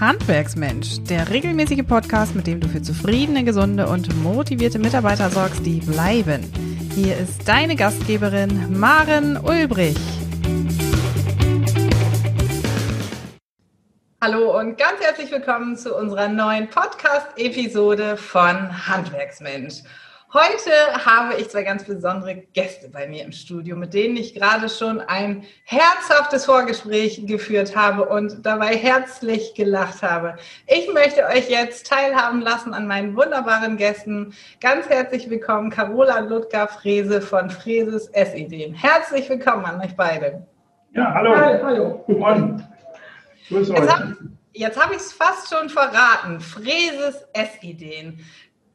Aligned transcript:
Handwerksmensch, 0.00 1.02
der 1.08 1.28
regelmäßige 1.28 1.84
Podcast, 1.84 2.36
mit 2.36 2.46
dem 2.46 2.60
du 2.60 2.68
für 2.68 2.80
zufriedene, 2.80 3.42
gesunde 3.42 3.88
und 3.88 4.14
motivierte 4.22 4.78
Mitarbeiter 4.78 5.28
sorgst, 5.28 5.66
die 5.66 5.80
bleiben. 5.80 6.44
Hier 6.94 7.16
ist 7.16 7.48
deine 7.48 7.74
Gastgeberin 7.74 8.78
Maren 8.78 9.36
Ulbrich. 9.36 9.96
Hallo 14.20 14.56
und 14.56 14.78
ganz 14.78 15.00
herzlich 15.00 15.32
willkommen 15.32 15.76
zu 15.76 15.96
unserer 15.96 16.28
neuen 16.28 16.68
Podcast-Episode 16.68 18.16
von 18.16 18.86
Handwerksmensch. 18.86 19.82
Heute 20.34 20.70
habe 21.06 21.40
ich 21.40 21.48
zwei 21.48 21.62
ganz 21.62 21.84
besondere 21.84 22.34
Gäste 22.52 22.90
bei 22.90 23.06
mir 23.06 23.24
im 23.24 23.32
Studio, 23.32 23.76
mit 23.76 23.94
denen 23.94 24.18
ich 24.18 24.34
gerade 24.34 24.68
schon 24.68 25.00
ein 25.00 25.44
herzhaftes 25.64 26.44
Vorgespräch 26.44 27.26
geführt 27.26 27.74
habe 27.74 28.04
und 28.04 28.44
dabei 28.44 28.76
herzlich 28.76 29.54
gelacht 29.54 30.02
habe. 30.02 30.36
Ich 30.66 30.92
möchte 30.92 31.24
euch 31.24 31.48
jetzt 31.48 31.86
teilhaben 31.86 32.42
lassen 32.42 32.74
an 32.74 32.86
meinen 32.86 33.16
wunderbaren 33.16 33.78
Gästen. 33.78 34.34
Ganz 34.60 34.86
herzlich 34.90 35.30
willkommen, 35.30 35.70
Carola 35.70 36.18
Ludger 36.18 36.68
Frese 36.68 37.22
von 37.22 37.48
Freses 37.48 38.08
S-Ideen. 38.08 38.74
Herzlich 38.74 39.30
willkommen 39.30 39.64
an 39.64 39.80
euch 39.80 39.96
beide. 39.96 40.46
Ja, 40.92 41.14
hallo. 41.14 41.34
Hallo. 41.34 41.64
hallo. 41.64 42.04
Und, 42.06 42.68
jetzt 44.52 44.78
habe 44.78 44.84
hab 44.84 44.90
ich 44.90 44.98
es 44.98 45.10
fast 45.10 45.48
schon 45.48 45.70
verraten. 45.70 46.40
Freses 46.40 47.26
S-Ideen 47.32 48.22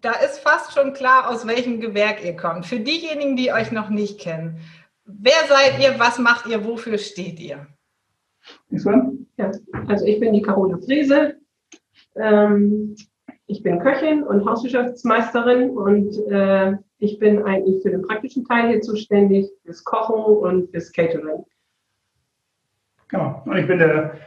da 0.03 0.11
ist 0.11 0.39
fast 0.39 0.73
schon 0.73 0.93
klar, 0.93 1.29
aus 1.29 1.47
welchem 1.47 1.79
Gewerk 1.79 2.23
ihr 2.23 2.35
kommt. 2.35 2.65
Für 2.65 2.79
diejenigen, 2.79 3.35
die 3.37 3.51
euch 3.51 3.71
noch 3.71 3.89
nicht 3.89 4.19
kennen, 4.19 4.59
wer 5.05 5.47
seid 5.47 5.81
ihr, 5.81 5.97
was 5.97 6.19
macht 6.19 6.45
ihr, 6.45 6.65
wofür 6.65 6.97
steht 6.97 7.39
ihr? 7.39 7.65
Ja, 9.37 9.51
also 9.87 10.05
ich 10.05 10.19
bin 10.19 10.33
die 10.33 10.41
Carola 10.41 10.77
Friese. 10.77 11.37
Ähm, 12.15 12.95
ich 13.47 13.63
bin 13.63 13.79
Köchin 13.79 14.23
und 14.23 14.45
Hauswirtschaftsmeisterin 14.45 15.69
und 15.69 16.17
äh, 16.29 16.73
ich 16.99 17.17
bin 17.19 17.43
eigentlich 17.43 17.81
für 17.81 17.91
den 17.91 18.01
praktischen 18.01 18.45
Teil 18.45 18.69
hier 18.69 18.81
zuständig, 18.81 19.49
fürs 19.63 19.83
Kochen 19.85 20.37
und 20.37 20.69
fürs 20.71 20.91
Catering. 20.91 21.45
Genau, 23.07 23.41
und 23.45 23.57
ich 23.57 23.67
bin 23.67 23.79
der, 23.79 24.17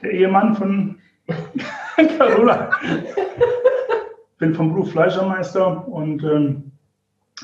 der 0.00 0.10
Ehemann 0.10 0.54
von 0.54 0.98
Carola. 2.18 2.70
bin 4.42 4.54
vom 4.54 4.72
Beruf 4.72 4.90
Fleischermeister 4.90 5.86
und 5.86 6.24
ähm, 6.24 6.72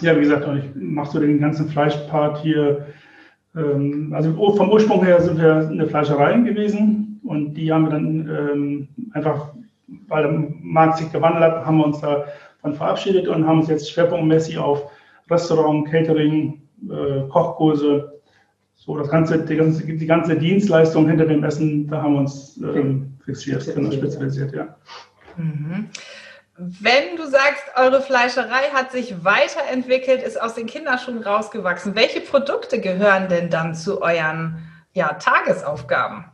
ja, 0.00 0.16
wie 0.16 0.22
gesagt, 0.22 0.48
ich 0.58 0.64
mache 0.74 1.12
so 1.12 1.20
den 1.20 1.40
ganzen 1.40 1.68
Fleischpart 1.68 2.38
hier. 2.38 2.88
Ähm, 3.56 4.12
also 4.12 4.32
vom 4.56 4.70
Ursprung 4.70 5.04
her 5.04 5.20
sind 5.20 5.38
wir 5.38 5.68
eine 5.68 5.86
Fleischerei 5.86 6.36
gewesen 6.38 7.20
und 7.22 7.54
die 7.54 7.72
haben 7.72 7.84
wir 7.84 7.90
dann 7.90 8.28
ähm, 8.28 8.88
einfach, 9.12 9.54
weil 10.08 10.24
der 10.24 10.44
Markt 10.60 10.98
sich 10.98 11.12
gewandelt 11.12 11.44
hat, 11.44 11.64
haben 11.64 11.78
wir 11.78 11.86
uns 11.86 12.00
davon 12.00 12.74
verabschiedet 12.74 13.28
und 13.28 13.46
haben 13.46 13.60
uns 13.60 13.68
jetzt 13.68 13.92
schwerpunktmäßig 13.92 14.58
auf 14.58 14.90
Restaurant, 15.30 15.88
Catering, 15.88 16.60
äh, 16.90 17.28
Kochkurse, 17.28 18.20
so 18.74 18.98
das 18.98 19.08
ganze 19.08 19.44
die, 19.44 19.54
ganze, 19.54 19.86
die 19.86 20.06
ganze 20.06 20.36
Dienstleistung 20.36 21.08
hinter 21.08 21.26
dem 21.26 21.44
Essen, 21.44 21.86
da 21.86 22.02
haben 22.02 22.14
wir 22.14 22.20
uns 22.20 22.60
ähm, 22.60 23.12
fixiert, 23.24 23.72
genau, 23.72 23.92
spezialisiert, 23.92 24.52
ja. 24.52 24.76
Mhm. 25.36 25.90
Wenn 26.60 27.16
du 27.16 27.24
sagst, 27.24 27.70
eure 27.76 28.00
Fleischerei 28.00 28.70
hat 28.74 28.90
sich 28.90 29.24
weiterentwickelt, 29.24 30.24
ist 30.24 30.42
aus 30.42 30.54
den 30.54 30.66
Kinderschuhen 30.66 31.22
rausgewachsen, 31.22 31.94
welche 31.94 32.20
Produkte 32.20 32.80
gehören 32.80 33.28
denn 33.28 33.48
dann 33.48 33.76
zu 33.76 34.02
euren 34.02 34.58
ja, 34.92 35.12
Tagesaufgaben? 35.12 36.24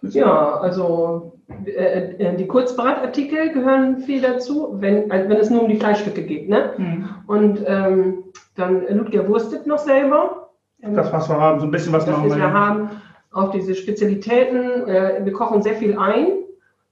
Ja, 0.00 0.58
also 0.58 1.38
äh, 1.66 2.14
äh 2.14 2.36
die 2.36 2.46
Kurzbratartikel 2.46 3.52
gehören 3.52 3.98
viel 3.98 4.22
dazu, 4.22 4.76
wenn, 4.80 5.10
also 5.10 5.28
wenn 5.28 5.36
es 5.36 5.50
nur 5.50 5.64
um 5.64 5.68
die 5.68 5.76
Fleischstücke 5.76 6.22
geht. 6.22 6.48
Ne? 6.48 6.72
Mhm. 6.78 7.08
Und 7.26 7.62
ähm, 7.66 8.24
dann 8.54 8.86
Ludger 8.88 9.28
wurstet 9.28 9.66
noch 9.66 9.78
selber. 9.78 10.48
Das, 10.78 11.12
was 11.12 11.28
wir 11.28 11.38
haben, 11.38 11.60
so 11.60 11.66
ein 11.66 11.70
bisschen 11.70 11.92
was 11.92 12.06
das, 12.06 12.22
wir, 12.22 12.36
wir 12.36 12.52
haben. 12.52 12.90
Auch 13.32 13.50
diese 13.50 13.74
Spezialitäten. 13.74 14.88
Äh, 14.88 15.20
wir 15.24 15.32
kochen 15.34 15.60
sehr 15.60 15.74
viel 15.74 15.98
ein, 15.98 16.28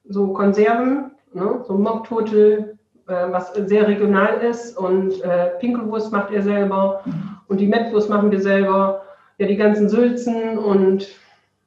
so 0.06 0.34
Konserven 0.34 1.12
ne? 1.34 1.62
so 1.66 1.74
Mockturtle, 1.74 2.78
äh, 3.06 3.26
was 3.30 3.52
sehr 3.52 3.86
regional 3.86 4.40
ist 4.40 4.76
und 4.76 5.22
äh, 5.22 5.50
Pinkelwurst 5.60 6.12
macht 6.12 6.32
er 6.32 6.42
selber 6.42 7.02
und 7.48 7.60
die 7.60 7.66
Mettwurst 7.66 8.08
machen 8.08 8.30
wir 8.30 8.40
selber. 8.40 9.02
Ja, 9.38 9.46
die 9.48 9.56
ganzen 9.56 9.88
Sülzen 9.88 10.56
und 10.58 11.08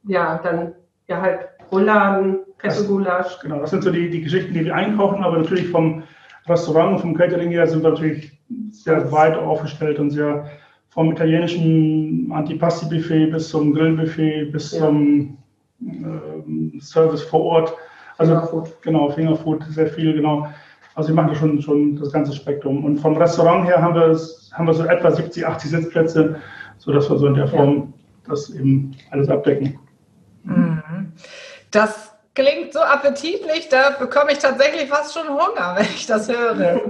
ja, 0.07 0.39
dann 0.41 0.73
ja 1.07 1.21
halt 1.21 1.39
Rouladen, 1.71 2.39
Kesselgulasch. 2.59 3.39
Genau, 3.41 3.59
das 3.59 3.71
sind 3.71 3.83
so 3.83 3.91
die, 3.91 4.09
die 4.09 4.21
Geschichten, 4.21 4.53
die 4.53 4.65
wir 4.65 4.73
einkochen, 4.73 5.23
aber 5.23 5.37
natürlich 5.37 5.69
vom 5.69 6.03
Restaurant 6.47 6.93
und 6.93 6.99
vom 6.99 7.13
Catering 7.13 7.49
her 7.49 7.67
sind 7.67 7.83
wir 7.83 7.89
natürlich 7.89 8.31
sehr 8.71 9.11
weit 9.11 9.35
aufgestellt 9.37 9.99
und 9.99 10.11
sehr 10.11 10.49
vom 10.89 11.11
italienischen 11.11 12.31
Antipasti-Buffet 12.31 13.27
bis 13.27 13.49
zum 13.49 13.73
Grillbuffet 13.73 14.45
bis 14.51 14.71
ja. 14.71 14.79
zum 14.79 15.37
äh, 15.81 16.79
Service 16.79 17.21
vor 17.21 17.43
Ort 17.43 17.73
also 18.17 18.33
Fingerfood. 18.33 18.81
genau, 18.81 19.09
Fingerfood, 19.09 19.63
sehr 19.69 19.87
viel, 19.87 20.13
genau. 20.13 20.47
Also 20.95 21.09
wir 21.09 21.15
machen 21.15 21.35
schon, 21.35 21.61
schon 21.61 21.95
das 21.99 22.11
ganze 22.11 22.33
Spektrum. 22.33 22.83
Und 22.83 22.97
vom 22.97 23.15
Restaurant 23.17 23.67
her 23.67 23.81
haben 23.81 23.93
wir, 23.93 24.17
haben 24.53 24.67
wir 24.67 24.73
so 24.73 24.83
etwa 24.83 25.11
70, 25.11 25.45
80 25.45 25.71
Sitzplätze, 25.71 26.41
sodass 26.79 27.09
wir 27.09 27.17
so 27.17 27.27
in 27.27 27.35
der 27.35 27.47
Form 27.47 27.93
das 28.27 28.49
eben 28.49 28.95
alles 29.11 29.29
abdecken. 29.29 29.79
Mhm. 30.43 31.13
Das 31.71 32.13
klingt 32.33 32.73
so 32.73 32.79
appetitlich, 32.79 33.69
da 33.69 33.91
bekomme 33.91 34.31
ich 34.31 34.39
tatsächlich 34.39 34.89
fast 34.89 35.13
schon 35.13 35.27
Hunger, 35.27 35.75
wenn 35.77 35.85
ich 35.85 36.07
das 36.07 36.29
höre. 36.29 36.81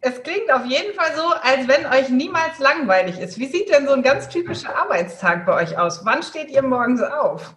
Es 0.00 0.22
klingt 0.22 0.52
auf 0.52 0.64
jeden 0.64 0.94
Fall 0.94 1.14
so, 1.16 1.22
als 1.42 1.66
wenn 1.66 1.86
euch 1.86 2.10
niemals 2.10 2.58
langweilig 2.58 3.18
ist. 3.18 3.38
Wie 3.38 3.46
sieht 3.46 3.72
denn 3.72 3.86
so 3.86 3.92
ein 3.92 4.02
ganz 4.02 4.28
typischer 4.28 4.76
Arbeitstag 4.76 5.46
bei 5.46 5.62
euch 5.62 5.78
aus? 5.78 6.04
Wann 6.04 6.22
steht 6.22 6.50
ihr 6.50 6.62
morgens 6.62 7.02
auf? 7.02 7.54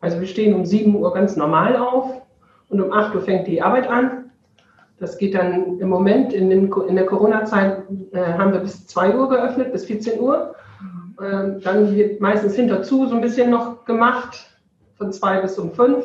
Also 0.00 0.20
wir 0.20 0.26
stehen 0.26 0.54
um 0.54 0.64
7 0.64 0.94
Uhr 0.94 1.12
ganz 1.12 1.36
normal 1.36 1.76
auf 1.76 2.22
und 2.68 2.80
um 2.80 2.92
8 2.92 3.14
Uhr 3.14 3.22
fängt 3.22 3.46
die 3.46 3.62
Arbeit 3.62 3.88
an. 3.88 4.30
Das 4.98 5.16
geht 5.16 5.34
dann 5.34 5.78
im 5.78 5.88
Moment, 5.88 6.32
in, 6.32 6.50
den, 6.50 6.72
in 6.72 6.96
der 6.96 7.06
Corona-Zeit 7.06 7.84
äh, 8.12 8.32
haben 8.34 8.52
wir 8.52 8.60
bis 8.60 8.86
2 8.86 9.16
Uhr 9.16 9.28
geöffnet, 9.28 9.72
bis 9.72 9.84
14 9.84 10.20
Uhr. 10.20 10.54
Ähm, 11.20 11.60
dann 11.62 11.94
wird 11.94 12.20
meistens 12.20 12.54
hinterzu 12.54 13.06
so 13.06 13.14
ein 13.14 13.20
bisschen 13.20 13.50
noch 13.50 13.84
gemacht, 13.84 14.48
von 14.96 15.12
2 15.12 15.40
bis 15.40 15.58
um 15.58 15.72
5. 15.72 16.04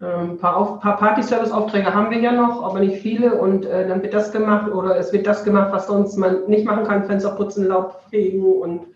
Ein 0.00 0.30
ähm, 0.30 0.38
paar, 0.38 0.80
paar 0.80 0.96
Party-Service-Aufträge 0.96 1.94
haben 1.94 2.10
wir 2.10 2.20
ja 2.20 2.32
noch, 2.32 2.62
aber 2.62 2.80
nicht 2.80 3.02
viele. 3.02 3.34
Und 3.34 3.66
äh, 3.66 3.86
dann 3.86 4.02
wird 4.02 4.14
das 4.14 4.32
gemacht 4.32 4.72
oder 4.72 4.96
es 4.96 5.12
wird 5.12 5.26
das 5.26 5.44
gemacht, 5.44 5.72
was 5.72 5.86
sonst 5.86 6.16
man 6.16 6.46
nicht 6.46 6.64
machen 6.64 6.84
kann: 6.84 7.04
Fenster 7.04 7.32
putzen, 7.32 7.66
Laub 7.66 8.00
fegen 8.08 8.42
und 8.42 8.86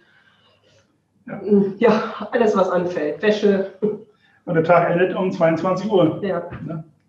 ja. 1.26 1.40
ja, 1.78 2.28
alles, 2.30 2.56
was 2.56 2.70
anfällt. 2.70 3.22
Wäsche. 3.22 3.70
Und 3.80 4.54
der 4.54 4.64
Tag 4.64 4.90
endet 4.90 5.16
um 5.16 5.30
22 5.32 5.90
Uhr. 5.90 6.20
Ja. 6.22 6.48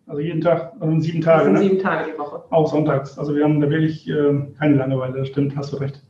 Also 0.07 0.21
jeden 0.21 0.41
Tag, 0.41 0.73
also 0.79 0.99
sieben 0.99 1.21
Tage. 1.21 1.37
Das 1.37 1.45
sind 1.45 1.53
ne? 1.53 1.59
sieben 1.59 1.79
Tage 1.79 2.11
die 2.11 2.17
Woche. 2.19 2.43
Auch 2.51 2.67
sonntags. 2.67 3.17
Also 3.17 3.35
wir 3.35 3.43
haben 3.43 3.59
da 3.59 3.69
wirklich 3.69 4.07
äh, 4.07 4.33
keine 4.57 4.75
Langeweile, 4.75 5.19
das 5.19 5.27
stimmt, 5.29 5.55
hast 5.55 5.73
du 5.73 5.77
recht. 5.77 6.01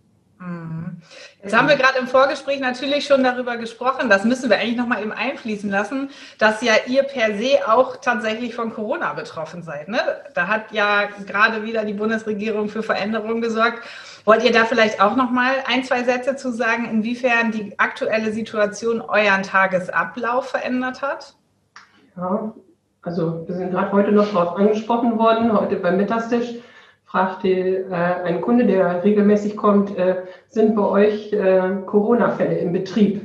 Mhm. 0.85 1.01
Jetzt 1.43 1.55
haben 1.55 1.67
wir 1.67 1.75
gerade 1.75 1.99
im 1.99 2.07
Vorgespräch 2.07 2.59
natürlich 2.59 3.05
schon 3.05 3.23
darüber 3.23 3.57
gesprochen, 3.57 4.09
das 4.09 4.23
müssen 4.23 4.49
wir 4.49 4.57
eigentlich 4.57 4.77
nochmal 4.77 5.01
eben 5.01 5.11
einfließen 5.11 5.69
lassen, 5.69 6.09
dass 6.39 6.61
ja 6.61 6.73
ihr 6.87 7.03
per 7.03 7.37
se 7.37 7.59
auch 7.67 7.97
tatsächlich 7.97 8.55
von 8.55 8.73
Corona 8.73 9.13
betroffen 9.13 9.61
seid. 9.61 9.87
Ne? 9.87 9.99
Da 10.33 10.47
hat 10.47 10.71
ja 10.71 11.05
gerade 11.25 11.63
wieder 11.63 11.85
die 11.85 11.93
Bundesregierung 11.93 12.69
für 12.69 12.83
Veränderungen 12.83 13.41
gesorgt. 13.41 13.83
Wollt 14.25 14.43
ihr 14.43 14.51
da 14.51 14.65
vielleicht 14.65 15.01
auch 15.01 15.15
noch 15.15 15.29
mal 15.29 15.53
ein, 15.67 15.83
zwei 15.83 16.03
Sätze 16.03 16.35
zu 16.35 16.51
sagen, 16.51 16.89
inwiefern 16.89 17.51
die 17.51 17.77
aktuelle 17.77 18.31
Situation 18.31 19.01
euren 19.01 19.43
Tagesablauf 19.43 20.49
verändert 20.49 21.03
hat? 21.03 21.35
Ja, 22.17 22.53
also 23.03 23.43
wir 23.47 23.55
sind 23.55 23.71
gerade 23.71 23.91
heute 23.91 24.11
noch 24.11 24.33
darauf 24.33 24.57
angesprochen 24.57 25.19
worden, 25.19 25.53
heute 25.53 25.75
beim 25.75 25.97
Mittagstisch 25.97 26.55
fragte 27.05 27.49
äh, 27.49 27.93
ein 27.93 28.41
Kunde, 28.41 28.65
der 28.65 29.03
regelmäßig 29.03 29.55
kommt, 29.55 29.97
äh, 29.97 30.23
sind 30.47 30.75
bei 30.75 30.83
euch 30.83 31.31
äh, 31.33 31.77
Corona-Fälle 31.85 32.57
im 32.57 32.73
Betrieb? 32.73 33.21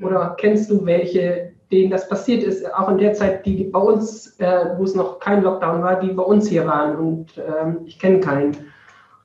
Oder 0.00 0.36
kennst 0.38 0.70
du 0.70 0.84
welche, 0.84 1.52
denen 1.70 1.90
das 1.90 2.08
passiert 2.08 2.42
ist, 2.42 2.72
auch 2.74 2.88
in 2.88 2.98
der 2.98 3.14
Zeit, 3.14 3.46
die 3.46 3.64
bei 3.64 3.78
uns, 3.78 4.38
äh, 4.40 4.70
wo 4.76 4.84
es 4.84 4.94
noch 4.94 5.20
kein 5.20 5.42
Lockdown 5.42 5.82
war, 5.82 6.00
die 6.00 6.08
bei 6.08 6.22
uns 6.22 6.48
hier 6.48 6.66
waren 6.66 6.96
und 6.96 7.38
ähm, 7.38 7.80
ich 7.84 7.98
kenne 7.98 8.20
keinen. 8.20 8.56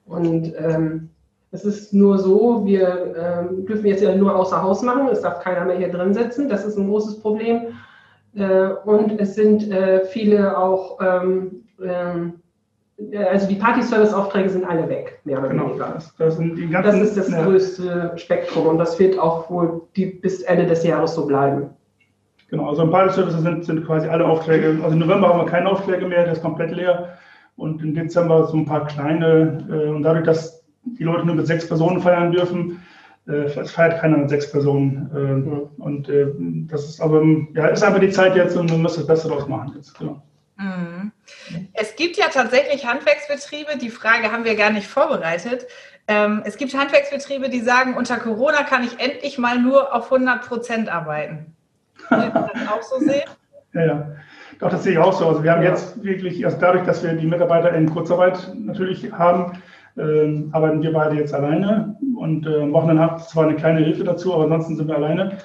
Und 0.05 0.53
ähm, 0.57 1.09
es 1.51 1.65
ist 1.65 1.93
nur 1.93 2.17
so, 2.19 2.65
wir 2.65 3.15
ähm, 3.17 3.65
dürfen 3.65 3.87
jetzt 3.87 4.03
ja 4.03 4.15
nur 4.15 4.35
außer 4.35 4.61
Haus 4.61 4.81
machen, 4.83 5.07
es 5.11 5.21
darf 5.21 5.43
keiner 5.43 5.65
mehr 5.65 5.77
hier 5.77 5.91
drin 5.91 6.13
sitzen, 6.13 6.49
das 6.49 6.65
ist 6.65 6.77
ein 6.77 6.87
großes 6.87 7.19
Problem. 7.19 7.73
Äh, 8.35 8.69
und 8.85 9.19
es 9.19 9.35
sind 9.35 9.71
äh, 9.71 10.05
viele 10.05 10.57
auch, 10.57 10.99
ähm, 11.01 11.63
äh, 11.81 12.31
also 13.29 13.47
die 13.47 13.55
Party-Service-Aufträge 13.55 14.49
sind 14.49 14.65
alle 14.65 14.89
weg, 14.89 15.19
mehr 15.23 15.39
oder 15.39 15.49
genau, 15.49 15.69
weniger. 15.69 15.91
Das, 15.93 16.15
das, 16.17 16.37
ganzen, 16.37 16.71
das 16.71 16.95
ist 16.95 17.17
das 17.17 17.29
ja. 17.29 17.43
größte 17.43 18.13
Spektrum 18.15 18.67
und 18.67 18.77
das 18.79 18.97
wird 18.99 19.19
auch 19.19 19.49
wohl 19.49 19.83
die, 19.95 20.07
bis 20.07 20.41
Ende 20.41 20.65
des 20.65 20.83
Jahres 20.83 21.13
so 21.13 21.25
bleiben. 21.27 21.69
Genau, 22.49 22.69
also 22.69 22.83
im 22.83 22.91
Pilot-Services 22.91 23.41
sind, 23.41 23.65
sind 23.65 23.85
quasi 23.85 24.07
alle 24.07 24.25
Aufträge, 24.25 24.79
also 24.81 24.93
im 24.93 24.99
November 24.99 25.29
haben 25.29 25.39
wir 25.39 25.45
keine 25.45 25.69
Aufträge 25.69 26.07
mehr, 26.07 26.23
der 26.23 26.33
ist 26.33 26.41
komplett 26.41 26.71
leer. 26.71 27.17
Und 27.57 27.81
im 27.81 27.95
Dezember 27.95 28.45
so 28.45 28.55
ein 28.55 28.65
paar 28.65 28.85
kleine. 28.85 29.65
Äh, 29.69 29.89
und 29.89 30.03
dadurch, 30.03 30.25
dass 30.25 30.63
die 30.83 31.03
Leute 31.03 31.25
nur 31.25 31.35
mit 31.35 31.47
sechs 31.47 31.67
Personen 31.67 31.99
feiern 31.99 32.31
dürfen, 32.31 32.79
äh, 33.27 33.45
es 33.45 33.71
feiert 33.71 33.99
keiner 33.99 34.17
mit 34.17 34.29
sechs 34.29 34.51
Personen. 34.51 35.09
Äh, 35.13 35.81
und 35.81 36.07
äh, 36.07 36.27
das 36.67 36.87
ist 36.87 37.01
aber, 37.01 37.23
ja, 37.55 37.67
ist 37.67 37.83
einfach 37.83 37.99
die 37.99 38.11
Zeit 38.11 38.35
jetzt 38.35 38.55
und 38.55 38.69
wir 38.69 38.77
müssen 38.77 38.99
das 38.99 39.07
Beste 39.07 39.27
daraus 39.27 39.47
machen 39.47 39.73
jetzt. 39.75 39.97
Genau. 39.97 40.21
Mhm. 40.57 41.11
Es 41.73 41.95
gibt 41.95 42.17
ja 42.17 42.27
tatsächlich 42.31 42.85
Handwerksbetriebe, 42.85 43.77
die 43.77 43.89
Frage 43.89 44.31
haben 44.31 44.45
wir 44.45 44.55
gar 44.55 44.69
nicht 44.69 44.87
vorbereitet. 44.87 45.67
Ähm, 46.07 46.41
es 46.45 46.57
gibt 46.57 46.73
Handwerksbetriebe, 46.73 47.49
die 47.49 47.59
sagen, 47.59 47.95
unter 47.95 48.17
Corona 48.17 48.63
kann 48.63 48.83
ich 48.83 48.99
endlich 48.99 49.37
mal 49.37 49.59
nur 49.59 49.93
auf 49.93 50.11
100 50.11 50.41
Prozent 50.47 50.89
arbeiten. 50.89 51.55
Ihr 52.11 52.29
das 52.29 52.67
auch 52.69 52.81
so 52.81 52.99
sehen? 52.99 53.29
Ja, 53.73 53.85
ja. 53.85 54.11
Doch, 54.59 54.69
das 54.69 54.83
sehe 54.83 54.93
ich 54.93 54.97
auch 54.97 55.13
so. 55.13 55.27
Also 55.27 55.43
wir 55.43 55.51
haben 55.51 55.61
jetzt 55.61 56.03
wirklich, 56.03 56.43
also 56.45 56.57
dadurch, 56.59 56.85
dass 56.85 57.03
wir 57.03 57.13
die 57.13 57.27
Mitarbeiter 57.27 57.73
in 57.73 57.89
Kurzarbeit 57.89 58.53
natürlich 58.55 59.11
haben, 59.11 59.61
äh, 59.97 60.43
arbeiten 60.51 60.81
wir 60.81 60.93
beide 60.93 61.15
jetzt 61.15 61.33
alleine 61.33 61.95
und 62.17 62.47
äh, 62.47 62.61
am 62.61 62.73
Wochenende 62.73 63.03
haben 63.03 63.19
zwar 63.19 63.45
eine 63.45 63.55
kleine 63.55 63.81
Hilfe 63.81 64.03
dazu, 64.03 64.33
aber 64.33 64.45
ansonsten 64.45 64.75
sind 64.75 64.87
wir 64.87 64.95
alleine. 64.95 65.37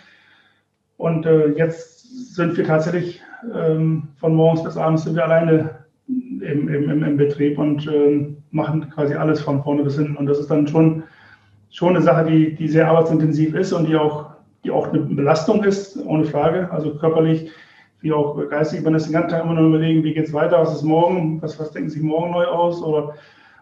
Und 0.97 1.27
äh, 1.27 1.49
jetzt 1.49 2.35
sind 2.35 2.57
wir 2.57 2.65
tatsächlich 2.65 3.22
ähm, 3.55 4.09
von 4.17 4.35
morgens 4.35 4.63
bis 4.63 4.77
abends 4.77 5.05
sind 5.05 5.17
wir 5.17 5.25
alleine 5.25 5.71
im, 6.09 6.69
im, 6.69 7.03
im 7.03 7.17
Betrieb 7.17 7.59
und 7.59 7.87
äh, 7.87 8.35
machen 8.51 8.91
quasi 8.91 9.15
alles 9.15 9.41
von 9.41 9.63
vorne 9.63 9.83
bis 9.83 9.97
hinten. 9.97 10.17
Und 10.17 10.27
das 10.27 10.39
ist 10.39 10.51
dann 10.51 10.67
schon, 10.67 11.05
schon 11.71 11.91
eine 11.91 12.03
Sache, 12.03 12.25
die, 12.25 12.55
die 12.55 12.69
sehr 12.69 12.89
arbeitsintensiv 12.89 13.55
ist 13.55 13.73
und 13.73 13.89
die 13.89 13.97
auch, 13.97 14.31
die 14.65 14.71
auch 14.71 14.89
eine 14.89 15.01
Belastung 15.01 15.65
ist, 15.65 15.97
ohne 16.05 16.25
Frage. 16.25 16.71
Also 16.71 16.95
körperlich 16.97 17.51
wie 18.01 18.13
auch 18.13 18.37
geistig. 18.49 18.83
Man 18.83 18.95
ist 18.95 19.07
den 19.07 19.13
ganzen 19.13 19.31
Tag 19.31 19.45
immer 19.45 19.55
nur 19.55 19.69
überlegen, 19.69 20.03
wie 20.03 20.15
geht 20.15 20.27
es 20.27 20.33
weiter, 20.33 20.59
was 20.59 20.75
ist 20.75 20.83
morgen, 20.83 21.41
was, 21.41 21.59
was 21.59 21.71
denken 21.71 21.91
Sie 21.91 22.01
morgen 22.01 22.33
neu 22.33 22.47
aus? 22.47 22.83
Oder 22.83 23.15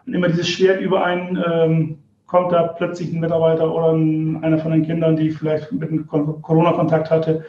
und 0.05 0.13
immer 0.13 0.27
dieses 0.27 0.49
Schwert 0.49 0.81
über 0.81 1.03
einen, 1.05 1.41
ähm, 1.47 1.97
kommt 2.25 2.51
da 2.51 2.63
plötzlich 2.63 3.13
ein 3.13 3.19
Mitarbeiter 3.19 3.73
oder 3.73 3.93
ein, 3.93 4.43
einer 4.43 4.57
von 4.57 4.71
den 4.71 4.83
Kindern, 4.83 5.15
die 5.15 5.29
vielleicht 5.31 5.71
mit 5.71 5.89
einem 5.89 6.07
Corona-Kontakt 6.07 7.11
hatte, 7.11 7.45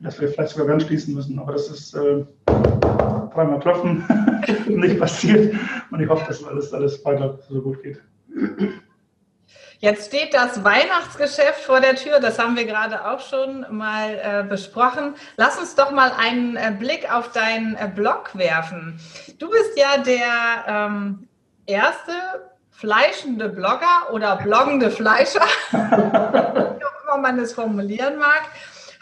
dass 0.00 0.20
wir 0.20 0.28
vielleicht 0.28 0.50
sogar 0.50 0.66
ganz 0.66 0.84
schließen 0.84 1.14
müssen. 1.14 1.38
Aber 1.38 1.52
das 1.52 1.68
ist 1.68 1.94
äh, 1.94 2.24
dreimal 2.46 3.60
klopfen, 3.60 4.04
nicht 4.66 4.98
passiert. 4.98 5.54
Und 5.90 6.00
ich 6.00 6.08
hoffe, 6.08 6.24
dass 6.26 6.44
alles, 6.44 6.72
alles 6.72 7.04
weiter 7.04 7.38
so 7.48 7.60
gut 7.60 7.82
geht. 7.82 8.00
Jetzt 9.84 10.06
steht 10.06 10.32
das 10.32 10.64
Weihnachtsgeschäft 10.64 11.60
vor 11.60 11.80
der 11.80 11.94
Tür, 11.94 12.18
das 12.18 12.38
haben 12.38 12.56
wir 12.56 12.64
gerade 12.64 13.06
auch 13.06 13.20
schon 13.20 13.66
mal 13.70 14.14
äh, 14.14 14.42
besprochen. 14.48 15.14
Lass 15.36 15.58
uns 15.58 15.74
doch 15.74 15.90
mal 15.90 16.10
einen 16.16 16.56
äh, 16.56 16.72
Blick 16.78 17.12
auf 17.12 17.32
deinen 17.32 17.76
äh, 17.76 17.90
Blog 17.94 18.30
werfen. 18.32 18.98
Du 19.38 19.50
bist 19.50 19.76
ja 19.76 19.98
der 19.98 20.64
ähm, 20.66 21.28
erste 21.66 22.12
fleischende 22.70 23.50
Blogger 23.50 24.10
oder 24.12 24.36
bloggende 24.36 24.90
Fleischer, 24.90 25.44
wie 25.72 25.76
auch 25.76 27.02
immer 27.04 27.18
man 27.20 27.38
es 27.38 27.52
formulieren 27.52 28.18
mag. 28.18 28.42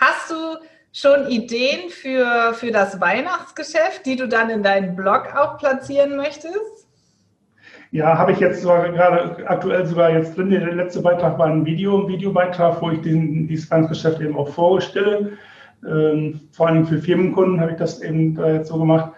Hast 0.00 0.30
du 0.32 0.56
schon 0.92 1.28
Ideen 1.28 1.88
für, 1.88 2.52
für 2.54 2.70
das 2.70 3.00
Weihnachtsgeschäft, 3.00 4.04
die 4.04 4.16
du 4.16 4.28
dann 4.28 4.50
in 4.50 4.62
deinen 4.62 4.94
Blog 4.94 5.34
auch 5.34 5.58
platzieren 5.58 6.16
möchtest? 6.16 6.86
Ja, 7.90 8.16
habe 8.16 8.32
ich 8.32 8.40
jetzt 8.40 8.62
sogar 8.62 8.90
gerade 8.90 9.46
aktuell 9.48 9.84
sogar 9.84 10.10
jetzt 10.10 10.36
drin. 10.36 10.50
Der 10.50 10.74
letzte 10.74 11.02
Beitrag 11.02 11.38
war 11.38 11.46
ein 11.46 11.66
Video, 11.66 12.02
ein 12.02 12.08
Videobeitrag, 12.08 12.80
wo 12.80 12.90
ich 12.90 13.00
den, 13.02 13.46
dieses 13.48 13.68
Finanzgeschäft 13.68 14.20
eben 14.20 14.36
auch 14.36 14.48
vorstelle. 14.48 15.32
Ähm, 15.86 16.40
vor 16.52 16.68
allem 16.68 16.86
für 16.86 16.98
Firmenkunden 16.98 17.60
habe 17.60 17.72
ich 17.72 17.76
das 17.76 18.00
eben 18.02 18.34
da 18.34 18.50
jetzt 18.50 18.68
so 18.68 18.78
gemacht. 18.78 19.12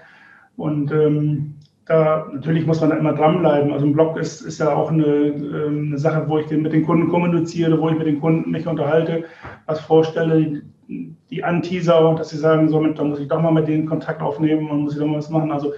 Und 0.56 0.90
ähm, 0.90 1.54
da 1.86 2.26
natürlich 2.32 2.66
muss 2.66 2.80
man 2.80 2.90
da 2.90 2.96
immer 2.96 3.12
dranbleiben. 3.12 3.72
Also 3.72 3.86
ein 3.86 3.92
Blog 3.92 4.16
ist, 4.16 4.40
ist 4.40 4.58
ja 4.58 4.74
auch 4.74 4.90
eine, 4.90 5.04
ähm, 5.04 5.88
eine 5.88 5.98
Sache, 5.98 6.24
wo 6.28 6.38
ich 6.38 6.50
mit 6.50 6.72
den 6.72 6.84
Kunden 6.84 7.10
kommuniziere, 7.10 7.80
wo 7.80 7.88
ich 7.90 7.98
mit 7.98 8.06
den 8.06 8.20
Kunden 8.20 8.50
mich 8.50 8.66
unterhalte, 8.66 9.24
was 9.66 9.80
vorstelle, 9.80 10.62
die 10.88 11.44
Anteaser, 11.44 12.14
dass 12.16 12.30
sie 12.30 12.38
sagen, 12.38 12.68
so, 12.68 12.84
da 12.84 13.04
muss 13.04 13.20
ich 13.20 13.28
doch 13.28 13.40
mal 13.40 13.52
mit 13.52 13.68
denen 13.68 13.86
Kontakt 13.86 14.22
aufnehmen 14.22 14.70
und 14.70 14.82
muss 14.82 14.94
ich 14.94 14.98
doch 14.98 15.06
mal 15.06 15.18
was 15.18 15.30
machen. 15.30 15.52
Also 15.52 15.72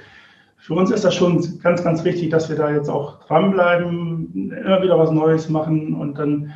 für 0.56 0.74
uns 0.74 0.90
ist 0.90 1.04
das 1.04 1.14
schon 1.14 1.60
ganz, 1.60 1.84
ganz 1.84 2.04
wichtig, 2.04 2.30
dass 2.30 2.48
wir 2.48 2.56
da 2.56 2.70
jetzt 2.70 2.88
auch 2.88 3.24
dranbleiben, 3.26 4.50
immer 4.50 4.82
wieder 4.82 4.98
was 4.98 5.10
Neues 5.10 5.48
machen 5.48 5.94
und 5.94 6.18
dann 6.18 6.52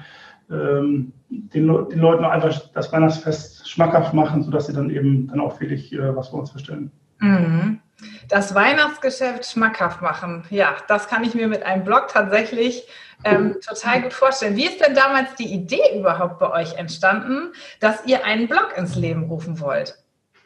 ähm, 0.51 1.13
den, 1.29 1.67
den, 1.67 1.99
Leuten 1.99 2.25
einfach 2.25 2.61
das 2.75 2.93
Weihnachtsfest 2.93 3.71
schmackhaft 3.71 4.15
machen, 4.15 4.43
sodass 4.43 4.67
sie 4.67 4.73
dann 4.73 4.91
eben 4.91 5.29
dann 5.29 5.41
auch 5.41 5.61
wirklich 5.61 5.93
äh, 5.93 6.17
was 6.17 6.33
bei 6.33 6.39
uns 6.39 6.53
bestellen. 6.53 6.91
Mhm. 7.21 7.80
Das 8.31 8.55
Weihnachtsgeschäft 8.55 9.45
schmackhaft 9.45 10.03
machen, 10.03 10.45
ja, 10.51 10.77
das 10.89 11.09
kann 11.09 11.25
ich 11.25 11.35
mir 11.35 11.49
mit 11.49 11.65
einem 11.65 11.85
Blog 11.85 12.09
tatsächlich 12.09 12.87
ähm, 13.25 13.57
total 13.61 14.03
gut 14.03 14.13
vorstellen. 14.13 14.57
Wie 14.57 14.67
ist 14.67 14.81
denn 14.85 14.95
damals 14.95 15.35
die 15.35 15.53
Idee 15.53 15.99
überhaupt 15.99 16.39
bei 16.39 16.51
euch 16.51 16.79
entstanden, 16.79 17.53
dass 17.81 18.07
ihr 18.07 18.25
einen 18.25 18.49
Blog 18.49 18.75
ins 18.77 18.95
Leben 18.95 19.25
rufen 19.25 19.61
wollt? 19.61 19.97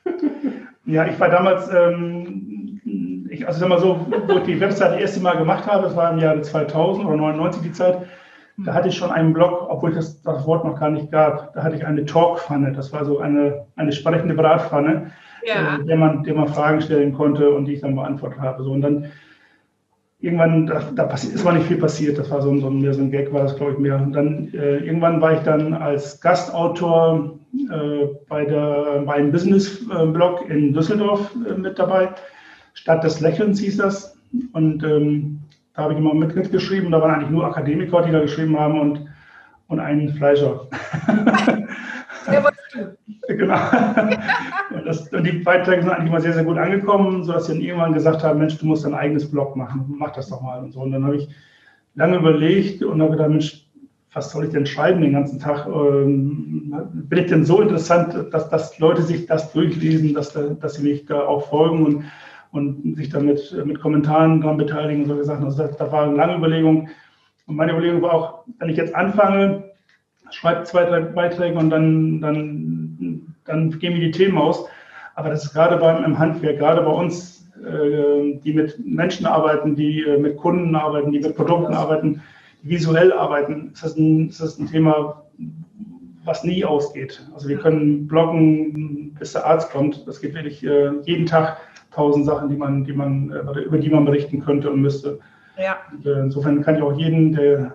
Ja, 0.86 1.06
ich 1.06 1.18
war 1.18 1.30
damals 1.30 1.70
ähm, 1.72 2.54
ich, 3.34 3.46
also 3.46 3.60
sag 3.60 3.68
mal 3.68 3.78
so, 3.78 4.06
wo 4.26 4.38
ich 4.38 4.44
die 4.44 4.60
Website 4.60 4.92
das 4.92 5.00
erste 5.00 5.20
Mal 5.20 5.36
gemacht 5.36 5.66
habe, 5.66 5.82
das 5.82 5.96
war 5.96 6.12
im 6.12 6.18
Jahre 6.18 6.40
2000 6.40 7.06
oder 7.06 7.16
99 7.16 7.62
die 7.62 7.72
Zeit, 7.72 7.98
da 8.56 8.72
hatte 8.72 8.88
ich 8.88 8.96
schon 8.96 9.10
einen 9.10 9.32
Blog, 9.32 9.66
obwohl 9.68 9.92
das, 9.92 10.22
das 10.22 10.46
Wort 10.46 10.64
noch 10.64 10.78
gar 10.78 10.90
nicht 10.90 11.10
gab. 11.10 11.52
Da 11.54 11.64
hatte 11.64 11.74
ich 11.74 11.84
eine 11.84 12.04
Talkpfanne, 12.04 12.72
das 12.72 12.92
war 12.92 13.04
so 13.04 13.18
eine, 13.18 13.66
eine 13.74 13.90
sprechende 13.90 14.34
Bratpfanne, 14.34 15.10
ja. 15.44 15.78
äh, 15.78 15.84
der, 15.84 15.96
man, 15.96 16.22
der 16.24 16.34
man 16.34 16.48
Fragen 16.48 16.80
stellen 16.80 17.12
konnte 17.12 17.50
und 17.50 17.66
die 17.66 17.74
ich 17.74 17.80
dann 17.80 17.94
beantwortet 17.94 18.40
habe. 18.40 18.62
So, 18.62 18.72
und 18.72 18.82
dann 18.82 19.06
irgendwann, 20.20 20.66
da, 20.66 20.80
da 20.94 21.12
ist 21.12 21.44
mal 21.44 21.54
nicht 21.54 21.66
viel 21.66 21.76
passiert, 21.76 22.18
das 22.18 22.30
war 22.30 22.40
so, 22.40 22.56
so, 22.58 22.70
mehr 22.70 22.94
so 22.94 23.02
ein 23.02 23.10
Gag, 23.10 23.32
war 23.32 23.42
das 23.42 23.56
glaube 23.56 23.72
ich 23.72 23.78
mehr. 23.78 23.96
Und 23.96 24.12
dann 24.12 24.48
äh, 24.54 24.78
irgendwann 24.78 25.20
war 25.20 25.34
ich 25.34 25.40
dann 25.40 25.74
als 25.74 26.20
Gastautor 26.20 27.38
äh, 27.70 28.06
bei, 28.28 28.44
der, 28.44 29.02
bei 29.06 29.14
einem 29.14 29.32
Business-Blog 29.32 30.48
in 30.48 30.72
Düsseldorf 30.72 31.30
äh, 31.48 31.54
mit 31.58 31.78
dabei. 31.78 32.10
Stadt 32.72 33.04
des 33.04 33.20
Lächelns 33.20 33.60
hieß 33.60 33.76
das. 33.76 34.18
Und 34.52 34.82
ähm, 34.82 35.40
da 35.74 35.82
habe 35.82 35.92
ich 35.92 35.98
immer 35.98 36.14
mitgeschrieben. 36.14 36.90
Da 36.90 37.00
waren 37.00 37.14
eigentlich 37.14 37.30
nur 37.30 37.44
Akademiker, 37.44 38.02
die 38.02 38.12
da 38.12 38.20
geschrieben 38.20 38.58
haben 38.58 38.80
und, 38.80 39.06
und 39.68 39.80
einen 39.80 40.08
Fleischer. 40.14 40.68
Genau. 43.28 43.58
Und, 44.70 44.86
das, 44.86 45.08
und, 45.12 45.24
die 45.24 45.38
Beiträge 45.38 45.82
sind 45.82 45.90
eigentlich 45.90 46.10
immer 46.10 46.20
sehr, 46.20 46.32
sehr 46.32 46.44
gut 46.44 46.58
angekommen, 46.58 47.24
sodass 47.24 47.46
sie 47.46 47.52
dann 47.52 47.62
irgendwann 47.62 47.94
gesagt 47.94 48.22
haben, 48.22 48.38
Mensch, 48.38 48.58
du 48.58 48.66
musst 48.66 48.84
dein 48.84 48.94
eigenes 48.94 49.30
Blog 49.30 49.56
machen, 49.56 49.94
mach 49.98 50.12
das 50.12 50.28
doch 50.28 50.40
mal 50.40 50.62
und 50.62 50.72
so. 50.72 50.80
Und 50.80 50.92
dann 50.92 51.04
habe 51.04 51.16
ich 51.16 51.28
lange 51.94 52.16
überlegt 52.16 52.82
und 52.82 53.00
habe 53.00 53.12
gedacht, 53.12 53.30
Mensch, 53.30 53.66
was 54.12 54.30
soll 54.30 54.44
ich 54.44 54.50
denn 54.50 54.66
schreiben 54.66 55.00
den 55.00 55.12
ganzen 55.12 55.40
Tag? 55.40 55.66
Ähm, 55.66 56.74
bin 56.92 57.18
ich 57.18 57.30
denn 57.30 57.44
so 57.44 57.60
interessant, 57.60 58.32
dass, 58.32 58.48
dass 58.48 58.78
Leute 58.78 59.02
sich 59.02 59.26
das 59.26 59.52
durchlesen, 59.52 60.14
dass, 60.14 60.32
dass 60.32 60.74
sie 60.74 60.82
mich 60.82 61.06
da 61.06 61.20
auch 61.20 61.48
folgen? 61.48 61.84
Und 61.84 62.04
und 62.54 62.96
sich 62.96 63.08
dann 63.08 63.26
mit, 63.26 63.80
Kommentaren 63.80 64.40
daran 64.40 64.56
beteiligen 64.56 65.02
und 65.02 65.08
solche 65.08 65.24
Sachen. 65.24 65.44
Also 65.44 65.66
das 65.66 65.92
war 65.92 66.04
eine 66.04 66.14
lange 66.14 66.36
Überlegung. 66.36 66.88
Und 67.46 67.56
meine 67.56 67.72
Überlegung 67.72 68.00
war 68.00 68.12
auch, 68.12 68.44
wenn 68.58 68.68
ich 68.68 68.76
jetzt 68.76 68.94
anfange, 68.94 69.64
schreibe 70.34 70.64
zwei, 70.64 70.84
drei 70.84 71.00
Beiträge 71.00 71.58
und 71.58 71.70
dann, 71.70 72.20
dann, 72.20 73.34
dann 73.44 73.78
gehen 73.78 73.94
mir 73.94 74.00
die 74.00 74.10
Themen 74.10 74.38
aus. 74.38 74.66
Aber 75.14 75.30
das 75.30 75.44
ist 75.44 75.52
gerade 75.52 75.76
beim 75.76 76.04
im 76.04 76.18
Handwerk, 76.18 76.58
gerade 76.58 76.82
bei 76.82 76.90
uns, 76.90 77.48
äh, 77.64 78.38
die 78.44 78.52
mit 78.52 78.84
Menschen 78.84 79.26
arbeiten, 79.26 79.76
die 79.76 80.02
äh, 80.02 80.18
mit 80.18 80.36
Kunden 80.36 80.74
arbeiten, 80.74 81.12
die 81.12 81.20
mit 81.20 81.36
Produkten 81.36 81.72
arbeiten, 81.72 82.20
die 82.62 82.70
visuell 82.70 83.12
arbeiten, 83.12 83.70
ist 83.72 83.84
das 83.84 83.96
ein, 83.96 84.28
ist 84.28 84.40
das 84.40 84.58
ein 84.58 84.66
Thema, 84.66 85.22
was 86.24 86.42
nie 86.42 86.64
ausgeht. 86.64 87.22
Also 87.34 87.48
wir 87.48 87.58
können 87.58 88.06
bloggen, 88.06 89.14
bis 89.18 89.32
der 89.32 89.46
Arzt 89.46 89.70
kommt. 89.70 90.06
Das 90.06 90.20
geht 90.20 90.34
wirklich 90.34 90.64
äh, 90.64 90.90
jeden 91.04 91.26
Tag 91.26 91.58
tausend 91.90 92.26
Sachen, 92.26 92.48
die 92.48 92.56
man, 92.56 92.84
die 92.84 92.92
man, 92.92 93.30
äh, 93.30 93.60
über 93.60 93.78
die 93.78 93.90
man 93.90 94.04
berichten 94.04 94.40
könnte 94.40 94.70
und 94.70 94.80
müsste. 94.80 95.20
Ja. 95.58 95.76
Äh, 96.04 96.20
insofern 96.20 96.62
kann 96.62 96.76
ich 96.76 96.82
auch 96.82 96.98
jeden, 96.98 97.32
der 97.34 97.74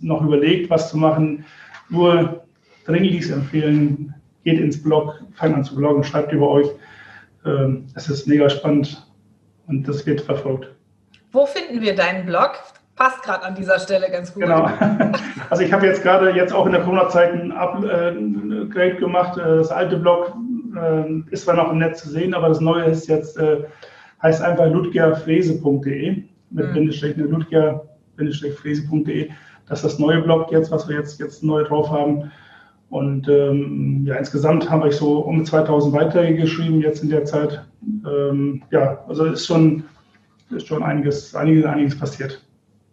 noch 0.00 0.22
überlegt, 0.22 0.70
was 0.70 0.90
zu 0.90 0.96
machen, 0.96 1.44
nur 1.88 2.44
dringlichst 2.86 3.30
empfehlen, 3.30 4.14
geht 4.44 4.58
ins 4.58 4.82
Blog, 4.82 5.20
fangt 5.34 5.54
an 5.54 5.64
zu 5.64 5.76
bloggen, 5.76 6.04
schreibt 6.04 6.32
über 6.32 6.48
euch. 6.48 6.66
Ähm, 7.44 7.86
es 7.94 8.08
ist 8.08 8.26
mega 8.26 8.48
spannend 8.48 9.06
und 9.66 9.86
das 9.86 10.06
wird 10.06 10.20
verfolgt. 10.20 10.70
Wo 11.32 11.46
finden 11.46 11.80
wir 11.80 11.94
deinen 11.94 12.26
Blog? 12.26 12.52
Passt 12.94 13.22
gerade 13.22 13.44
an 13.44 13.54
dieser 13.54 13.78
Stelle 13.78 14.10
ganz 14.10 14.34
gut. 14.34 14.42
Genau. 14.42 14.68
Also 15.50 15.64
ich 15.64 15.72
habe 15.72 15.86
jetzt 15.86 16.02
gerade 16.02 16.30
jetzt 16.30 16.54
auch 16.54 16.64
in 16.64 16.72
der 16.72 16.80
Corona-Zeit 16.80 17.34
ein 17.34 17.52
Upgrade 17.52 18.96
gemacht. 18.98 19.36
Äh, 19.36 19.58
das 19.58 19.70
alte 19.70 19.98
Blog 19.98 20.34
äh, 20.74 21.20
ist 21.30 21.44
zwar 21.44 21.56
noch 21.56 21.70
im 21.70 21.78
Netz 21.78 22.02
zu 22.02 22.08
sehen, 22.08 22.32
aber 22.32 22.48
das 22.48 22.60
Neue 22.60 22.84
ist 22.84 23.06
jetzt, 23.08 23.36
äh, 23.36 23.64
heißt 24.22 24.40
einfach 24.40 24.70
ludgerfräse.de 24.70 26.22
mit 26.50 26.68
mhm. 26.68 26.72
Bindestrich, 26.72 27.16
ne, 27.16 27.24
ludger-fräse.de. 27.24 29.30
Das 29.68 29.78
ist 29.78 29.92
das 29.92 29.98
neue 29.98 30.20
Blog 30.22 30.50
jetzt, 30.50 30.70
was 30.70 30.88
wir 30.88 30.96
jetzt, 30.96 31.18
jetzt 31.18 31.42
neu 31.42 31.64
drauf 31.64 31.90
haben. 31.90 32.30
Und 32.90 33.26
ähm, 33.28 34.04
ja, 34.06 34.16
insgesamt 34.16 34.68
habe 34.68 34.88
ich 34.88 34.96
so 34.96 35.20
um 35.20 35.46
2000 35.46 35.94
Beiträge 35.94 36.42
geschrieben 36.42 36.80
jetzt 36.80 37.02
in 37.02 37.08
der 37.08 37.24
Zeit. 37.24 37.64
Ähm, 38.06 38.62
ja, 38.70 39.02
also 39.08 39.24
ist 39.24 39.46
schon, 39.46 39.84
ist 40.50 40.66
schon 40.66 40.82
einiges, 40.82 41.34
einiges, 41.34 41.64
einiges 41.64 41.98
passiert. 41.98 42.42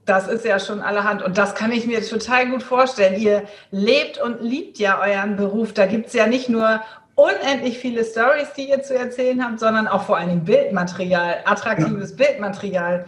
Das 0.05 0.27
ist 0.27 0.45
ja 0.45 0.57
schon 0.57 0.79
allerhand 0.79 1.21
und 1.21 1.37
das 1.37 1.53
kann 1.53 1.71
ich 1.71 1.85
mir 1.85 2.01
total 2.01 2.49
gut 2.49 2.63
vorstellen. 2.63 3.19
Ihr 3.19 3.43
lebt 3.71 4.19
und 4.19 4.41
liebt 4.41 4.79
ja 4.79 4.99
euren 5.01 5.35
Beruf. 5.35 5.73
Da 5.73 5.85
gibt 5.85 6.07
es 6.07 6.13
ja 6.13 6.27
nicht 6.27 6.49
nur 6.49 6.79
unendlich 7.15 7.77
viele 7.77 8.05
Stories, 8.05 8.53
die 8.55 8.69
ihr 8.69 8.81
zu 8.81 8.95
erzählen 8.95 9.43
habt, 9.43 9.59
sondern 9.59 9.87
auch 9.87 10.03
vor 10.03 10.17
allem 10.17 10.45
Bildmaterial, 10.45 11.39
attraktives 11.45 12.11
ja. 12.11 12.25
Bildmaterial. 12.25 13.05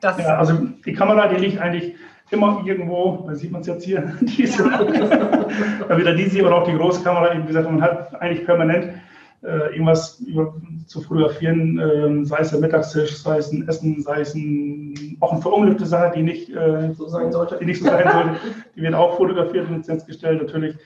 Das 0.00 0.18
ja, 0.18 0.38
also 0.38 0.54
die 0.86 0.92
Kamera, 0.92 1.26
die 1.28 1.36
liegt 1.36 1.60
eigentlich 1.60 1.94
immer 2.34 2.62
irgendwo, 2.64 3.24
da 3.26 3.34
sieht 3.34 3.50
man 3.50 3.62
es 3.62 3.66
jetzt 3.66 3.84
hier, 3.84 4.12
diese, 4.20 4.64
ja. 4.64 5.98
wieder 5.98 6.14
diese 6.14 6.42
oder 6.42 6.56
auch 6.56 6.66
die 6.66 6.76
große 6.76 7.02
Kamera, 7.02 7.36
wie 7.36 7.46
gesagt, 7.46 7.70
man 7.70 7.80
hat 7.80 8.20
eigentlich 8.20 8.44
permanent 8.44 8.94
äh, 9.42 9.72
irgendwas 9.72 10.20
über, 10.20 10.54
zu 10.86 11.00
fotografieren, 11.00 11.78
äh, 11.78 12.24
sei 12.24 12.38
es 12.38 12.50
der 12.50 12.60
Mittagstisch, 12.60 13.16
sei 13.18 13.38
es 13.38 13.52
ein 13.52 13.68
Essen, 13.68 14.02
sei 14.02 14.20
es 14.20 14.34
ein, 14.34 15.16
auch 15.20 15.32
eine 15.32 15.42
verunglückte 15.42 15.86
Sache, 15.86 16.12
die 16.16 16.22
nicht 16.22 16.50
äh, 16.50 16.92
so 16.94 17.08
sein 17.08 17.32
sollte, 17.32 17.58
die 17.58 17.66
nicht 17.66 17.82
so 17.82 17.86
sein 17.86 18.10
sollte, 18.10 18.40
die 18.76 18.82
wird 18.82 18.94
auch 18.94 19.16
fotografiert 19.16 19.68
und 19.68 19.76
ins 19.76 19.88
Netz 19.88 20.06
gestellt 20.06 20.42
natürlich. 20.42 20.76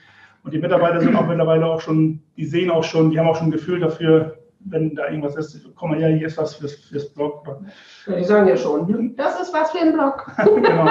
Und 0.43 0.53
die 0.53 0.59
Mitarbeiter 0.59 1.01
sind 1.01 1.15
auch 1.15 1.27
mittlerweile 1.27 1.65
auch 1.65 1.81
schon, 1.81 2.21
die 2.37 2.45
sehen 2.45 2.69
auch 2.69 2.83
schon, 2.83 3.11
die 3.11 3.19
haben 3.19 3.27
auch 3.27 3.35
schon 3.35 3.47
ein 3.47 3.51
Gefühl 3.51 3.79
dafür, 3.79 4.37
wenn 4.65 4.95
da 4.95 5.07
irgendwas 5.07 5.35
ist, 5.35 5.65
komm 5.75 5.91
mal 5.91 5.99
her, 5.99 6.09
hier 6.09 6.27
ist 6.27 6.37
was 6.37 6.55
fürs, 6.55 6.75
fürs 6.75 7.09
Blog. 7.13 7.47
Ja, 8.05 8.15
die 8.15 8.23
sagen 8.23 8.47
ja 8.47 8.57
schon, 8.57 9.15
das 9.15 9.39
ist 9.41 9.53
was 9.53 9.71
für 9.71 9.79
ein 9.79 9.93
Blog. 9.93 10.29
genau. 10.55 10.89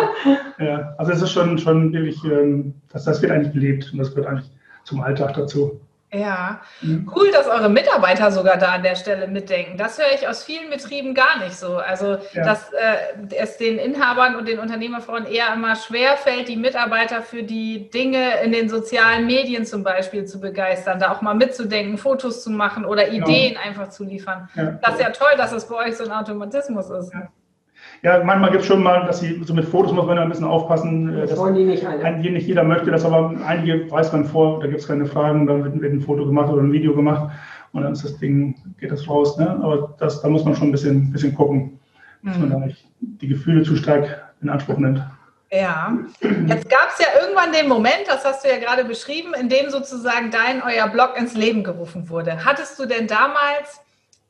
Ja, 0.59 0.95
also 0.99 1.13
es 1.13 1.23
ist 1.23 1.33
schon, 1.33 1.59
schon 1.59 1.93
wirklich, 1.93 2.23
ähm, 2.25 2.75
das, 2.91 3.05
das 3.05 3.21
wird 3.21 3.33
eigentlich 3.33 3.53
gelebt 3.53 3.91
und 3.93 3.99
das 3.99 4.11
gehört 4.11 4.29
eigentlich 4.29 4.51
zum 4.85 5.01
Alltag 5.01 5.35
dazu. 5.35 5.81
Ja, 6.11 6.63
mhm. 6.81 7.11
cool, 7.15 7.31
dass 7.33 7.47
eure 7.47 7.69
Mitarbeiter 7.69 8.33
sogar 8.33 8.57
da 8.57 8.73
an 8.73 8.83
der 8.83 8.97
Stelle 8.97 9.27
mitdenken. 9.27 9.77
Das 9.77 9.99
höre 9.99 10.15
ich 10.15 10.27
aus 10.27 10.43
vielen 10.43 10.71
Betrieben 10.71 11.13
gar 11.13 11.39
nicht 11.39 11.55
so. 11.55 11.77
Also, 11.77 12.17
ja. 12.33 12.45
dass 12.45 12.73
äh, 12.73 13.37
es 13.37 13.59
den 13.59 13.79
Inhabern 13.79 14.35
und 14.35 14.49
den 14.49 14.59
Unternehmerfrauen 14.59 15.27
eher 15.27 15.53
immer 15.53 15.77
schwer 15.77 16.17
fällt, 16.17 16.49
die 16.49 16.57
Mitarbeiter 16.57 17.21
für 17.21 17.43
die 17.43 17.91
Dinge 17.91 18.41
in 18.43 18.53
den 18.53 18.71
sozialen 18.71 19.27
Medien 19.27 19.67
zum 19.67 19.83
Beispiel 19.83 20.25
zu 20.25 20.41
begeistern, 20.41 20.99
da 20.99 21.13
auch 21.13 21.21
mal 21.21 21.35
mitzudenken, 21.35 21.99
Fotos 21.99 22.43
zu 22.43 22.51
machen 22.51 22.87
oder 22.87 23.05
genau. 23.05 23.27
Ideen 23.27 23.55
ja. 23.55 23.61
einfach 23.61 23.91
zu 23.91 24.05
liefern. 24.05 24.49
Ja. 24.55 24.79
Das 24.81 24.95
ist 24.95 25.01
ja 25.01 25.11
toll, 25.11 25.37
dass 25.37 25.53
es 25.53 25.69
bei 25.69 25.89
euch 25.89 25.97
so 25.97 26.05
ein 26.05 26.13
Automatismus 26.13 26.89
ist. 26.89 27.13
Ja, 27.13 27.29
manchmal 28.03 28.51
gibt 28.51 28.63
es 28.63 28.67
schon 28.67 28.83
mal, 28.83 29.07
dass 29.07 29.21
sie 29.21 29.41
so 29.45 29.55
mit 29.55 29.65
Fotos 29.65 29.93
muss 29.93 30.07
man 30.07 30.17
ja 30.17 30.23
ein 30.23 30.29
bisschen 30.29 30.47
aufpassen. 30.47 31.17
Das 31.17 31.37
wollen 31.37 31.55
die 31.55 31.65
nicht 31.65 31.87
alle. 31.87 32.05
Ein, 32.05 32.21
nicht 32.21 32.47
jeder 32.47 32.65
möchte 32.65 32.91
das, 32.91 33.05
aber 33.05 33.35
einige 33.45 33.91
weiß 33.91 34.13
man 34.13 34.25
vor, 34.25 34.61
da 34.61 34.67
gibt 34.67 34.81
es 34.81 34.89
keine 34.89 35.07
Fragen, 35.07 35.47
dann 35.47 35.65
wird, 35.65 35.81
wird, 35.81 35.93
ein 35.93 36.01
Foto 36.01 36.25
gemacht 36.25 36.51
oder 36.51 36.63
ein 36.63 36.73
Video 36.73 36.95
gemacht 36.95 37.31
und 37.73 37.83
dann 37.83 37.93
ist 37.93 38.05
das 38.05 38.19
Ding, 38.19 38.55
geht 38.79 38.93
das 38.93 39.09
raus. 39.09 39.37
Ne? 39.39 39.49
Aber 39.63 39.97
das, 39.99 40.23
da 40.23 40.29
muss 40.29 40.45
man 40.45 40.55
schon 40.55 40.69
ein 40.69 40.73
bisschen, 40.73 41.13
bisschen 41.13 41.35
gucken, 41.35 41.81
dass 42.23 42.37
mhm. 42.37 42.49
man 42.49 42.51
da 42.51 42.67
nicht 42.67 42.87
die 43.01 43.29
Gefühle 43.29 43.63
zu 43.63 43.77
stark 43.77 44.33
in 44.41 44.49
Anspruch 44.49 44.79
nimmt. 44.79 45.03
Ja, 45.51 45.97
jetzt 46.21 46.69
gab 46.69 46.91
es 46.91 46.99
ja 46.99 47.07
irgendwann 47.23 47.53
den 47.53 47.69
Moment, 47.69 48.05
das 48.07 48.23
hast 48.25 48.45
du 48.45 48.51
ja 48.51 48.59
gerade 48.59 48.85
beschrieben, 48.85 49.33
in 49.33 49.49
dem 49.49 49.71
sozusagen 49.71 50.31
dein, 50.31 50.63
euer 50.63 50.89
Blog 50.89 51.15
ins 51.19 51.35
Leben 51.35 51.65
gerufen 51.65 52.11
wurde. 52.11 52.45
Hattest 52.45 52.79
du 52.79 52.85
denn 52.85 53.07
damals 53.07 53.81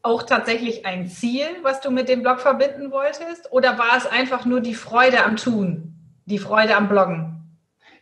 auch 0.09 0.23
tatsächlich 0.23 0.87
ein 0.87 1.07
Ziel, 1.07 1.45
was 1.63 1.81
du 1.81 1.91
mit 1.91 2.09
dem 2.09 2.23
Blog 2.23 2.41
verbinden 2.41 2.91
wolltest? 2.91 3.53
Oder 3.53 3.79
war 3.79 3.97
es 3.97 4.07
einfach 4.07 4.47
nur 4.47 4.61
die 4.61 4.75
Freude 4.75 5.25
am 5.25 5.37
Tun, 5.37 5.93
die 6.25 6.39
Freude 6.39 6.75
am 6.75 6.89
Bloggen? 6.89 7.35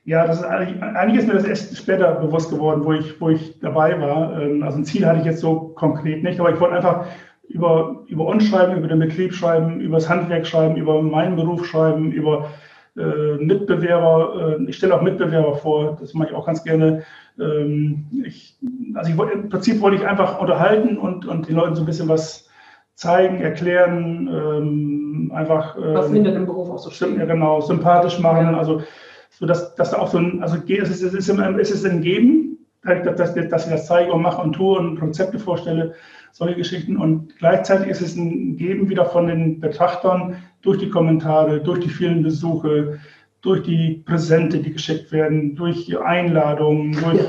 Ja, 0.05 0.25
das 0.25 0.39
ist 0.39 0.45
eigentlich, 0.45 0.81
eigentlich 0.81 1.19
ist 1.19 1.27
mir 1.27 1.35
das 1.35 1.45
erst 1.45 1.77
später 1.77 2.15
bewusst 2.15 2.49
geworden, 2.49 2.85
wo 2.85 2.93
ich, 2.93 3.21
wo 3.21 3.31
ich 3.31 3.59
dabei 3.59 4.01
war. 4.01 4.41
Ähm, 4.41 4.63
also 4.63 4.79
ein 4.79 4.85
Ziel 4.85 5.05
hatte 5.05 5.19
ich 5.19 5.27
jetzt 5.27 5.41
so 5.41 5.73
konkret 5.75 6.23
nicht, 6.23 6.39
aber 6.39 6.53
ich 6.53 6.61
wollte 6.61 6.77
einfach 6.77 7.07
über, 7.49 8.05
über 8.07 8.27
uns 8.27 8.47
schreiben, 8.47 8.77
über 8.77 8.87
den 8.87 9.01
Betrieb 9.01 9.35
schreiben, 9.35 9.81
über 9.81 9.97
das 9.97 10.09
Handwerk 10.09 10.47
schreiben, 10.47 10.77
über 10.77 11.03
meinen 11.03 11.35
Beruf 11.35 11.67
schreiben, 11.67 12.13
über 12.13 12.51
Mitbewerber. 12.97 14.57
Äh, 14.59 14.65
ich 14.69 14.77
stelle 14.77 14.95
auch 14.95 15.03
Mitbewerber 15.03 15.55
vor, 15.57 15.97
das 16.01 16.15
mache 16.15 16.29
ich 16.29 16.35
auch 16.35 16.47
ganz 16.47 16.65
gerne. 16.65 17.03
Ähm, 17.39 18.07
ich, 18.25 18.59
also 18.95 19.11
ich, 19.11 19.33
im 19.33 19.49
Prinzip 19.49 19.81
wollte 19.81 19.99
ich 19.99 20.07
einfach 20.07 20.41
unterhalten 20.41 20.97
und, 20.97 21.27
und 21.27 21.49
den 21.49 21.57
Leuten 21.57 21.75
so 21.75 21.83
ein 21.83 21.87
bisschen 21.87 22.09
was 22.09 22.49
zeigen, 22.95 23.41
erklären, 23.41 24.29
ähm, 24.33 25.33
einfach. 25.35 25.77
Ähm, 25.77 25.95
was 25.95 26.11
hinter 26.11 26.33
dem 26.33 26.47
Beruf 26.47 26.71
auch 26.71 26.79
so 26.79 26.91
stimmt. 26.91 27.19
Ja, 27.19 27.27
genau, 27.27 27.61
sympathisch 27.61 28.19
machen. 28.19 28.47
Ja. 28.47 28.59
Also, 28.59 28.83
so 29.31 29.45
dass, 29.45 29.75
dass 29.75 29.91
da 29.91 29.99
auch 29.99 30.09
so 30.09 30.19
ein, 30.19 30.43
also 30.43 30.57
es 30.57 30.91
ist, 30.91 31.03
es 31.03 31.15
ist, 31.15 31.29
es 31.29 31.71
ist 31.71 31.85
ein 31.85 32.01
Geben, 32.01 32.67
dass, 32.83 33.17
dass, 33.17 33.35
dass 33.35 33.67
ich 33.67 33.73
das 33.73 33.87
zeige 33.87 34.13
und 34.13 34.23
mache 34.23 34.41
und 34.41 34.55
tue 34.55 34.79
und 34.79 34.99
Konzepte 34.99 35.39
vorstelle, 35.39 35.95
solche 36.33 36.57
Geschichten. 36.57 36.97
Und 36.97 37.37
gleichzeitig 37.39 37.89
ist 37.89 38.01
es 38.01 38.17
ein 38.17 38.57
Geben 38.57 38.89
wieder 38.89 39.05
von 39.05 39.27
den 39.27 39.61
Betrachtern 39.61 40.37
durch 40.67 40.79
die 40.79 40.91
Kommentare, 40.91 41.61
durch 41.61 41.81
die 41.81 41.89
vielen 41.89 42.23
Besuche, 42.23 42.99
durch 43.41 43.63
die 43.63 44.03
Präsente, 44.05 44.59
die 44.59 44.73
geschickt 44.73 45.13
werden, 45.13 45.55
durch 45.55 45.97
Einladungen, 45.99 46.93
durch, 46.93 47.21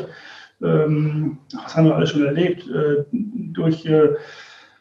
ähm, 0.63 1.37
was 1.63 1.77
haben 1.77 1.85
wir 1.85 1.95
alles 1.95 2.09
schon 2.09 2.25
erlebt, 2.25 2.67
äh, 2.67 3.05
durch 3.11 3.85
äh, 3.85 4.09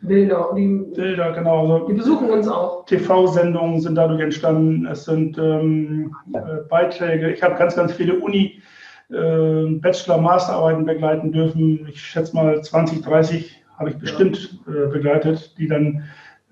Bilder. 0.00 0.50
Die, 0.56 0.84
Bilder, 0.94 1.32
genau. 1.32 1.75
Also, 1.75 1.88
die 1.88 1.94
besuchen 1.94 2.30
uns 2.30 2.48
auch. 2.48 2.84
TV-Sendungen 2.86 3.80
sind 3.80 3.94
dadurch 3.94 4.20
entstanden. 4.20 4.86
Es 4.86 5.04
sind 5.04 5.38
ähm, 5.38 6.14
äh, 6.32 6.62
Beiträge. 6.68 7.32
Ich 7.32 7.42
habe 7.42 7.56
ganz, 7.56 7.76
ganz 7.76 7.92
viele 7.92 8.14
Uni- 8.14 8.62
äh, 9.10 9.66
Bachelor-, 9.80 10.20
Masterarbeiten 10.20 10.84
begleiten 10.84 11.32
dürfen. 11.32 11.86
Ich 11.88 12.00
schätze 12.00 12.34
mal 12.34 12.62
20, 12.62 13.02
30 13.02 13.64
habe 13.78 13.90
ich 13.90 13.98
bestimmt 13.98 14.58
äh, 14.66 14.88
begleitet, 14.88 15.54
die 15.58 15.68
dann 15.68 15.96
äh, 15.96 16.02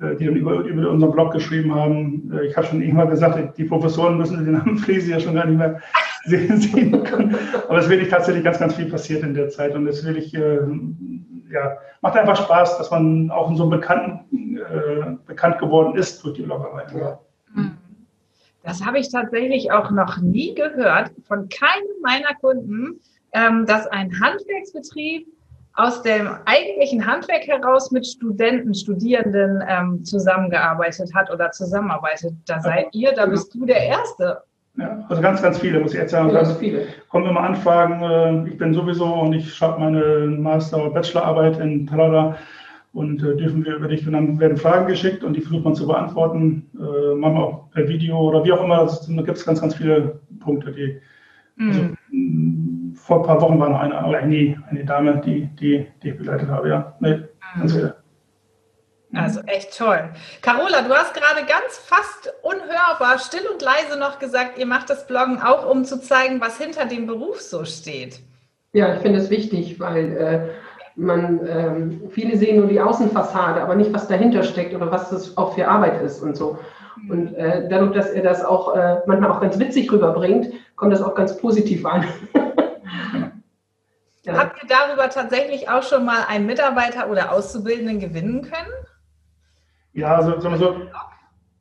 die 0.00 0.26
dann 0.26 0.36
über, 0.36 0.60
über 0.60 0.90
unseren 0.90 1.12
Blog 1.12 1.32
geschrieben 1.32 1.74
haben. 1.74 2.32
Äh, 2.32 2.46
ich 2.46 2.56
habe 2.56 2.66
schon 2.66 2.82
irgendwann 2.82 3.10
gesagt, 3.10 3.56
die 3.56 3.64
Professoren 3.64 4.18
müssen 4.18 4.44
den 4.44 4.54
Namen 4.54 4.78
Friese 4.78 5.12
ja 5.12 5.20
schon 5.20 5.34
gar 5.34 5.46
nicht 5.46 5.58
mehr 5.58 5.80
sehen, 6.24 7.04
können. 7.04 7.36
Aber 7.68 7.78
es 7.78 7.84
ist 7.84 7.90
wirklich 7.90 8.08
tatsächlich 8.08 8.44
ganz, 8.44 8.58
ganz 8.58 8.74
viel 8.74 8.90
passiert 8.90 9.22
in 9.22 9.34
der 9.34 9.48
Zeit 9.50 9.74
und 9.74 9.86
es 9.86 10.04
wirklich, 10.04 10.34
äh, 10.34 10.58
ja, 11.50 11.76
macht 12.00 12.16
einfach 12.16 12.36
Spaß, 12.36 12.78
dass 12.78 12.90
man 12.90 13.30
auch 13.30 13.50
in 13.50 13.56
so 13.56 13.64
einem 13.64 13.70
Bekannten 13.70 14.58
äh, 14.58 15.16
bekannt 15.26 15.58
geworden 15.58 15.96
ist 15.96 16.24
durch 16.24 16.34
die 16.34 16.42
Bloggerei. 16.42 16.86
Ja. 16.98 17.20
Mhm. 17.54 17.78
Das 18.64 18.84
habe 18.84 18.98
ich 18.98 19.10
tatsächlich 19.10 19.70
auch 19.70 19.90
noch 19.90 20.20
nie 20.22 20.54
gehört 20.54 21.12
von 21.28 21.48
keinem 21.50 21.86
meiner 22.02 22.34
Kunden, 22.40 22.98
ähm, 23.32 23.66
dass 23.66 23.86
ein 23.86 24.10
Handwerksbetrieb 24.20 25.26
aus 25.76 26.02
dem 26.02 26.28
eigentlichen 26.44 27.04
Handwerk 27.04 27.46
heraus 27.46 27.90
mit 27.90 28.06
Studenten, 28.06 28.74
Studierenden 28.74 29.62
ähm, 29.68 30.04
zusammengearbeitet 30.04 31.12
hat 31.14 31.32
oder 31.32 31.50
zusammenarbeitet. 31.50 32.34
Da 32.46 32.60
seid 32.60 32.94
ihr, 32.94 33.12
da 33.12 33.26
bist 33.26 33.52
du 33.54 33.66
der 33.66 33.84
Erste. 33.84 34.42
Ja, 34.76 35.04
also 35.08 35.22
ganz, 35.22 35.42
ganz 35.42 35.58
viele, 35.58 35.80
muss 35.80 35.92
ich 35.92 36.00
jetzt 36.00 36.10
sagen. 36.12 36.32
Ganz 36.32 36.52
viele. 36.56 36.86
Kommen 37.08 37.28
immer 37.28 37.40
Anfragen, 37.40 38.02
äh, 38.02 38.48
ich 38.48 38.58
bin 38.58 38.74
sowieso 38.74 39.06
und 39.06 39.32
ich 39.32 39.52
schreibe 39.52 39.80
meine 39.80 40.26
Master- 40.26 40.82
und 40.82 40.94
Bachelorarbeit 40.94 41.58
in 41.60 41.86
Talada 41.86 42.36
und 42.92 43.22
äh, 43.22 43.36
dürfen 43.36 43.64
wir 43.64 43.76
über 43.76 43.88
dich 43.88 44.06
und 44.06 44.12
dann 44.12 44.38
werden 44.38 44.56
Fragen 44.56 44.86
geschickt 44.86 45.24
und 45.24 45.34
die 45.34 45.40
versucht 45.40 45.64
man 45.64 45.74
zu 45.74 45.86
beantworten, 45.86 46.70
äh, 46.74 47.14
manchmal 47.14 47.42
auch 47.42 47.70
per 47.70 47.88
Video 47.88 48.18
oder 48.18 48.44
wie 48.44 48.52
auch 48.52 48.64
immer. 48.64 48.86
da 48.86 49.22
gibt 49.22 49.38
es 49.38 49.44
ganz, 49.44 49.60
ganz 49.60 49.74
viele 49.74 50.20
Punkte, 50.38 50.72
die 50.72 51.00
mhm. 51.56 51.68
also, 51.68 51.80
vor 53.06 53.18
ein 53.18 53.22
paar 53.22 53.40
Wochen 53.42 53.60
war 53.60 53.68
noch 53.68 53.80
eine, 53.80 53.98
eine, 53.98 54.62
eine 54.70 54.84
Dame, 54.84 55.20
die, 55.24 55.46
die, 55.60 55.86
die 56.02 56.10
ich 56.10 56.16
begleitet 56.16 56.48
habe, 56.48 56.70
ja. 56.70 56.94
Nee, 57.00 57.20
ganz 57.58 57.74
viele. 57.74 57.96
Also 59.12 59.40
echt 59.42 59.76
toll. 59.76 60.08
Carola, 60.40 60.80
du 60.80 60.92
hast 60.92 61.14
gerade 61.14 61.46
ganz 61.46 61.78
fast 61.84 62.32
unhörbar, 62.42 63.18
still 63.18 63.46
und 63.52 63.62
leise 63.62 63.98
noch 63.98 64.18
gesagt, 64.18 64.58
ihr 64.58 64.66
macht 64.66 64.88
das 64.88 65.06
Bloggen 65.06 65.40
auch, 65.40 65.70
um 65.70 65.84
zu 65.84 66.00
zeigen, 66.00 66.40
was 66.40 66.58
hinter 66.58 66.86
dem 66.86 67.06
Beruf 67.06 67.40
so 67.40 67.64
steht. 67.64 68.20
Ja, 68.72 68.94
ich 68.94 69.00
finde 69.00 69.20
es 69.20 69.30
wichtig, 69.30 69.78
weil 69.78 70.16
äh, 70.16 70.40
man, 70.96 71.40
ähm, 71.46 72.02
viele 72.10 72.36
sehen 72.38 72.56
nur 72.56 72.68
die 72.68 72.80
Außenfassade, 72.80 73.60
aber 73.60 73.76
nicht, 73.76 73.92
was 73.92 74.08
dahinter 74.08 74.42
steckt 74.42 74.74
oder 74.74 74.90
was 74.90 75.10
das 75.10 75.36
auch 75.36 75.54
für 75.54 75.68
Arbeit 75.68 76.02
ist 76.02 76.22
und 76.22 76.36
so. 76.36 76.58
Und 77.08 77.34
äh, 77.34 77.68
dadurch, 77.68 77.92
dass 77.92 78.10
er 78.10 78.22
das 78.22 78.42
auch 78.42 78.74
äh, 78.74 78.96
manchmal 79.06 79.30
auch 79.30 79.40
ganz 79.40 79.58
witzig 79.58 79.92
rüberbringt, 79.92 80.52
kommt 80.74 80.92
das 80.92 81.02
auch 81.02 81.14
ganz 81.14 81.36
positiv 81.36 81.84
an. 81.84 82.06
Ja. 84.24 84.38
Habt 84.38 84.62
ihr 84.62 84.68
darüber 84.68 85.08
tatsächlich 85.10 85.68
auch 85.68 85.82
schon 85.82 86.04
mal 86.04 86.24
einen 86.28 86.46
Mitarbeiter 86.46 87.10
oder 87.10 87.32
Auszubildenden 87.32 88.00
gewinnen 88.00 88.42
können? 88.42 88.72
Ja, 89.92 90.16
also 90.16 90.40
sagen 90.40 90.54
wir 90.54 90.58
so, 90.58 90.76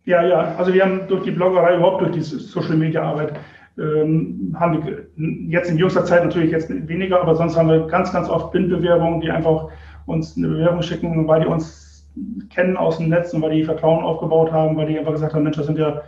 ja, 0.06 0.24
ja, 0.24 0.56
also 0.58 0.74
wir 0.74 0.84
haben 0.84 1.08
durch 1.08 1.24
die 1.24 1.32
Bloggerei, 1.32 1.76
überhaupt 1.76 2.02
durch 2.02 2.12
die 2.12 2.22
Social 2.22 2.76
Media 2.76 3.04
Arbeit, 3.04 3.34
ähm, 3.78 4.56
haben 4.60 4.86
wir 4.86 5.08
jetzt 5.50 5.70
in 5.70 5.78
jüngster 5.78 6.06
Zeit 6.06 6.24
natürlich 6.24 6.52
jetzt 6.52 6.70
weniger, 6.70 7.22
aber 7.22 7.36
sonst 7.36 7.58
haben 7.58 7.70
wir 7.70 7.88
ganz, 7.88 8.12
ganz 8.14 8.30
oft 8.30 8.52
Bindbewerbungen, 8.52 9.20
die 9.20 9.32
einfach 9.32 9.70
uns 10.06 10.38
eine 10.38 10.50
Bewerbung 10.50 10.82
schicken, 10.82 11.28
weil 11.28 11.42
die 11.42 11.48
uns 11.48 12.08
kennen 12.50 12.78
aus 12.78 12.98
dem 12.98 13.10
Netz 13.10 13.34
und 13.34 13.42
weil 13.42 13.56
die 13.56 13.64
Vertrauen 13.64 14.04
aufgebaut 14.04 14.52
haben, 14.52 14.78
weil 14.78 14.88
die 14.88 15.00
einfach 15.00 15.14
gesagt 15.14 15.34
haben, 15.34 15.44
Mensch, 15.44 15.58
das 15.58 15.66
sind 15.66 15.80
ja 15.80 16.02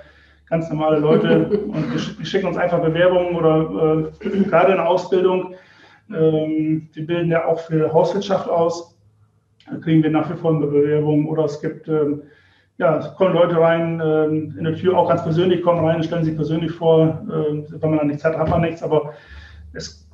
ganz 0.50 0.70
normale 0.70 1.00
Leute 1.00 1.48
und 1.68 1.92
wir 1.92 2.26
schicken 2.26 2.48
uns 2.48 2.58
einfach 2.58 2.80
Bewerbungen 2.80 3.36
oder 3.36 4.12
äh, 4.24 4.40
gerade 4.44 4.72
in 4.72 4.78
der 4.78 4.88
Ausbildung. 4.88 5.56
Ähm, 6.10 6.90
wir 6.94 7.08
bilden 7.08 7.32
ja 7.32 7.46
auch 7.46 7.60
für 7.60 7.92
Hauswirtschaft 7.92 8.50
aus. 8.50 8.96
Da 9.70 9.78
kriegen 9.78 10.04
wir 10.04 10.12
nach 10.12 10.30
wie 10.30 10.38
vor 10.38 10.56
eine 10.56 10.68
Bewerbung 10.68 11.28
oder 11.28 11.46
es 11.46 11.60
gibt, 11.60 11.88
ähm, 11.88 12.24
ja, 12.78 12.98
es 12.98 13.14
kommen 13.16 13.34
Leute 13.34 13.60
rein, 13.60 14.02
ähm, 14.04 14.56
in 14.58 14.64
der 14.64 14.76
Tür 14.76 14.98
auch 14.98 15.10
ganz 15.10 15.24
persönlich 15.24 15.64
kommen 15.64 15.84
rein, 15.84 16.04
stellen 16.04 16.26
sich 16.26 16.36
persönlich 16.36 16.72
vor. 16.72 17.22
Ähm, 17.32 17.66
wenn 17.70 17.90
man 17.90 18.00
dann 18.00 18.08
nichts 18.08 18.24
hat, 18.24 18.38
hat 18.38 18.50
man 18.50 18.62
nichts, 18.62 18.84
aber 18.84 19.14
es, 19.74 20.08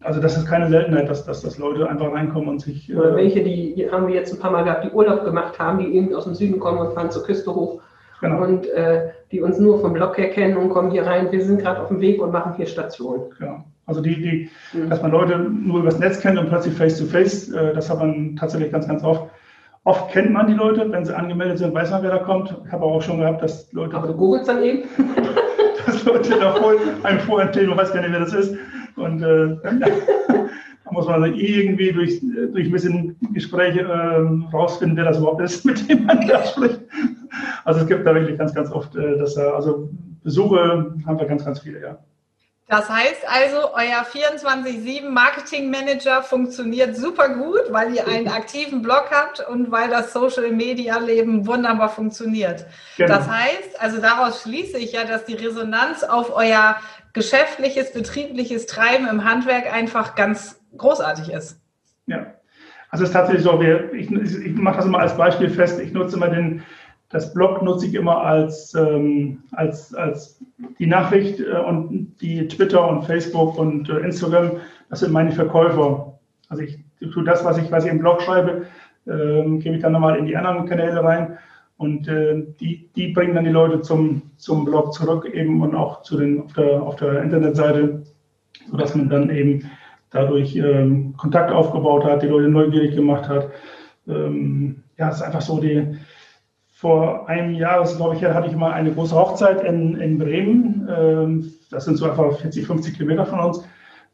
also 0.00 0.20
das 0.20 0.36
ist 0.36 0.46
keine 0.46 0.68
Seltenheit, 0.68 1.08
dass, 1.08 1.24
dass, 1.24 1.42
dass 1.42 1.58
Leute 1.58 1.88
einfach 1.88 2.12
reinkommen 2.12 2.48
und 2.48 2.60
sich. 2.60 2.94
Oder 2.94 3.12
äh, 3.12 3.16
welche, 3.16 3.42
die 3.42 3.88
haben 3.90 4.08
wir 4.08 4.14
jetzt 4.14 4.32
ein 4.32 4.40
paar 4.40 4.50
Mal 4.50 4.64
gehabt, 4.64 4.84
die 4.84 4.90
Urlaub 4.90 5.24
gemacht 5.24 5.58
haben, 5.58 5.78
die 5.78 5.94
eben 5.94 6.14
aus 6.14 6.24
dem 6.24 6.34
Süden 6.34 6.58
kommen 6.60 6.78
und 6.78 6.92
fahren 6.92 7.10
zur 7.10 7.24
Küste 7.24 7.54
hoch 7.54 7.80
Genau. 8.20 8.42
Und 8.42 8.66
äh, 8.70 9.10
die 9.30 9.40
uns 9.40 9.58
nur 9.58 9.80
vom 9.80 9.92
Blog 9.92 10.18
her 10.18 10.30
kennen 10.30 10.56
und 10.56 10.70
kommen 10.70 10.90
hier 10.90 11.06
rein. 11.06 11.30
Wir 11.30 11.44
sind 11.44 11.60
gerade 11.60 11.80
auf 11.80 11.88
dem 11.88 12.00
Weg 12.00 12.20
und 12.20 12.32
machen 12.32 12.54
hier 12.54 12.66
Station. 12.66 13.30
Genau. 13.38 13.64
Also 13.88 14.02
die, 14.02 14.14
die 14.20 14.50
mhm. 14.78 14.90
dass 14.90 15.02
man 15.02 15.10
Leute 15.10 15.38
nur 15.38 15.80
übers 15.80 15.98
Netz 15.98 16.20
kennt 16.20 16.38
und 16.38 16.48
plötzlich 16.48 16.74
face 16.74 16.98
to 16.98 17.06
face, 17.06 17.48
äh, 17.48 17.74
das 17.74 17.88
hat 17.88 17.98
man 17.98 18.36
tatsächlich 18.36 18.70
ganz, 18.70 18.86
ganz 18.86 19.02
oft. 19.02 19.30
Oft 19.84 20.12
kennt 20.12 20.30
man 20.30 20.46
die 20.46 20.52
Leute, 20.52 20.92
wenn 20.92 21.06
sie 21.06 21.16
angemeldet 21.16 21.58
sind, 21.58 21.74
weiß 21.74 21.90
man, 21.90 22.02
wer 22.02 22.10
da 22.10 22.18
kommt. 22.18 22.54
Ich 22.66 22.72
habe 22.72 22.84
auch 22.84 23.00
schon 23.00 23.20
gehabt, 23.20 23.42
dass 23.42 23.72
Leute. 23.72 23.96
Aber 23.96 24.08
du 24.08 24.14
googelst 24.14 24.46
dann 24.46 24.62
eben? 24.62 24.82
dass 25.86 26.04
Leute 26.04 26.38
da 26.38 26.52
voll 26.52 26.76
einem 27.02 27.18
erzählen, 27.38 27.70
man 27.70 27.78
weiß 27.78 27.94
gar 27.94 28.02
nicht, 28.02 28.12
wer 28.12 28.20
das 28.20 28.34
ist. 28.34 28.54
Und 28.96 29.22
äh, 29.22 29.56
da 30.84 30.90
muss 30.90 31.06
man 31.06 31.34
irgendwie 31.34 31.90
durch, 31.90 32.20
durch 32.52 32.66
ein 32.66 32.72
bisschen 32.72 33.16
Gespräche 33.32 33.80
äh, 33.80 34.54
rausfinden, 34.54 34.98
wer 34.98 35.04
das 35.04 35.16
überhaupt 35.16 35.40
ist, 35.40 35.64
mit 35.64 35.88
dem 35.88 36.04
man 36.04 36.28
da 36.28 36.44
spricht. 36.44 36.80
Also 37.64 37.80
es 37.80 37.86
gibt 37.86 38.06
da 38.06 38.14
wirklich 38.14 38.36
ganz, 38.36 38.52
ganz 38.52 38.70
oft, 38.70 38.94
äh, 38.96 39.16
dass 39.16 39.34
da, 39.34 39.52
also 39.52 39.88
Besuche 40.22 40.94
haben 41.06 41.18
wir 41.18 41.26
ganz, 41.26 41.46
ganz 41.46 41.60
viele, 41.60 41.80
ja. 41.80 41.98
Das 42.68 42.90
heißt 42.90 43.26
also, 43.26 43.72
euer 43.72 44.04
24-7 44.04 45.08
Marketing 45.08 45.70
Manager 45.70 46.22
funktioniert 46.22 46.96
super 46.96 47.30
gut, 47.30 47.62
weil 47.70 47.94
ihr 47.94 48.06
einen 48.06 48.28
aktiven 48.40 48.82
Blog 48.82 49.06
habt 49.10 49.40
und 49.48 49.70
weil 49.70 49.88
das 49.88 50.12
Social 50.12 50.50
Media 50.52 50.98
Leben 50.98 51.46
wunderbar 51.46 51.88
funktioniert. 51.88 52.66
Genau. 52.98 53.08
Das 53.08 53.26
heißt, 53.26 53.80
also 53.80 54.02
daraus 54.02 54.42
schließe 54.42 54.76
ich 54.76 54.92
ja, 54.92 55.04
dass 55.04 55.24
die 55.24 55.34
Resonanz 55.34 56.02
auf 56.02 56.36
euer 56.36 56.76
geschäftliches, 57.14 57.94
betriebliches 57.94 58.66
Treiben 58.66 59.08
im 59.08 59.24
Handwerk 59.24 59.72
einfach 59.72 60.14
ganz 60.14 60.60
großartig 60.76 61.32
ist. 61.32 61.58
Ja, 62.06 62.34
also 62.90 63.04
es 63.04 63.10
ist 63.10 63.14
tatsächlich 63.14 63.44
so, 63.44 63.60
wir, 63.60 63.92
ich, 63.94 64.10
ich 64.10 64.54
mache 64.56 64.76
das 64.76 64.84
immer 64.84 64.98
als 64.98 65.16
Beispiel 65.16 65.48
fest, 65.48 65.80
ich 65.80 65.92
nutze 65.92 66.16
immer 66.16 66.28
den, 66.28 66.62
das 67.10 67.32
Blog 67.32 67.62
nutze 67.62 67.86
ich 67.86 67.94
immer 67.94 68.22
als, 68.22 68.74
ähm, 68.74 69.42
als, 69.52 69.94
als 69.94 70.40
die 70.78 70.86
Nachricht 70.86 71.40
äh, 71.40 71.58
und 71.58 72.16
die 72.20 72.46
Twitter 72.48 72.86
und 72.88 73.04
Facebook 73.04 73.58
und 73.58 73.88
äh, 73.88 74.00
Instagram, 74.00 74.52
das 74.90 75.00
sind 75.00 75.12
meine 75.12 75.32
Verkäufer. 75.32 76.18
Also 76.48 76.62
ich 76.62 76.78
tue 77.12 77.24
das, 77.24 77.44
was 77.44 77.58
ich, 77.58 77.70
was 77.70 77.84
ich 77.84 77.90
im 77.90 77.98
Blog 77.98 78.20
schreibe, 78.22 78.66
äh, 79.06 79.58
gebe 79.58 79.76
ich 79.76 79.82
dann 79.82 79.92
nochmal 79.92 80.18
in 80.18 80.26
die 80.26 80.36
anderen 80.36 80.68
Kanäle 80.68 81.02
rein 81.02 81.38
und 81.78 82.08
äh, 82.08 82.44
die, 82.60 82.90
die 82.94 83.08
bringen 83.08 83.34
dann 83.34 83.44
die 83.44 83.50
Leute 83.50 83.80
zum, 83.80 84.22
zum 84.36 84.64
Blog 84.64 84.92
zurück 84.92 85.24
eben 85.32 85.62
und 85.62 85.74
auch 85.74 86.02
zu 86.02 86.18
den, 86.18 86.42
auf, 86.42 86.52
der, 86.52 86.82
auf 86.82 86.96
der 86.96 87.22
Internetseite, 87.22 88.02
sodass 88.70 88.94
man 88.94 89.08
dann 89.08 89.30
eben 89.30 89.70
dadurch 90.10 90.56
ähm, 90.56 91.14
Kontakt 91.16 91.52
aufgebaut 91.52 92.04
hat, 92.04 92.22
die 92.22 92.26
Leute 92.26 92.48
neugierig 92.48 92.94
gemacht 92.94 93.28
hat. 93.28 93.48
Ähm, 94.06 94.82
ja, 94.98 95.08
es 95.08 95.16
ist 95.16 95.22
einfach 95.22 95.42
so 95.42 95.60
die, 95.60 95.98
vor 96.78 97.28
einem 97.28 97.54
Jahr, 97.54 97.82
glaube 97.96 98.14
ich, 98.14 98.22
hatte 98.22 98.46
ich 98.46 98.54
mal 98.54 98.70
eine 98.70 98.92
große 98.92 99.12
Hochzeit 99.12 99.64
in, 99.64 99.96
in 99.96 100.16
Bremen. 100.16 100.88
Ähm, 100.88 101.52
das 101.72 101.86
sind 101.86 101.96
so 101.96 102.06
etwa 102.06 102.30
40, 102.30 102.68
50 102.68 102.96
Kilometer 102.96 103.26
von 103.26 103.40
uns. 103.40 103.64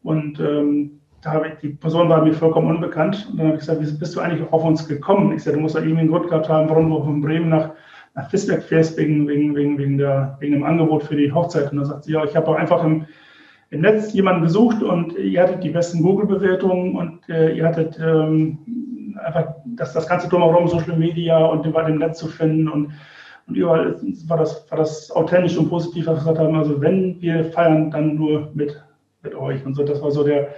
Und 0.03 0.41
ähm, 0.41 0.93
da 1.21 1.45
ich, 1.45 1.59
die 1.61 1.69
Person 1.69 2.09
war 2.09 2.25
mir 2.25 2.33
vollkommen 2.33 2.75
unbekannt. 2.75 3.29
Und 3.31 3.37
dann 3.37 3.49
habe 3.49 3.57
ich 3.57 3.61
gesagt, 3.61 3.83
wie 3.83 3.99
bist 3.99 4.17
du 4.17 4.21
eigentlich 4.21 4.51
auf 4.51 4.65
uns 4.65 4.89
gekommen? 4.89 5.35
Ich 5.35 5.43
sagte, 5.43 5.59
du 5.59 5.63
musst 5.63 5.75
da 5.75 5.81
irgendwie 5.81 6.01
einen 6.01 6.11
Grund 6.11 6.29
gehabt 6.29 6.49
haben, 6.49 6.71
warum 6.71 6.89
du 6.89 7.05
von 7.05 7.21
Bremen 7.21 7.51
nach, 7.51 7.73
nach 8.15 8.31
Fisberg 8.31 8.63
fährst, 8.63 8.97
wegen, 8.97 9.29
wegen, 9.29 9.55
wegen, 9.55 9.77
wegen, 9.77 9.99
der, 9.99 10.39
wegen 10.41 10.55
dem 10.55 10.65
Angebot 10.65 11.03
für 11.03 11.17
die 11.17 11.31
Hochzeit. 11.31 11.71
Und 11.71 11.77
dann 11.77 11.87
sagt 11.87 12.05
sie, 12.05 12.13
ja, 12.13 12.25
ich 12.25 12.35
habe 12.35 12.49
auch 12.49 12.57
einfach 12.57 12.83
im, 12.83 13.05
im 13.69 13.83
Netz 13.83 14.15
jemanden 14.15 14.41
gesucht 14.41 14.83
und 14.83 15.19
ihr 15.19 15.43
hattet 15.43 15.63
die 15.63 15.71
besten 15.71 16.03
Google-Bewertungen 16.03 16.97
und 16.97 17.29
äh, 17.29 17.55
ihr 17.55 17.67
hattet 17.67 18.01
ähm, 18.03 18.57
einfach 19.25 19.55
das, 19.65 19.93
das 19.93 20.07
ganze 20.07 20.29
drumherum, 20.29 20.69
Social 20.69 20.97
Media 20.97 21.45
und 21.45 21.67
überall 21.67 21.91
im 21.91 21.99
Netz 21.99 22.19
zu 22.19 22.29
finden 22.29 22.69
und, 22.69 22.93
und 23.47 23.57
überall 23.57 23.97
war 24.27 24.39
das, 24.39 24.71
war 24.71 24.79
das 24.79 25.11
authentisch 25.11 25.57
und 25.57 25.69
positiv, 25.69 26.07
was 26.07 26.17
wir 26.17 26.21
gesagt 26.21 26.39
haben. 26.39 26.57
Also 26.57 26.81
wenn 26.81 27.21
wir 27.21 27.45
feiern, 27.47 27.91
dann 27.91 28.15
nur 28.17 28.51
mit, 28.55 28.83
mit 29.23 29.35
euch 29.35 29.65
und 29.65 29.75
so. 29.75 29.85
Das 29.85 30.01
war 30.03 30.11
so 30.11 30.25
der, 30.25 30.49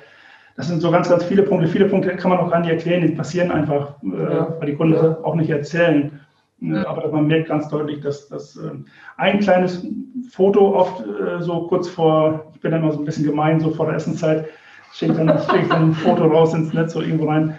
das 0.57 0.69
sind 0.69 0.81
so 0.81 0.91
ganz, 0.91 1.09
ganz 1.09 1.25
viele 1.25 1.43
Punkte. 1.43 1.69
Viele 1.69 1.87
Punkte 1.87 2.17
kann 2.17 2.31
man 2.31 2.41
auch 2.41 2.51
gar 2.51 2.61
nicht 2.61 2.71
erklären, 2.71 3.07
die 3.07 3.15
passieren 3.15 3.51
einfach, 3.51 3.95
äh, 4.03 4.35
ja. 4.35 4.57
weil 4.59 4.67
die 4.67 4.75
Kunden 4.75 4.95
ja. 4.95 5.19
auch 5.23 5.35
nicht 5.35 5.51
erzählen. 5.51 6.21
Ja. 6.61 6.87
Aber 6.87 7.13
man 7.13 7.27
merkt 7.27 7.49
ganz 7.49 7.69
deutlich, 7.69 8.01
dass, 8.01 8.29
dass 8.29 8.57
äh, 8.57 8.71
ein 9.19 9.41
kleines 9.41 9.87
Foto 10.31 10.75
oft 10.75 11.05
äh, 11.05 11.43
so 11.43 11.67
kurz 11.67 11.87
vor, 11.89 12.53
ich 12.55 12.61
bin 12.61 12.71
dann 12.71 12.81
mal 12.81 12.93
so 12.93 12.99
ein 12.99 13.05
bisschen 13.05 13.27
gemein, 13.27 13.61
so 13.61 13.71
vor 13.71 13.87
der 13.87 13.97
Essenszeit, 13.97 14.47
schicke 14.93 15.13
dann, 15.13 15.39
schick 15.39 15.69
dann 15.69 15.91
ein 15.91 15.93
Foto 15.93 16.25
raus 16.25 16.55
ins 16.55 16.73
Netz 16.73 16.97
oder 16.97 17.05
irgendwo 17.05 17.27
rein. 17.27 17.59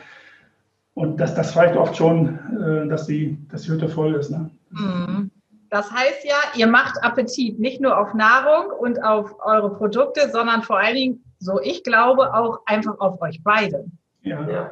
Und 0.98 1.20
das, 1.20 1.36
das 1.36 1.56
reicht 1.56 1.78
oft 1.78 1.96
schon, 1.96 2.40
äh, 2.60 2.90
dass, 2.90 3.06
die, 3.06 3.38
dass 3.52 3.62
die 3.62 3.70
Hütte 3.70 3.88
voll 3.88 4.16
ist. 4.16 4.32
Ne? 4.32 4.50
Mhm. 4.72 5.30
Das 5.70 5.92
heißt 5.92 6.24
ja, 6.24 6.34
ihr 6.56 6.66
macht 6.66 6.96
Appetit 7.04 7.60
nicht 7.60 7.80
nur 7.80 7.96
auf 7.96 8.16
Nahrung 8.16 8.72
und 8.80 9.04
auf 9.04 9.36
eure 9.46 9.76
Produkte, 9.76 10.28
sondern 10.32 10.64
vor 10.64 10.80
allen 10.80 10.96
Dingen, 10.96 11.24
so 11.38 11.62
ich 11.62 11.84
glaube, 11.84 12.34
auch 12.34 12.62
einfach 12.66 13.00
auf 13.00 13.22
euch 13.22 13.44
beide. 13.44 13.86
Ja. 14.24 14.50
ja. 14.50 14.72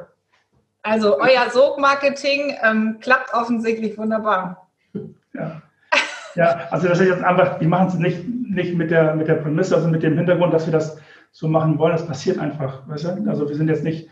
Also 0.82 1.16
euer 1.16 1.48
Sogmarketing 1.48 2.56
ähm, 2.60 2.96
klappt 3.00 3.32
offensichtlich 3.32 3.96
wunderbar. 3.96 4.66
Ja. 5.32 5.62
Ja, 6.34 6.66
also 6.72 6.88
das 6.88 6.98
ist 6.98 7.06
jetzt 7.06 7.22
einfach, 7.22 7.60
die 7.60 7.66
machen 7.66 7.86
es 7.86 7.94
nicht, 7.94 8.24
nicht 8.26 8.74
mit 8.74 8.90
der, 8.90 9.14
mit 9.14 9.28
der 9.28 9.36
Prämisse, 9.36 9.76
also 9.76 9.86
mit 9.86 10.02
dem 10.02 10.18
Hintergrund, 10.18 10.52
dass 10.52 10.66
wir 10.66 10.72
das 10.72 10.98
so 11.30 11.46
machen 11.46 11.78
wollen. 11.78 11.92
Das 11.92 12.06
passiert 12.06 12.40
einfach. 12.40 12.82
Weißt 12.88 13.04
du? 13.04 13.30
Also 13.30 13.48
wir 13.48 13.54
sind 13.54 13.68
jetzt 13.68 13.84
nicht 13.84 14.08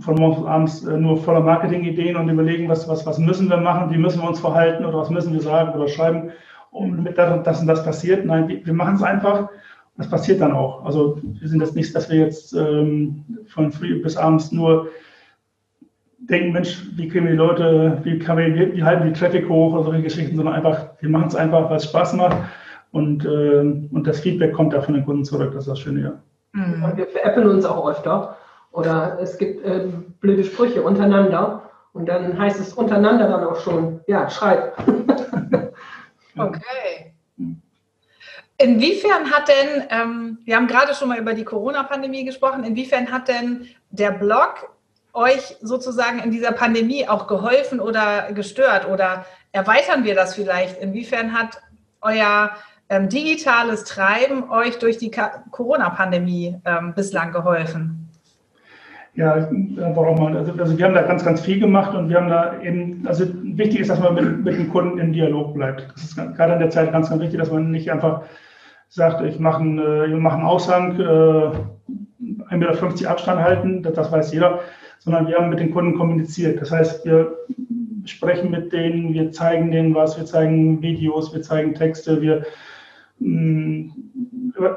von 0.00 0.14
morgens 0.16 0.38
bis 0.38 0.46
abends 0.46 0.84
äh, 0.84 0.98
nur 0.98 1.16
voller 1.16 1.40
Marketingideen 1.40 2.16
und 2.16 2.28
überlegen, 2.28 2.68
was, 2.68 2.88
was, 2.88 3.06
was 3.06 3.18
müssen 3.18 3.48
wir 3.48 3.56
machen, 3.56 3.90
wie 3.92 3.98
müssen 3.98 4.20
wir 4.20 4.28
uns 4.28 4.40
verhalten 4.40 4.84
oder 4.84 4.98
was 4.98 5.10
müssen 5.10 5.32
wir 5.32 5.40
sagen 5.40 5.72
oder 5.78 5.88
schreiben, 5.88 6.30
um 6.70 7.02
mit 7.02 7.16
das 7.18 7.60
und 7.60 7.66
das 7.66 7.84
passiert. 7.84 8.24
Nein, 8.24 8.48
wir, 8.48 8.64
wir 8.66 8.74
machen 8.74 8.96
es 8.96 9.02
einfach. 9.02 9.48
Das 9.96 10.10
passiert 10.10 10.42
dann 10.42 10.52
auch. 10.52 10.84
Also 10.84 11.18
wir 11.22 11.48
sind 11.48 11.60
jetzt 11.60 11.74
nicht, 11.74 11.94
dass 11.94 12.10
wir 12.10 12.18
jetzt 12.18 12.52
ähm, 12.52 13.24
von 13.46 13.72
früh 13.72 14.02
bis 14.02 14.16
abends 14.16 14.52
nur 14.52 14.88
denken, 16.18 16.52
Mensch, 16.52 16.86
wie 16.96 17.08
kriegen 17.08 17.24
wir 17.24 17.32
die 17.32 17.38
Leute, 17.38 17.98
wie, 18.02 18.18
kann 18.18 18.36
wir, 18.36 18.74
wie 18.74 18.82
halten 18.82 19.06
die 19.06 19.18
Traffic 19.18 19.48
hoch 19.48 19.72
oder 19.72 19.84
solche 19.84 20.02
Geschichten, 20.02 20.36
sondern 20.36 20.54
einfach, 20.54 20.88
wir 21.00 21.08
machen 21.08 21.28
es 21.28 21.34
einfach, 21.34 21.70
weil 21.70 21.76
es 21.76 21.84
Spaß 21.84 22.14
macht 22.14 22.36
und, 22.90 23.24
äh, 23.24 23.60
und 23.60 24.06
das 24.06 24.20
Feedback 24.20 24.52
kommt 24.52 24.72
da 24.72 24.82
von 24.82 24.94
den 24.94 25.04
Kunden 25.04 25.24
zurück. 25.24 25.52
Das 25.52 25.64
ist 25.64 25.70
das 25.70 25.80
Schöne, 25.80 26.00
ja. 26.00 26.12
Mhm. 26.52 26.96
Wir 26.96 27.06
veräppeln 27.06 27.48
uns 27.48 27.64
auch 27.64 27.88
öfter. 27.88 28.35
Oder 28.76 29.18
es 29.22 29.38
gibt 29.38 29.64
äh, 29.64 29.86
blöde 30.20 30.44
Sprüche 30.44 30.82
untereinander 30.82 31.70
und 31.94 32.06
dann 32.10 32.38
heißt 32.38 32.60
es 32.60 32.74
untereinander 32.74 33.26
dann 33.26 33.44
auch 33.44 33.58
schon, 33.58 34.02
ja, 34.06 34.28
schreib. 34.28 34.76
okay. 36.36 37.14
Inwiefern 38.58 39.30
hat 39.30 39.48
denn, 39.48 39.84
ähm, 39.88 40.38
wir 40.44 40.56
haben 40.56 40.66
gerade 40.66 40.94
schon 40.94 41.08
mal 41.08 41.18
über 41.18 41.32
die 41.32 41.44
Corona-Pandemie 41.44 42.26
gesprochen, 42.26 42.64
inwiefern 42.64 43.10
hat 43.10 43.28
denn 43.28 43.66
der 43.88 44.10
Blog 44.10 44.68
euch 45.14 45.56
sozusagen 45.62 46.18
in 46.18 46.30
dieser 46.30 46.52
Pandemie 46.52 47.08
auch 47.08 47.28
geholfen 47.28 47.80
oder 47.80 48.30
gestört? 48.32 48.86
Oder 48.86 49.24
erweitern 49.52 50.04
wir 50.04 50.14
das 50.14 50.34
vielleicht? 50.34 50.82
Inwiefern 50.82 51.32
hat 51.32 51.62
euer 52.02 52.50
ähm, 52.90 53.08
digitales 53.08 53.84
Treiben 53.84 54.50
euch 54.50 54.78
durch 54.78 54.98
die 54.98 55.10
Corona-Pandemie 55.10 56.60
ähm, 56.66 56.92
bislang 56.94 57.32
geholfen? 57.32 58.05
Ja, 59.16 59.48
warum 59.94 60.18
man, 60.18 60.36
also, 60.36 60.52
also 60.52 60.76
wir 60.76 60.84
haben 60.84 60.92
da 60.92 61.00
ganz, 61.00 61.24
ganz 61.24 61.40
viel 61.40 61.58
gemacht 61.58 61.94
und 61.94 62.10
wir 62.10 62.16
haben 62.16 62.28
da 62.28 62.60
eben, 62.60 63.02
also 63.06 63.24
wichtig 63.42 63.80
ist, 63.80 63.88
dass 63.88 63.98
man 63.98 64.14
mit, 64.14 64.44
mit 64.44 64.58
dem 64.58 64.70
Kunden 64.70 64.98
im 64.98 65.14
Dialog 65.14 65.54
bleibt. 65.54 65.88
Das 65.94 66.04
ist 66.04 66.16
gerade 66.16 66.52
in 66.52 66.58
der 66.58 66.68
Zeit 66.68 66.92
ganz, 66.92 67.08
ganz 67.08 67.22
wichtig, 67.22 67.38
dass 67.38 67.50
man 67.50 67.70
nicht 67.70 67.90
einfach 67.90 68.24
sagt, 68.90 69.22
ich 69.22 69.38
mache 69.38 69.62
einen, 69.62 69.78
äh, 69.78 70.06
ich 70.06 70.14
mache 70.14 70.36
einen 70.36 70.44
Aushang, 70.46 71.00
äh, 71.00 71.50
1,50 72.50 72.56
Meter 72.56 73.10
Abstand 73.10 73.40
halten, 73.40 73.82
das, 73.82 73.94
das 73.94 74.12
weiß 74.12 74.34
jeder, 74.34 74.60
sondern 74.98 75.26
wir 75.26 75.36
haben 75.36 75.48
mit 75.48 75.60
den 75.60 75.70
Kunden 75.72 75.96
kommuniziert. 75.96 76.60
Das 76.60 76.70
heißt, 76.70 77.06
wir 77.06 77.36
sprechen 78.04 78.50
mit 78.50 78.70
denen, 78.72 79.14
wir 79.14 79.32
zeigen 79.32 79.70
denen 79.70 79.94
was, 79.94 80.18
wir 80.18 80.26
zeigen 80.26 80.82
Videos, 80.82 81.32
wir 81.32 81.40
zeigen 81.40 81.74
Texte, 81.74 82.20
wir 82.20 82.44
mh, 83.20 83.94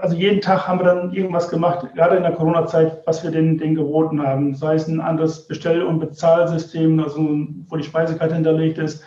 also 0.02 0.16
jeden 0.16 0.42
Tag 0.42 0.68
haben 0.68 0.80
wir 0.80 0.86
dann 0.86 1.14
irgendwas 1.14 1.50
gemacht, 1.50 1.88
gerade 1.96 2.18
in 2.18 2.24
der 2.24 2.34
Corona-Zeit, 2.34 3.02
was 3.06 3.24
wir 3.24 3.32
denen, 3.32 3.58
denen 3.58 3.76
geboten 3.76 4.22
haben. 4.22 4.54
Sei 4.54 4.76
es 4.76 4.88
ein 4.88 5.02
anderes 5.02 5.48
Bestell- 5.48 5.84
und 5.84 6.00
Bezahlsystem, 6.00 7.00
also 7.00 7.20
wo 7.68 7.78
die 7.78 7.84
Speisekarte 7.84 8.36
hinterlegt 8.36 8.78
ist, 8.78 9.04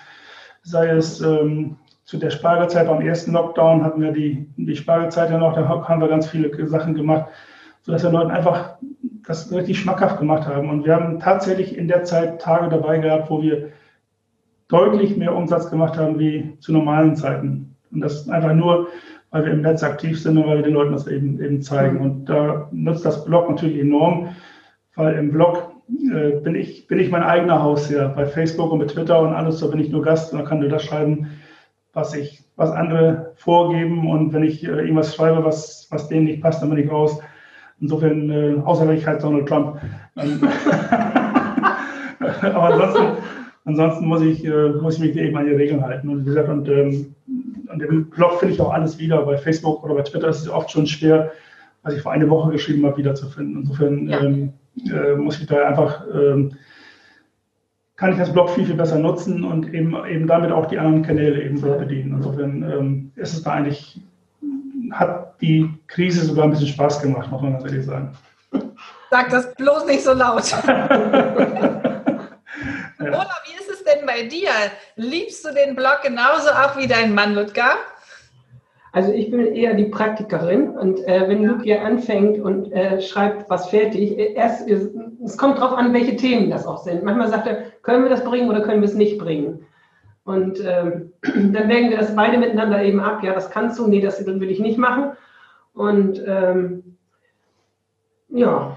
sei 0.62 0.88
es 0.88 1.20
ähm, 1.20 1.76
zu 2.04 2.18
der 2.18 2.30
Spargelzeit 2.30 2.86
beim 2.86 3.00
ersten 3.00 3.32
Lockdown 3.32 3.84
hatten 3.84 4.00
wir 4.00 4.12
die, 4.12 4.46
die 4.56 4.76
Spargelzeit 4.76 5.30
ja 5.30 5.38
noch, 5.38 5.54
da 5.54 5.66
haben 5.66 6.00
wir 6.00 6.08
ganz 6.08 6.26
viele 6.26 6.66
Sachen 6.66 6.94
gemacht, 6.94 7.26
sodass 7.82 8.02
wir 8.02 8.10
Leuten 8.10 8.30
einfach 8.30 8.76
das 9.26 9.52
richtig 9.52 9.78
schmackhaft 9.78 10.18
gemacht 10.18 10.46
haben. 10.46 10.68
Und 10.68 10.84
wir 10.84 10.94
haben 10.94 11.20
tatsächlich 11.20 11.76
in 11.76 11.88
der 11.88 12.04
Zeit 12.04 12.40
Tage 12.40 12.68
dabei 12.68 12.98
gehabt, 12.98 13.30
wo 13.30 13.42
wir 13.42 13.70
deutlich 14.68 15.16
mehr 15.16 15.34
Umsatz 15.34 15.70
gemacht 15.70 15.96
haben 15.96 16.18
wie 16.18 16.56
zu 16.60 16.72
normalen 16.72 17.14
Zeiten. 17.14 17.76
Und 17.92 18.00
das 18.00 18.28
einfach 18.28 18.54
nur, 18.54 18.88
weil 19.32 19.46
wir 19.46 19.52
im 19.52 19.62
Netz 19.62 19.82
aktiv 19.82 20.20
sind 20.20 20.38
und 20.38 20.46
weil 20.46 20.58
wir 20.58 20.62
den 20.62 20.74
Leuten 20.74 20.92
das 20.92 21.08
eben, 21.08 21.42
eben 21.42 21.60
zeigen. 21.62 21.98
Und 22.00 22.26
da 22.26 22.68
nutzt 22.70 23.04
das 23.04 23.24
Blog 23.24 23.50
natürlich 23.50 23.80
enorm, 23.80 24.28
weil 24.94 25.14
im 25.14 25.32
Blog 25.32 25.72
äh, 25.88 26.38
bin, 26.40 26.54
ich, 26.54 26.86
bin 26.86 27.00
ich 27.00 27.10
mein 27.10 27.22
eigener 27.22 27.62
Hausherr. 27.62 28.10
Bei 28.10 28.26
Facebook 28.26 28.70
und 28.70 28.78
bei 28.78 28.84
Twitter 28.84 29.20
und 29.20 29.32
alles, 29.32 29.60
da 29.60 29.66
bin 29.66 29.80
ich 29.80 29.90
nur 29.90 30.02
Gast 30.02 30.32
und 30.32 30.38
da 30.38 30.44
kann 30.44 30.60
nur 30.60 30.68
das 30.68 30.84
schreiben, 30.84 31.28
was 31.94 32.14
ich, 32.14 32.44
was 32.56 32.70
andere 32.70 33.32
vorgeben. 33.36 34.08
Und 34.08 34.34
wenn 34.34 34.44
ich 34.44 34.64
äh, 34.64 34.68
irgendwas 34.68 35.14
schreibe, 35.14 35.42
was, 35.44 35.88
was 35.90 36.08
denen 36.08 36.26
nicht 36.26 36.42
passt, 36.42 36.62
dann 36.62 36.68
bin 36.68 36.78
ich 36.78 36.90
raus. 36.90 37.18
Insofern, 37.80 38.30
äh, 38.30 38.56
außer 38.64 38.86
wenn 38.86 38.98
ich 38.98 39.06
halt 39.06 39.22
Donald 39.22 39.48
Trump. 39.48 39.80
Aber 42.42 42.64
ansonsten, 42.64 43.06
ansonsten 43.64 44.06
muss 44.06 44.20
ich, 44.20 44.44
äh, 44.44 44.68
muss 44.80 44.96
ich 44.96 45.00
mich 45.00 45.16
eben 45.16 45.36
an 45.38 45.46
die 45.46 45.52
Regeln 45.52 45.82
halten. 45.82 46.10
Und 46.10 46.20
wie 46.20 46.26
gesagt, 46.26 46.50
und, 46.50 46.68
ähm, 46.68 47.14
und 47.72 47.82
im 47.82 48.10
Blog 48.10 48.38
finde 48.38 48.54
ich 48.54 48.60
auch 48.60 48.72
alles 48.72 48.98
wieder. 48.98 49.22
Bei 49.22 49.36
Facebook 49.36 49.82
oder 49.84 49.94
bei 49.94 50.02
Twitter 50.02 50.28
ist 50.28 50.42
es 50.42 50.48
oft 50.48 50.70
schon 50.70 50.86
schwer, 50.86 51.32
was 51.82 51.94
ich 51.94 52.02
vor 52.02 52.12
einer 52.12 52.28
Woche 52.28 52.52
geschrieben 52.52 52.84
habe, 52.86 52.96
wiederzufinden. 52.96 53.62
Insofern 53.62 54.08
ja. 54.08 54.20
ähm, 54.20 54.52
äh, 54.92 55.14
muss 55.16 55.40
ich 55.40 55.46
da 55.46 55.66
einfach 55.66 56.04
ähm, 56.12 56.52
kann 58.02 58.12
ich 58.12 58.18
das 58.18 58.32
Blog 58.32 58.50
viel, 58.50 58.66
viel 58.66 58.74
besser 58.74 58.98
nutzen 58.98 59.44
und 59.44 59.72
eben, 59.72 59.94
eben 60.06 60.26
damit 60.26 60.50
auch 60.50 60.66
die 60.66 60.76
anderen 60.76 61.04
Kanäle 61.04 61.40
eben 61.40 61.56
so 61.56 61.68
bedienen. 61.78 62.14
Insofern 62.16 62.62
ähm, 62.64 63.12
ist 63.14 63.32
es 63.32 63.44
da 63.44 63.52
eigentlich, 63.52 64.00
hat 64.90 65.40
die 65.40 65.72
Krise 65.86 66.24
sogar 66.24 66.42
ein 66.44 66.50
bisschen 66.50 66.66
Spaß 66.66 67.00
gemacht, 67.00 67.30
muss 67.30 67.42
man 67.42 67.52
ganz 67.52 67.64
ehrlich 67.64 67.86
sagen. 67.86 68.10
Sag 69.08 69.30
das 69.30 69.54
bloß 69.54 69.86
nicht 69.86 70.02
so 70.02 70.14
laut. 70.14 70.50
ja. 70.66 70.98
Ola, 72.98 73.30
wie 73.44 73.54
ist 73.60 73.61
denn 73.94 74.06
bei 74.06 74.26
dir? 74.26 74.50
Liebst 74.96 75.44
du 75.44 75.52
den 75.52 75.74
Blog 75.76 76.00
genauso 76.02 76.50
auch 76.50 76.76
wie 76.76 76.86
dein 76.86 77.14
Mann 77.14 77.34
Ludger? 77.34 77.76
Also 78.92 79.10
ich 79.10 79.30
bin 79.30 79.54
eher 79.54 79.72
die 79.74 79.86
Praktikerin 79.86 80.68
und 80.68 81.00
äh, 81.08 81.26
wenn 81.26 81.44
Luke 81.44 81.62
hier 81.62 81.82
anfängt 81.82 82.38
und 82.38 82.70
äh, 82.72 83.00
schreibt 83.00 83.48
was 83.48 83.70
fertig, 83.70 84.18
äh, 84.18 84.34
erst, 84.34 84.68
es 84.68 85.38
kommt 85.38 85.56
darauf 85.56 85.78
an, 85.78 85.94
welche 85.94 86.16
Themen 86.16 86.50
das 86.50 86.66
auch 86.66 86.84
sind. 86.84 87.02
Manchmal 87.02 87.28
sagt 87.28 87.46
er, 87.46 87.70
können 87.80 88.02
wir 88.02 88.10
das 88.10 88.22
bringen 88.22 88.50
oder 88.50 88.60
können 88.60 88.82
wir 88.82 88.88
es 88.88 88.94
nicht 88.94 89.18
bringen? 89.18 89.64
Und 90.24 90.60
ähm, 90.64 91.12
dann 91.22 91.68
wägen 91.68 91.88
wir 91.88 91.96
das 91.96 92.14
beide 92.14 92.36
miteinander 92.36 92.82
eben 92.82 93.00
ab. 93.00 93.22
Ja, 93.24 93.32
das 93.32 93.50
kannst 93.50 93.78
du, 93.78 93.88
nee, 93.88 94.02
das 94.02 94.24
will 94.26 94.50
ich 94.50 94.60
nicht 94.60 94.78
machen. 94.78 95.12
Und 95.72 96.22
ähm, 96.26 96.96
ja. 98.28 98.76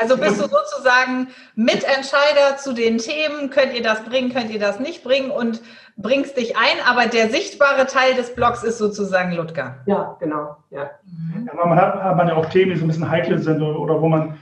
Also 0.00 0.16
bist 0.16 0.40
du 0.40 0.48
sozusagen 0.48 1.28
Mitentscheider 1.54 2.56
zu 2.58 2.72
den 2.72 2.98
Themen, 2.98 3.50
könnt 3.50 3.74
ihr 3.74 3.82
das 3.82 4.02
bringen, 4.04 4.32
könnt 4.32 4.50
ihr 4.50 4.60
das 4.60 4.80
nicht 4.80 5.04
bringen 5.04 5.30
und 5.30 5.62
bringst 5.96 6.36
dich 6.36 6.56
ein, 6.56 6.76
aber 6.86 7.06
der 7.06 7.30
sichtbare 7.30 7.86
Teil 7.86 8.14
des 8.14 8.34
Blogs 8.34 8.62
ist 8.62 8.78
sozusagen 8.78 9.32
Ludger. 9.32 9.76
Ja, 9.86 10.16
genau. 10.20 10.56
Ja. 10.70 10.90
Mhm. 11.04 11.46
ja 11.46 11.66
man 11.66 11.78
hat, 11.80 12.02
hat 12.02 12.16
man 12.16 12.28
ja 12.28 12.34
auch 12.34 12.46
Themen, 12.46 12.72
die 12.72 12.78
so 12.78 12.84
ein 12.84 12.88
bisschen 12.88 13.08
heikel 13.08 13.38
sind 13.38 13.62
oder 13.62 14.00
wo 14.00 14.08
man, 14.08 14.36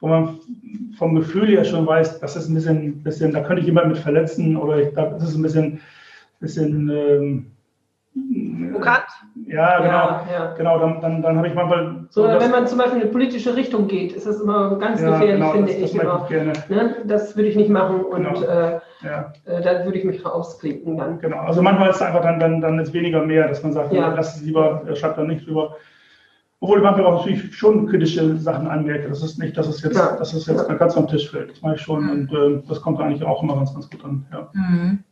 wo 0.00 0.08
man 0.08 0.38
vom 0.96 1.14
Gefühl 1.14 1.48
her 1.48 1.64
schon 1.64 1.86
weiß, 1.86 2.20
das 2.20 2.36
ist 2.36 2.48
ein 2.48 2.54
bisschen, 2.54 3.02
bisschen 3.02 3.32
da 3.32 3.40
könnte 3.40 3.60
ich 3.60 3.66
jemanden 3.66 3.90
mit 3.90 3.98
verletzen 3.98 4.56
oder 4.56 4.84
das 4.84 5.22
ist 5.24 5.34
ein 5.34 5.42
bisschen, 5.42 5.80
bisschen 6.38 6.88
ähm, 6.90 7.52
Bekannt? 8.12 9.06
Ja, 9.46 9.78
genau. 9.78 9.92
Ja, 9.92 10.26
ja. 10.32 10.54
genau 10.54 10.78
dann, 10.78 11.00
dann, 11.00 11.22
dann 11.22 11.36
habe 11.36 11.48
ich 11.48 11.54
manchmal. 11.54 12.06
So, 12.10 12.22
so 12.22 12.40
wenn 12.40 12.50
man 12.50 12.66
zum 12.66 12.78
Beispiel 12.78 12.96
in 12.96 13.02
eine 13.02 13.12
politische 13.12 13.54
Richtung 13.54 13.86
geht, 13.86 14.12
ist 14.12 14.26
das 14.26 14.40
immer 14.40 14.78
ganz 14.78 15.00
ja, 15.00 15.10
gefährlich, 15.10 15.36
genau, 15.36 15.52
finde 15.52 15.72
das, 15.72 15.76
ich. 15.76 15.92
Das, 15.92 16.02
immer. 16.02 16.26
Gerne. 16.28 16.52
Ne? 16.68 16.96
das 17.04 17.36
würde 17.36 17.48
ich 17.48 17.56
nicht 17.56 17.70
machen 17.70 18.04
und 18.04 18.24
genau. 18.24 18.42
äh, 18.42 18.80
ja. 19.02 19.32
äh, 19.44 19.62
da 19.62 19.84
würde 19.84 19.98
ich 19.98 20.04
mich 20.04 20.24
rausklicken 20.24 20.96
dann. 20.96 21.20
Genau, 21.20 21.38
also 21.38 21.62
manchmal 21.62 21.90
ist 21.90 21.96
es 21.96 22.02
einfach 22.02 22.22
dann, 22.22 22.40
dann, 22.40 22.60
dann 22.60 22.78
ist 22.78 22.92
weniger 22.92 23.24
mehr, 23.24 23.48
dass 23.48 23.62
man 23.62 23.72
sagt, 23.72 23.92
ja. 23.92 24.12
lass 24.14 24.36
es 24.36 24.42
lieber, 24.42 24.82
schreibt 24.94 25.18
da 25.18 25.22
nicht 25.22 25.46
drüber. 25.46 25.76
Obwohl 26.60 26.78
ich 26.78 26.84
manchmal 26.84 27.06
auch 27.06 27.18
natürlich 27.18 27.54
schon 27.54 27.86
kritische 27.86 28.36
Sachen 28.36 28.66
anmerke. 28.66 29.08
Das 29.08 29.22
ist 29.22 29.38
nicht, 29.38 29.56
dass 29.56 29.66
es 29.66 29.82
jetzt, 29.82 29.96
ja. 29.96 30.16
dass 30.16 30.34
es 30.34 30.46
jetzt 30.46 30.68
ganz 30.78 30.94
vom 30.94 31.08
Tisch 31.08 31.30
fällt. 31.30 31.52
Das 31.52 31.62
mache 31.62 31.76
ich 31.76 31.80
schon 31.80 32.04
mhm. 32.04 32.10
und 32.10 32.32
äh, 32.32 32.62
das 32.68 32.82
kommt 32.82 33.00
eigentlich 33.00 33.24
auch 33.24 33.42
immer 33.42 33.56
ganz, 33.56 33.72
ganz 33.72 33.88
gut 33.88 34.04
an. 34.04 34.26
Ja. 34.30 34.50
Mhm. 34.52 35.04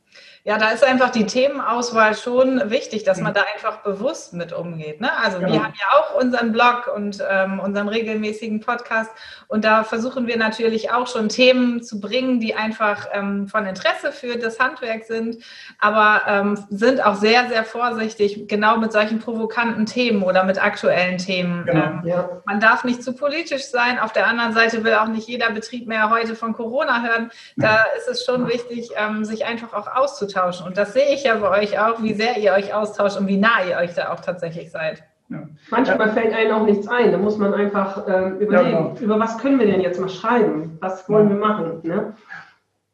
Ja, 0.48 0.56
da 0.56 0.70
ist 0.70 0.82
einfach 0.82 1.10
die 1.10 1.26
Themenauswahl 1.26 2.16
schon 2.16 2.70
wichtig, 2.70 3.04
dass 3.04 3.20
man 3.20 3.32
mhm. 3.32 3.36
da 3.36 3.44
einfach 3.54 3.82
bewusst 3.82 4.32
mit 4.32 4.54
umgeht. 4.54 4.98
Ne? 4.98 5.10
Also 5.22 5.40
genau. 5.40 5.52
wir 5.52 5.62
haben 5.62 5.74
ja 5.78 5.98
auch 5.98 6.14
unseren 6.14 6.52
Blog 6.52 6.90
und 6.96 7.22
ähm, 7.30 7.60
unseren 7.60 7.86
regelmäßigen 7.86 8.60
Podcast 8.60 9.10
und 9.48 9.66
da 9.66 9.84
versuchen 9.84 10.26
wir 10.26 10.38
natürlich 10.38 10.90
auch 10.90 11.06
schon 11.06 11.28
Themen 11.28 11.82
zu 11.82 12.00
bringen, 12.00 12.40
die 12.40 12.54
einfach 12.54 13.08
ähm, 13.12 13.46
von 13.46 13.66
Interesse 13.66 14.10
für 14.10 14.38
das 14.38 14.58
Handwerk 14.58 15.04
sind, 15.04 15.36
aber 15.80 16.22
ähm, 16.26 16.64
sind 16.70 17.04
auch 17.04 17.16
sehr, 17.16 17.46
sehr 17.50 17.64
vorsichtig, 17.64 18.48
genau 18.48 18.78
mit 18.78 18.90
solchen 18.90 19.18
provokanten 19.18 19.84
Themen 19.84 20.22
oder 20.22 20.44
mit 20.44 20.64
aktuellen 20.64 21.18
Themen. 21.18 21.66
Genau. 21.66 21.84
Ähm, 21.84 22.02
ja. 22.06 22.40
Man 22.46 22.58
darf 22.58 22.84
nicht 22.84 23.02
zu 23.02 23.12
politisch 23.12 23.66
sein. 23.66 23.98
Auf 23.98 24.14
der 24.14 24.26
anderen 24.26 24.54
Seite 24.54 24.82
will 24.82 24.94
auch 24.94 25.08
nicht 25.08 25.28
jeder 25.28 25.50
Betrieb 25.50 25.86
mehr 25.86 26.08
heute 26.08 26.34
von 26.34 26.54
Corona 26.54 27.02
hören. 27.02 27.30
Da 27.56 27.84
ist 27.98 28.08
es 28.08 28.24
schon 28.24 28.48
wichtig, 28.48 28.92
ähm, 28.96 29.26
sich 29.26 29.44
einfach 29.44 29.74
auch 29.74 29.94
auszutauschen 29.94 30.37
auszutauschen. 30.38 30.66
Und 30.66 30.76
das 30.76 30.92
sehe 30.92 31.14
ich 31.14 31.24
ja 31.24 31.36
bei 31.36 31.62
euch 31.62 31.78
auch, 31.78 32.02
wie 32.02 32.14
sehr 32.14 32.38
ihr 32.38 32.52
euch 32.52 32.74
austauscht 32.74 33.18
und 33.18 33.26
wie 33.26 33.36
nah 33.36 33.62
ihr 33.68 33.76
euch 33.76 33.94
da 33.94 34.12
auch 34.12 34.20
tatsächlich 34.20 34.70
seid. 34.70 35.02
Ja. 35.30 35.42
Manchmal 35.70 36.08
ja. 36.08 36.12
fällt 36.14 36.34
einem 36.34 36.52
auch 36.52 36.64
nichts 36.64 36.88
ein. 36.88 37.12
Da 37.12 37.18
muss 37.18 37.36
man 37.36 37.52
einfach 37.52 38.06
äh, 38.08 38.28
überlegen, 38.40 38.52
ja, 38.52 38.62
genau. 38.62 38.94
über 39.00 39.20
was 39.20 39.36
können 39.38 39.58
wir 39.58 39.66
denn 39.66 39.80
jetzt 39.80 40.00
mal 40.00 40.08
schreiben? 40.08 40.78
Was 40.80 41.08
wollen 41.08 41.28
wir 41.28 41.36
machen? 41.36 41.80
Ne? 41.82 42.14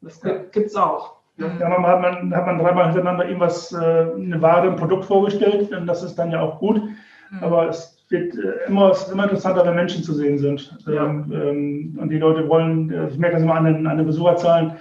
Das 0.01 0.21
gibt 0.21 0.67
es 0.67 0.75
auch. 0.75 1.15
Ne? 1.37 1.51
Ja, 1.61 1.69
man 1.69 1.87
hat 1.87 2.01
man, 2.01 2.35
hat 2.35 2.47
man 2.47 2.59
dreimal 2.59 2.87
hintereinander 2.87 3.27
irgendwas, 3.27 3.73
äh, 3.73 3.77
eine 3.77 4.43
Ware, 4.43 4.69
ein 4.69 4.77
Produkt 4.77 5.05
vorgestellt, 5.05 5.73
und 5.73 5.87
das 5.87 6.03
ist 6.03 6.17
dann 6.17 6.31
ja 6.31 6.41
auch 6.41 6.59
gut. 6.59 6.77
Mhm. 7.31 7.43
Aber 7.45 7.69
es 7.69 8.05
wird 8.09 8.35
äh, 8.35 8.67
immer, 8.67 8.91
es 8.91 9.03
ist 9.03 9.13
immer 9.13 9.25
interessanter, 9.25 9.65
wenn 9.65 9.77
Menschen 9.77 10.03
zu 10.03 10.13
sehen 10.13 10.39
sind. 10.39 10.77
Ähm, 10.89 11.33
ähm, 11.33 11.99
und 12.01 12.09
die 12.09 12.19
Leute 12.19 12.49
wollen, 12.49 12.91
äh, 12.91 13.09
ich 13.09 13.19
merke 13.19 13.37
das 13.37 13.45
immer 13.45 13.55
an 13.55 13.65
den, 13.65 13.87
an 13.87 13.97
den 13.97 14.07
Besucherzahlen, 14.07 14.71
äh, 14.71 14.75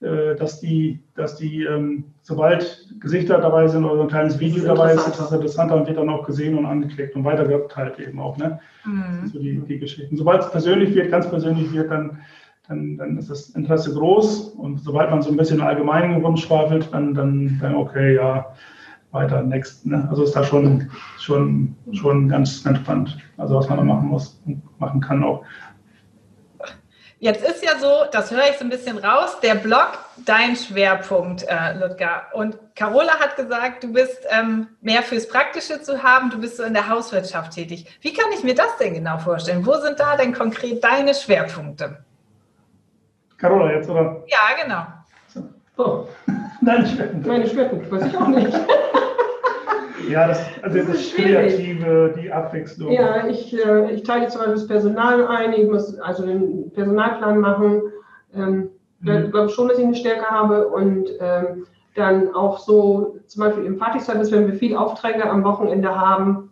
dass 0.00 0.60
die, 0.60 1.02
dass 1.14 1.36
die 1.36 1.64
ähm, 1.64 2.04
sobald 2.20 2.94
Gesichter 3.00 3.38
dabei 3.38 3.66
sind 3.66 3.84
oder 3.84 4.02
ein 4.02 4.08
kleines 4.08 4.38
Video 4.38 4.58
ist 4.58 4.66
dabei 4.66 4.92
ist, 4.92 5.06
ist 5.06 5.18
das 5.18 5.32
interessanter 5.32 5.76
und 5.76 5.86
wird 5.86 5.96
dann 5.96 6.10
auch 6.10 6.26
gesehen 6.26 6.58
und 6.58 6.66
angeklickt 6.66 7.16
und 7.16 7.24
weitergeteilt 7.24 7.98
eben 7.98 8.20
auch. 8.20 8.36
Ne? 8.36 8.60
Mhm. 8.84 9.26
So 9.26 9.38
die, 9.38 9.58
die 9.60 9.78
Geschichten. 9.78 10.16
Sobald 10.16 10.42
es 10.42 10.50
persönlich 10.50 10.94
wird, 10.94 11.10
ganz 11.10 11.28
persönlich 11.28 11.72
wird, 11.72 11.90
dann, 11.90 12.18
dann, 12.68 12.98
dann 12.98 13.16
ist 13.16 13.30
das 13.30 13.50
Interesse 13.50 13.94
groß 13.94 14.48
und 14.50 14.80
sobald 14.80 15.10
man 15.10 15.22
so 15.22 15.30
ein 15.30 15.36
bisschen 15.36 15.62
allgemein 15.62 16.20
rumschwafelt, 16.22 16.92
dann, 16.92 17.14
dann, 17.14 17.58
dann 17.62 17.74
okay, 17.74 18.16
ja, 18.16 18.52
weiter, 19.12 19.42
next. 19.42 19.86
Ne? 19.86 20.06
Also 20.10 20.24
ist 20.24 20.36
da 20.36 20.44
schon, 20.44 20.90
schon, 21.18 21.74
schon 21.92 22.28
ganz, 22.28 22.62
ganz 22.62 22.78
spannend. 22.78 23.16
Also 23.38 23.56
was 23.56 23.68
man 23.68 23.78
da 23.78 23.84
machen 23.84 24.08
muss 24.08 24.40
und 24.44 24.62
machen 24.78 25.00
kann 25.00 25.24
auch. 25.24 25.42
Jetzt 27.18 27.42
ist 27.48 27.64
ja 27.64 27.78
so, 27.78 28.04
das 28.12 28.30
höre 28.30 28.50
ich 28.50 28.58
so 28.58 28.64
ein 28.64 28.68
bisschen 28.68 28.98
raus, 28.98 29.40
der 29.40 29.54
Blog 29.54 29.98
dein 30.26 30.54
Schwerpunkt, 30.54 31.44
äh, 31.48 31.72
Ludger. 31.78 32.24
Und 32.34 32.58
Carola 32.74 33.18
hat 33.18 33.36
gesagt, 33.36 33.84
du 33.84 33.92
bist 33.92 34.18
ähm, 34.28 34.68
mehr 34.82 35.02
fürs 35.02 35.26
Praktische 35.26 35.80
zu 35.80 36.02
haben, 36.02 36.28
du 36.28 36.38
bist 36.38 36.58
so 36.58 36.62
in 36.62 36.74
der 36.74 36.90
Hauswirtschaft 36.90 37.52
tätig. 37.52 37.86
Wie 38.02 38.12
kann 38.12 38.30
ich 38.34 38.44
mir 38.44 38.54
das 38.54 38.76
denn 38.78 38.92
genau 38.92 39.16
vorstellen? 39.16 39.64
Wo 39.64 39.74
sind 39.78 39.98
da 39.98 40.16
denn 40.16 40.34
konkret 40.34 40.84
deine 40.84 41.14
Schwerpunkte? 41.14 42.04
Carola 43.38 43.72
jetzt, 43.72 43.88
oder? 43.88 44.22
Ja, 44.26 44.62
genau. 44.62 44.86
Oh. 45.78 46.06
Deine 46.62 46.86
Schwerpunkte. 46.86 47.28
Meine 47.28 47.48
Schwerpunkte, 47.48 47.90
weiß 47.90 48.06
ich 48.06 48.16
auch 48.16 48.28
nicht. 48.28 48.52
Ja, 50.08 50.28
das, 50.28 50.40
also 50.62 50.78
das, 50.78 50.86
das 50.88 51.14
Kreative, 51.14 52.14
die 52.20 52.30
Abwechslung. 52.30 52.92
Ja, 52.92 53.26
ich, 53.26 53.52
äh, 53.56 53.92
ich 53.92 54.02
teile 54.02 54.28
zum 54.28 54.40
Beispiel 54.40 54.54
das 54.54 54.66
Personal 54.66 55.26
ein, 55.26 55.52
ich 55.52 55.68
muss 55.68 55.98
also 55.98 56.26
den 56.26 56.70
Personalplan 56.72 57.40
machen. 57.40 57.82
Ähm, 58.34 58.70
mhm. 59.00 59.24
Ich 59.24 59.30
glaube 59.30 59.48
schon, 59.48 59.68
dass 59.68 59.78
ich 59.78 59.84
eine 59.84 59.94
Stärke 59.94 60.26
habe 60.26 60.68
und 60.68 61.10
ähm, 61.20 61.66
dann 61.94 62.34
auch 62.34 62.58
so 62.58 63.16
zum 63.26 63.44
Beispiel 63.44 63.64
im 63.64 63.78
Partyservice, 63.78 64.30
wenn 64.32 64.46
wir 64.46 64.54
viele 64.54 64.78
Aufträge 64.78 65.28
am 65.28 65.44
Wochenende 65.44 65.98
haben, 65.98 66.50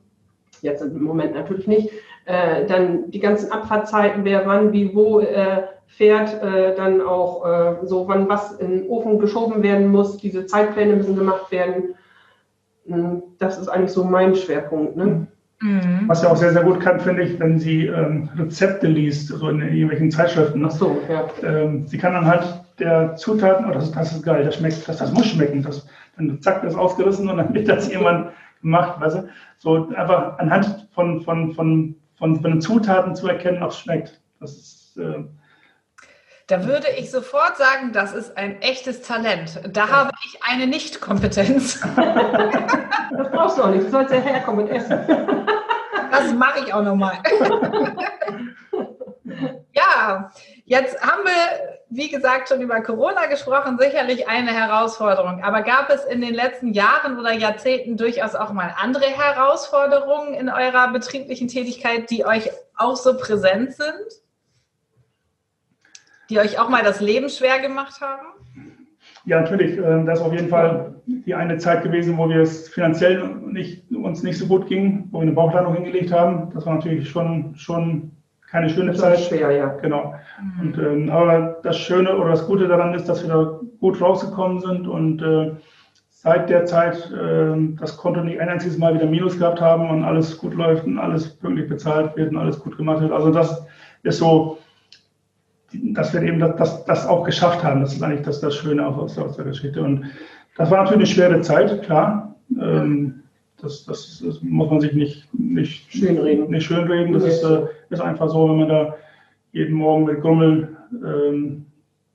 jetzt 0.63 0.83
im 0.83 1.03
Moment 1.03 1.35
natürlich 1.35 1.67
nicht, 1.67 1.91
äh, 2.25 2.65
dann 2.67 3.11
die 3.11 3.21
ganzen 3.21 3.53
Abfahrtzeiten, 3.53 4.25
wer 4.25 4.47
wann, 4.47 4.73
wie, 4.73 4.95
wo 4.95 5.21
äh, 5.21 5.65
fährt, 5.87 6.43
äh, 6.43 6.75
dann 6.75 7.03
auch 7.03 7.45
äh, 7.45 7.87
so, 7.87 8.09
wann 8.09 8.29
was 8.29 8.53
in 8.55 8.71
den 8.71 8.89
Ofen 8.89 9.19
geschoben 9.19 9.63
werden 9.63 9.89
muss, 9.89 10.17
diese 10.17 10.47
Zeitpläne 10.47 10.97
müssen 10.97 11.17
gemacht 11.17 11.51
werden. 11.51 11.95
Hm, 12.87 13.23
das 13.39 13.59
ist 13.59 13.69
eigentlich 13.69 13.93
so 13.93 14.05
mein 14.05 14.35
Schwerpunkt. 14.35 14.97
Ne? 14.97 15.27
Mhm. 15.61 16.05
Was 16.07 16.23
ja 16.23 16.31
auch 16.31 16.37
sehr, 16.37 16.53
sehr 16.53 16.63
gut 16.63 16.81
kann, 16.81 17.01
finde 17.01 17.23
ich, 17.23 17.39
wenn 17.41 17.59
sie 17.59 17.87
ähm, 17.87 18.29
Rezepte 18.37 18.87
liest, 18.87 19.29
so 19.29 19.49
in 19.49 19.61
irgendwelchen 19.61 20.11
Zeitschriften. 20.11 20.61
Ne? 20.61 20.69
Ach 20.71 20.77
so, 20.77 21.01
ja. 21.09 21.27
Ähm, 21.43 21.87
sie 21.87 21.99
kann 21.99 22.13
dann 22.13 22.27
halt 22.27 22.45
der 22.79 23.17
Zutaten, 23.17 23.67
oh, 23.67 23.73
das, 23.73 23.93
das 23.93 24.13
ist 24.13 24.23
geil, 24.23 24.45
das 24.45 24.57
schmeckt, 24.57 24.87
das, 24.89 24.99
das 24.99 25.13
muss 25.13 25.27
schmecken, 25.27 25.63
das, 25.63 25.87
dann 26.17 26.41
zack, 26.43 26.63
das 26.63 26.75
ausgerissen 26.75 27.29
und 27.31 27.37
dann 27.37 27.55
wird 27.55 27.69
das 27.69 27.91
jemand 27.91 28.31
gemacht, 28.61 29.01
weißt 29.01 29.17
du? 29.17 29.29
So 29.59 29.89
einfach 29.95 30.39
anhand 30.39 30.89
von, 30.93 31.23
von, 31.23 31.53
von, 31.53 31.95
von, 32.17 32.37
von 32.37 32.51
den 32.51 32.61
Zutaten 32.61 33.15
zu 33.15 33.29
erkennen, 33.29 33.63
ob 33.63 33.71
es 33.71 33.79
schmeckt. 33.79 34.21
Das 34.41 34.53
ist, 34.53 34.97
äh, 34.99 35.25
da 36.47 36.67
würde 36.67 36.89
ich 36.99 37.11
sofort 37.11 37.57
sagen, 37.57 37.93
das 37.93 38.13
ist 38.13 38.37
ein 38.37 38.61
echtes 38.61 39.03
Talent. 39.03 39.61
Da 39.73 39.87
ja. 39.87 39.91
habe 39.91 40.11
ich 40.27 40.43
eine 40.43 40.67
Nicht-Kompetenz. 40.67 41.81
Das 43.17 43.31
brauchst 43.31 43.59
du 43.59 43.63
auch 43.63 43.69
nicht. 43.69 43.87
Du 43.87 43.91
sollst 43.91 44.13
ja 44.13 44.19
herkommen 44.19 44.65
und 44.65 44.75
essen. 44.75 44.99
Das 46.11 46.33
mache 46.33 46.65
ich 46.65 46.75
auch 46.75 46.83
nochmal. 46.83 47.19
Ja, 49.73 50.31
jetzt 50.67 51.01
haben 51.01 51.25
wir, 51.25 51.79
wie 51.89 52.09
gesagt, 52.09 52.49
schon 52.49 52.61
über 52.61 52.81
Corona 52.81 53.27
gesprochen, 53.27 53.77
sicherlich 53.79 54.29
eine 54.29 54.53
Herausforderung. 54.53 55.43
Aber 55.43 55.63
gab 55.63 55.91
es 55.91 56.05
in 56.05 56.21
den 56.21 56.35
letzten 56.35 56.73
Jahren 56.73 57.19
oder 57.19 57.33
Jahrzehnten 57.33 57.97
durchaus 57.97 58.37
auch 58.37 58.53
mal 58.53 58.73
andere 58.79 59.07
Herausforderungen 59.07 60.35
in 60.35 60.49
eurer 60.49 60.93
betrieblichen 60.93 61.49
Tätigkeit, 61.49 62.09
die 62.11 62.25
euch 62.25 62.51
auch 62.77 62.97
so 62.97 63.17
präsent 63.17 63.75
sind? 63.75 64.24
Die 66.31 66.39
euch 66.39 66.59
auch 66.59 66.69
mal 66.69 66.83
das 66.83 67.01
Leben 67.01 67.29
schwer 67.29 67.61
gemacht 67.61 68.01
haben? 68.01 68.27
Ja, 69.27 69.41
natürlich. 69.41 69.79
Ähm, 69.79 70.07
das 70.07 70.19
ist 70.21 70.25
auf 70.25 70.33
jeden 70.33 70.49
Fall 70.49 70.95
die 71.07 71.35
eine 71.35 71.59
Zeit 71.59 71.83
gewesen, 71.83 72.17
wo 72.17 72.29
wir 72.29 72.41
es 72.41 72.69
finanziell 72.69 73.25
nicht, 73.47 73.91
uns 73.93 74.23
nicht 74.23 74.39
so 74.39 74.47
gut 74.47 74.67
ging, 74.67 75.09
wo 75.11 75.19
wir 75.19 75.23
eine 75.23 75.33
Bauchlandung 75.33 75.75
hingelegt 75.75 76.13
haben. 76.13 76.51
Das 76.55 76.67
war 76.67 76.75
natürlich 76.75 77.09
schon, 77.09 77.55
schon 77.57 78.11
keine 78.51 78.71
schöne 78.71 78.93
das 78.93 79.01
Zeit. 79.01 79.21
schwer, 79.21 79.51
ja. 79.51 79.69
Genau. 79.83 80.15
Mhm. 80.41 80.61
Und, 80.61 80.79
ähm, 80.79 81.11
aber 81.11 81.59
das 81.63 81.79
Schöne 81.79 82.17
oder 82.17 82.31
das 82.31 82.47
Gute 82.47 82.69
daran 82.69 82.95
ist, 82.95 83.09
dass 83.09 83.23
wir 83.23 83.35
da 83.35 83.61
gut 83.81 84.01
rausgekommen 84.01 84.61
sind 84.61 84.87
und 84.87 85.23
äh, 85.23 85.53
seit 86.11 86.49
der 86.49 86.65
Zeit 86.65 87.11
äh, 87.13 87.55
das 87.79 87.97
Konto 87.97 88.21
nicht 88.21 88.41
ein 88.41 88.49
einziges 88.49 88.79
Mal 88.79 88.95
wieder 88.95 89.07
Minus 89.07 89.39
gehabt 89.39 89.61
haben 89.61 89.91
und 89.91 90.05
alles 90.05 90.39
gut 90.39 90.55
läuft 90.55 90.85
und 90.85 90.99
alles 90.99 91.37
pünktlich 91.37 91.69
bezahlt 91.69 92.17
wird 92.17 92.31
und 92.31 92.39
alles 92.39 92.59
gut 92.61 92.77
gemacht 92.77 93.01
wird. 93.01 93.13
Also 93.13 93.31
das 93.31 93.67
ist 94.05 94.19
so, 94.19 94.59
dass 95.93 96.13
wir 96.13 96.23
eben 96.23 96.39
das, 96.39 96.57
das, 96.57 96.85
das 96.85 97.07
auch 97.07 97.25
geschafft 97.25 97.63
haben. 97.63 97.81
Das 97.81 97.95
ist 97.95 98.03
eigentlich 98.03 98.23
das, 98.23 98.41
das 98.41 98.55
Schöne 98.55 98.87
auch 98.87 98.97
aus, 98.97 99.19
aus 99.19 99.37
der 99.37 99.45
Geschichte. 99.45 99.83
Und 99.83 100.05
das 100.57 100.71
war 100.71 100.85
natürlich 100.85 100.99
eine 100.99 101.07
schwere 101.07 101.41
Zeit, 101.41 101.83
klar. 101.83 102.35
Ähm, 102.61 103.23
das, 103.61 103.85
das, 103.85 104.23
das, 104.25 104.43
muss 104.43 104.71
man 104.71 104.81
sich 104.81 104.93
nicht, 104.93 105.29
nicht 105.33 105.91
schönreden. 105.93 106.51
Nicht 106.51 106.67
schönreden. 106.67 107.13
Das 107.13 107.25
ist, 107.25 107.43
äh, 107.43 107.63
ist 107.91 108.01
einfach 108.01 108.29
so, 108.29 108.49
wenn 108.49 108.59
man 108.59 108.69
da 108.69 108.95
jeden 109.53 109.75
Morgen 109.75 110.05
mit 110.05 110.21
Grummel 110.21 110.77
ähm, 110.93 111.67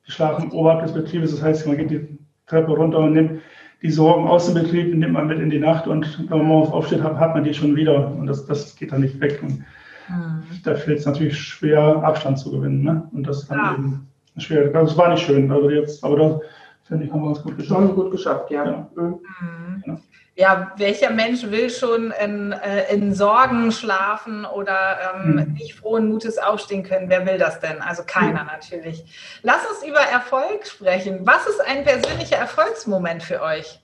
geschlafen 0.05 0.51
oberhalb 0.51 0.83
des 0.83 0.93
Betriebes. 0.93 1.31
Das 1.31 1.41
heißt, 1.41 1.67
man 1.67 1.77
geht 1.77 1.91
die 1.91 2.19
Treppe 2.47 2.71
runter 2.71 2.99
und 2.99 3.13
nimmt 3.13 3.41
die 3.81 3.91
Sorgen 3.91 4.27
aus 4.27 4.45
dem 4.45 4.61
Betrieb, 4.61 4.93
nimmt 4.93 5.13
man 5.13 5.27
mit 5.27 5.39
in 5.39 5.49
die 5.49 5.59
Nacht 5.59 5.87
und 5.87 6.29
wenn 6.29 6.39
man 6.39 6.47
morgens 6.47 6.73
aufsteht, 6.73 7.01
hat, 7.01 7.15
hat 7.15 7.33
man 7.33 7.45
die 7.45 7.53
schon 7.53 7.75
wieder. 7.75 8.11
Und 8.11 8.27
das, 8.27 8.45
das 8.45 8.75
geht 8.75 8.91
dann 8.91 9.01
nicht 9.01 9.19
weg. 9.21 9.39
Und 9.41 9.63
mhm. 10.09 10.43
da 10.63 10.75
fällt 10.75 10.99
es 10.99 11.05
natürlich 11.05 11.37
schwer, 11.37 11.81
Abstand 12.03 12.39
zu 12.39 12.51
gewinnen. 12.51 12.83
Ne? 12.83 13.07
Und 13.13 13.27
das 13.27 13.43
ist 13.43 13.51
dann 13.51 13.57
ja. 13.57 13.73
eben 13.73 14.07
schwer. 14.37 14.67
Das 14.69 14.97
war 14.97 15.09
nicht 15.09 15.25
schön. 15.25 15.51
Also 15.51 15.69
jetzt, 15.69 16.03
aber 16.03 16.17
da 16.17 16.39
finde 16.83 17.05
ich, 17.05 17.11
haben 17.11 17.21
wir 17.21 17.29
uns 17.29 17.41
gut 17.41 17.57
geschafft. 17.57 17.79
Haben 17.79 17.95
gut 17.95 18.11
geschafft, 18.11 18.51
ja. 18.51 18.65
ja. 18.65 18.89
Mhm. 18.95 19.83
ja. 19.85 19.97
Ja, 20.39 20.71
welcher 20.77 21.09
Mensch 21.09 21.43
will 21.43 21.69
schon 21.69 22.11
in, 22.11 22.53
äh, 22.53 22.93
in 22.93 23.13
Sorgen 23.13 23.73
schlafen 23.73 24.45
oder 24.45 24.97
ähm, 25.13 25.35
mhm. 25.35 25.53
nicht 25.53 25.75
frohen 25.75 26.07
Mutes 26.07 26.37
aufstehen 26.37 26.83
können? 26.83 27.09
Wer 27.09 27.25
will 27.25 27.37
das 27.37 27.59
denn? 27.59 27.81
Also 27.81 28.03
keiner 28.07 28.43
mhm. 28.43 28.49
natürlich. 28.49 29.03
Lass 29.43 29.67
uns 29.69 29.85
über 29.85 29.99
Erfolg 29.99 30.65
sprechen. 30.65 31.27
Was 31.27 31.45
ist 31.45 31.59
ein 31.67 31.83
persönlicher 31.83 32.37
Erfolgsmoment 32.37 33.21
für 33.21 33.41
euch? 33.41 33.81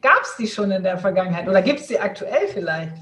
Gab 0.00 0.22
es 0.22 0.34
die 0.36 0.48
schon 0.48 0.72
in 0.72 0.82
der 0.82 0.98
Vergangenheit 0.98 1.46
oder 1.46 1.62
gibt 1.62 1.78
es 1.78 1.86
die 1.86 2.00
aktuell 2.00 2.48
vielleicht? 2.48 2.96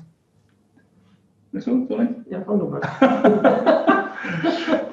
Ja, 2.31 2.41
komm 2.41 2.61
doch 2.61 2.71
mal. 2.71 2.81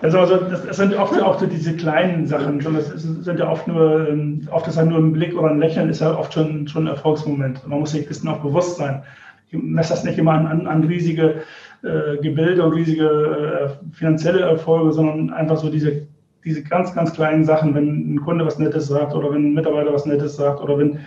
Also, 0.02 0.20
also 0.20 0.38
das, 0.38 0.78
sind 0.78 0.93
oft 0.96 1.20
auch 1.22 1.39
so 1.39 1.48
diese 1.48 1.76
kleinen 1.76 2.28
Sachen. 2.28 2.60
Das 2.60 2.88
sind 2.89 3.39
ja 3.39 3.50
oft 3.50 3.67
nur, 3.67 4.08
ähm, 4.08 4.48
oft 4.52 4.67
ist 4.67 4.78
ja 4.78 4.86
nur 4.86 5.00
ein 5.00 5.12
Blick 5.12 5.36
oder 5.36 5.50
ein 5.50 5.60
Lächeln, 5.60 5.89
ist 5.89 6.02
ja 6.02 6.15
oft 6.15 6.34
schon, 6.34 6.67
schon 6.67 6.84
ein 6.84 6.93
Erfolgsmoment. 6.93 7.67
Man 7.67 7.80
muss 7.80 7.91
sich 7.91 8.08
dessen 8.08 8.28
auch 8.28 8.39
bewusst 8.39 8.78
sein. 8.78 9.04
Ich 9.50 9.62
messe 9.62 9.89
das 9.89 10.04
nicht 10.04 10.20
immer 10.20 10.34
an, 10.34 10.46
an, 10.46 10.67
an 10.67 10.84
riesige 10.84 11.41
äh, 11.84 12.17
Gebilde 12.22 12.63
und 12.63 12.74
riesige 12.74 13.06
äh, 13.06 13.96
finanzielle 13.96 14.41
Erfolge, 14.41 14.91
sondern 14.91 15.32
einfach 15.32 15.58
so 15.58 15.70
diese, 15.70 16.08
diese 16.46 16.63
ganz, 16.63 16.93
ganz 16.93 17.13
kleinen 17.13 17.43
Sachen, 17.43 17.74
wenn 17.74 18.15
ein 18.15 18.22
Kunde 18.22 18.46
was 18.46 18.60
Nettes 18.60 18.88
sagt 18.88 19.15
oder 19.15 19.32
wenn 19.32 19.48
ein 19.48 19.54
Mitarbeiter 19.54 19.93
was 19.93 20.06
Nettes 20.06 20.36
sagt 20.36 20.62
oder 20.62 20.78
wenn 20.78 21.00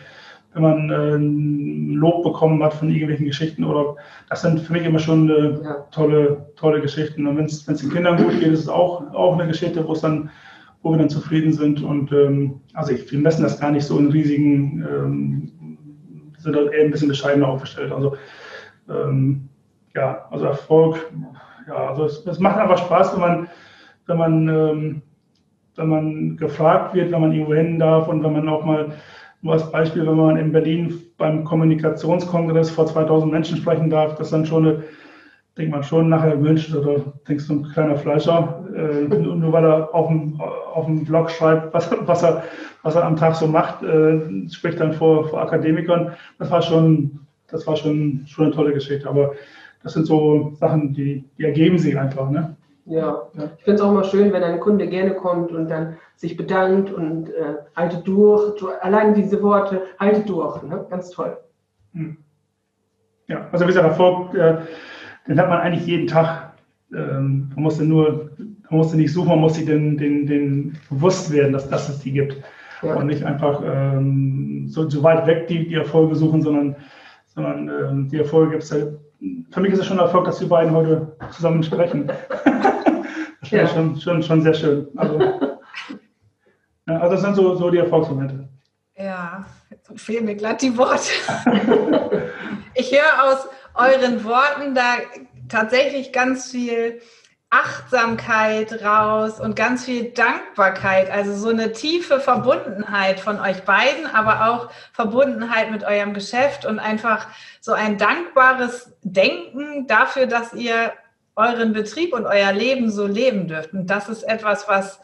wenn 0.52 0.62
man 0.62 0.90
äh, 0.90 1.94
Lob 1.94 2.24
bekommen 2.24 2.62
hat 2.62 2.74
von 2.74 2.90
irgendwelchen 2.90 3.26
Geschichten 3.26 3.64
oder 3.64 3.96
das 4.28 4.42
sind 4.42 4.60
für 4.60 4.72
mich 4.72 4.84
immer 4.84 4.98
schon 4.98 5.30
äh, 5.30 5.62
ja. 5.62 5.74
tolle, 5.92 6.46
tolle 6.56 6.80
Geschichten. 6.80 7.26
Und 7.26 7.36
wenn 7.36 7.44
es 7.44 7.64
den 7.64 7.90
Kindern 7.90 8.16
gut 8.16 8.32
geht, 8.40 8.48
ist 8.52 8.60
es 8.60 8.68
auch, 8.68 9.12
auch 9.14 9.34
eine 9.34 9.46
Geschichte, 9.46 9.86
wo 9.86 9.92
es 9.92 10.00
dann, 10.00 10.30
wo 10.82 10.90
wir 10.90 10.98
dann 10.98 11.10
zufrieden 11.10 11.52
sind. 11.52 11.82
Und 11.82 12.10
ähm, 12.12 12.60
also 12.74 12.92
ich, 12.92 13.10
wir 13.12 13.18
messen 13.20 13.44
das 13.44 13.60
gar 13.60 13.70
nicht 13.70 13.84
so 13.84 13.98
in 13.98 14.10
riesigen, 14.10 14.82
ähm, 14.82 15.52
sind 16.38 16.56
da 16.56 16.62
eher 16.62 16.84
ein 16.84 16.90
bisschen 16.90 17.08
bescheidener 17.08 17.48
aufgestellt. 17.48 17.92
Also 17.92 18.16
ähm, 18.88 19.48
ja, 19.94 20.26
also 20.30 20.46
Erfolg, 20.46 21.12
ja, 21.68 21.90
also 21.90 22.04
es, 22.04 22.26
es, 22.26 22.38
macht 22.38 22.58
einfach 22.58 22.78
Spaß, 22.78 23.14
wenn 23.14 23.20
man, 23.20 23.48
wenn 24.06 24.18
man, 24.18 24.48
ähm, 24.48 25.02
wenn 25.76 25.88
man 25.88 26.36
gefragt 26.36 26.94
wird, 26.94 27.12
wenn 27.12 27.20
man 27.20 27.32
irgendwo 27.32 27.54
hin 27.54 27.78
darf 27.78 28.08
und 28.08 28.24
wenn 28.24 28.32
man 28.32 28.48
auch 28.48 28.64
mal 28.64 28.92
nur 29.42 29.54
als 29.54 29.70
Beispiel, 29.70 30.06
wenn 30.06 30.16
man 30.16 30.36
in 30.36 30.52
Berlin 30.52 31.00
beim 31.16 31.44
Kommunikationskongress 31.44 32.70
vor 32.70 32.86
2000 32.86 33.32
Menschen 33.32 33.56
sprechen 33.56 33.88
darf, 33.88 34.16
das 34.16 34.30
dann 34.30 34.44
schon 34.44 34.66
eine, 34.66 34.84
denkt 35.56 35.72
man 35.72 35.82
schon 35.82 36.08
nachher 36.08 36.36
Mensch, 36.36 36.74
oder 36.74 37.12
denkst 37.26 37.48
du, 37.48 37.54
ein 37.54 37.70
kleiner 37.72 37.96
Fleischer, 37.96 38.64
äh, 38.74 39.08
nur, 39.08 39.36
nur, 39.36 39.52
weil 39.52 39.64
er 39.64 39.94
auf 39.94 40.08
dem, 40.08 40.40
auf 40.40 40.86
dem 40.86 41.04
Blog 41.04 41.30
schreibt, 41.30 41.72
was, 41.72 41.90
was, 42.06 42.22
er, 42.22 42.44
was 42.82 42.94
er 42.94 43.04
am 43.04 43.16
Tag 43.16 43.34
so 43.34 43.46
macht, 43.46 43.82
äh, 43.82 44.48
spricht 44.50 44.78
dann 44.78 44.92
vor, 44.92 45.28
vor 45.28 45.40
Akademikern. 45.40 46.12
Das 46.38 46.50
war 46.50 46.60
schon, 46.60 47.20
das 47.48 47.66
war 47.66 47.76
schon, 47.76 48.24
schon 48.26 48.46
eine 48.46 48.54
tolle 48.54 48.74
Geschichte. 48.74 49.08
Aber 49.08 49.32
das 49.82 49.94
sind 49.94 50.06
so 50.06 50.52
Sachen, 50.54 50.92
die, 50.92 51.24
die 51.38 51.44
ergeben 51.44 51.78
sich 51.78 51.98
einfach. 51.98 52.30
Ne? 52.30 52.56
Ja, 52.86 53.28
ich 53.34 53.64
finde 53.64 53.74
es 53.74 53.80
auch 53.80 53.90
immer 53.90 54.04
schön, 54.04 54.32
wenn 54.32 54.42
ein 54.42 54.60
Kunde 54.60 54.88
gerne 54.88 55.14
kommt 55.14 55.52
und 55.52 55.68
dann 55.68 55.96
sich 56.16 56.36
bedankt 56.36 56.92
und 56.92 57.28
äh, 57.30 57.56
haltet 57.76 58.06
durch. 58.06 58.62
Allein 58.80 59.14
diese 59.14 59.42
Worte, 59.42 59.82
haltet 59.98 60.28
durch, 60.28 60.62
ne? 60.62 60.86
ganz 60.90 61.10
toll. 61.10 61.36
Hm. 61.92 62.16
Ja, 63.28 63.48
also 63.52 63.64
wie 63.64 63.68
gesagt, 63.68 63.86
Erfolg, 63.86 64.34
äh, 64.34 64.58
den 65.28 65.38
hat 65.38 65.48
man 65.48 65.60
eigentlich 65.60 65.86
jeden 65.86 66.06
Tag. 66.06 66.52
Ähm, 66.92 67.50
man 67.54 67.62
musste 67.62 67.84
nur, 67.84 68.30
man 68.38 68.78
musste 68.78 68.96
nicht 68.96 69.12
suchen, 69.12 69.28
man 69.28 69.40
muss 69.40 69.54
sich 69.54 69.66
den, 69.66 69.96
den, 69.96 70.26
den 70.26 70.76
bewusst 70.88 71.32
werden, 71.32 71.52
dass, 71.52 71.68
dass 71.68 71.88
es 71.88 72.00
die 72.00 72.12
gibt. 72.12 72.42
Ja. 72.82 72.94
Und 72.94 73.06
nicht 73.06 73.24
einfach 73.24 73.62
ähm, 73.64 74.66
so, 74.68 74.88
so 74.88 75.02
weit 75.02 75.26
weg 75.26 75.46
die, 75.46 75.68
die 75.68 75.74
Erfolge 75.74 76.16
suchen, 76.16 76.42
sondern, 76.42 76.74
sondern 77.26 77.68
ähm, 77.68 78.08
die 78.08 78.18
Erfolge 78.18 78.52
gibt 78.52 78.62
es 78.64 78.72
halt. 78.72 78.98
Für 79.50 79.60
mich 79.60 79.72
ist 79.72 79.80
es 79.80 79.86
schon 79.86 79.98
ein 79.98 80.06
Erfolg, 80.06 80.24
dass 80.24 80.40
wir 80.40 80.48
beiden 80.48 80.74
heute 80.74 81.16
zusammen 81.30 81.62
sprechen. 81.62 82.10
Das 83.42 83.52
wäre 83.52 83.66
ja. 83.66 83.72
schon, 83.72 83.98
schon, 83.98 84.22
schon 84.22 84.42
sehr 84.42 84.52
schön. 84.52 84.86
Also, 84.96 85.18
ja, 85.18 86.98
also 86.98 87.14
das 87.14 87.22
sind 87.22 87.36
so, 87.36 87.54
so 87.54 87.70
die 87.70 87.78
Erfolgsmomente. 87.78 88.50
Ja, 88.96 89.46
jetzt 89.70 89.98
fehlen 89.98 90.26
mir 90.26 90.36
glatt 90.36 90.60
die 90.60 90.76
Worte. 90.76 91.10
ich 92.74 92.92
höre 92.92 93.24
aus 93.24 93.48
euren 93.74 94.22
Worten 94.24 94.74
da 94.74 94.98
tatsächlich 95.48 96.12
ganz 96.12 96.50
viel 96.50 97.00
Achtsamkeit 97.50 98.84
raus 98.84 99.40
und 99.40 99.56
ganz 99.56 99.84
viel 99.84 100.12
Dankbarkeit, 100.12 101.10
also 101.10 101.34
so 101.34 101.48
eine 101.48 101.72
tiefe 101.72 102.20
Verbundenheit 102.20 103.18
von 103.18 103.40
euch 103.40 103.64
beiden, 103.64 104.06
aber 104.06 104.48
auch 104.48 104.70
Verbundenheit 104.92 105.72
mit 105.72 105.82
eurem 105.82 106.14
Geschäft 106.14 106.64
und 106.64 106.78
einfach 106.78 107.26
so 107.60 107.72
ein 107.72 107.98
dankbares 107.98 108.92
Denken 109.02 109.88
dafür, 109.88 110.26
dass 110.26 110.52
ihr 110.54 110.92
euren 111.34 111.72
Betrieb 111.72 112.12
und 112.14 112.24
euer 112.24 112.52
Leben 112.52 112.88
so 112.88 113.06
leben 113.06 113.48
dürft. 113.48 113.72
Und 113.72 113.88
das 113.88 114.08
ist 114.08 114.22
etwas, 114.22 114.68
was 114.68 115.00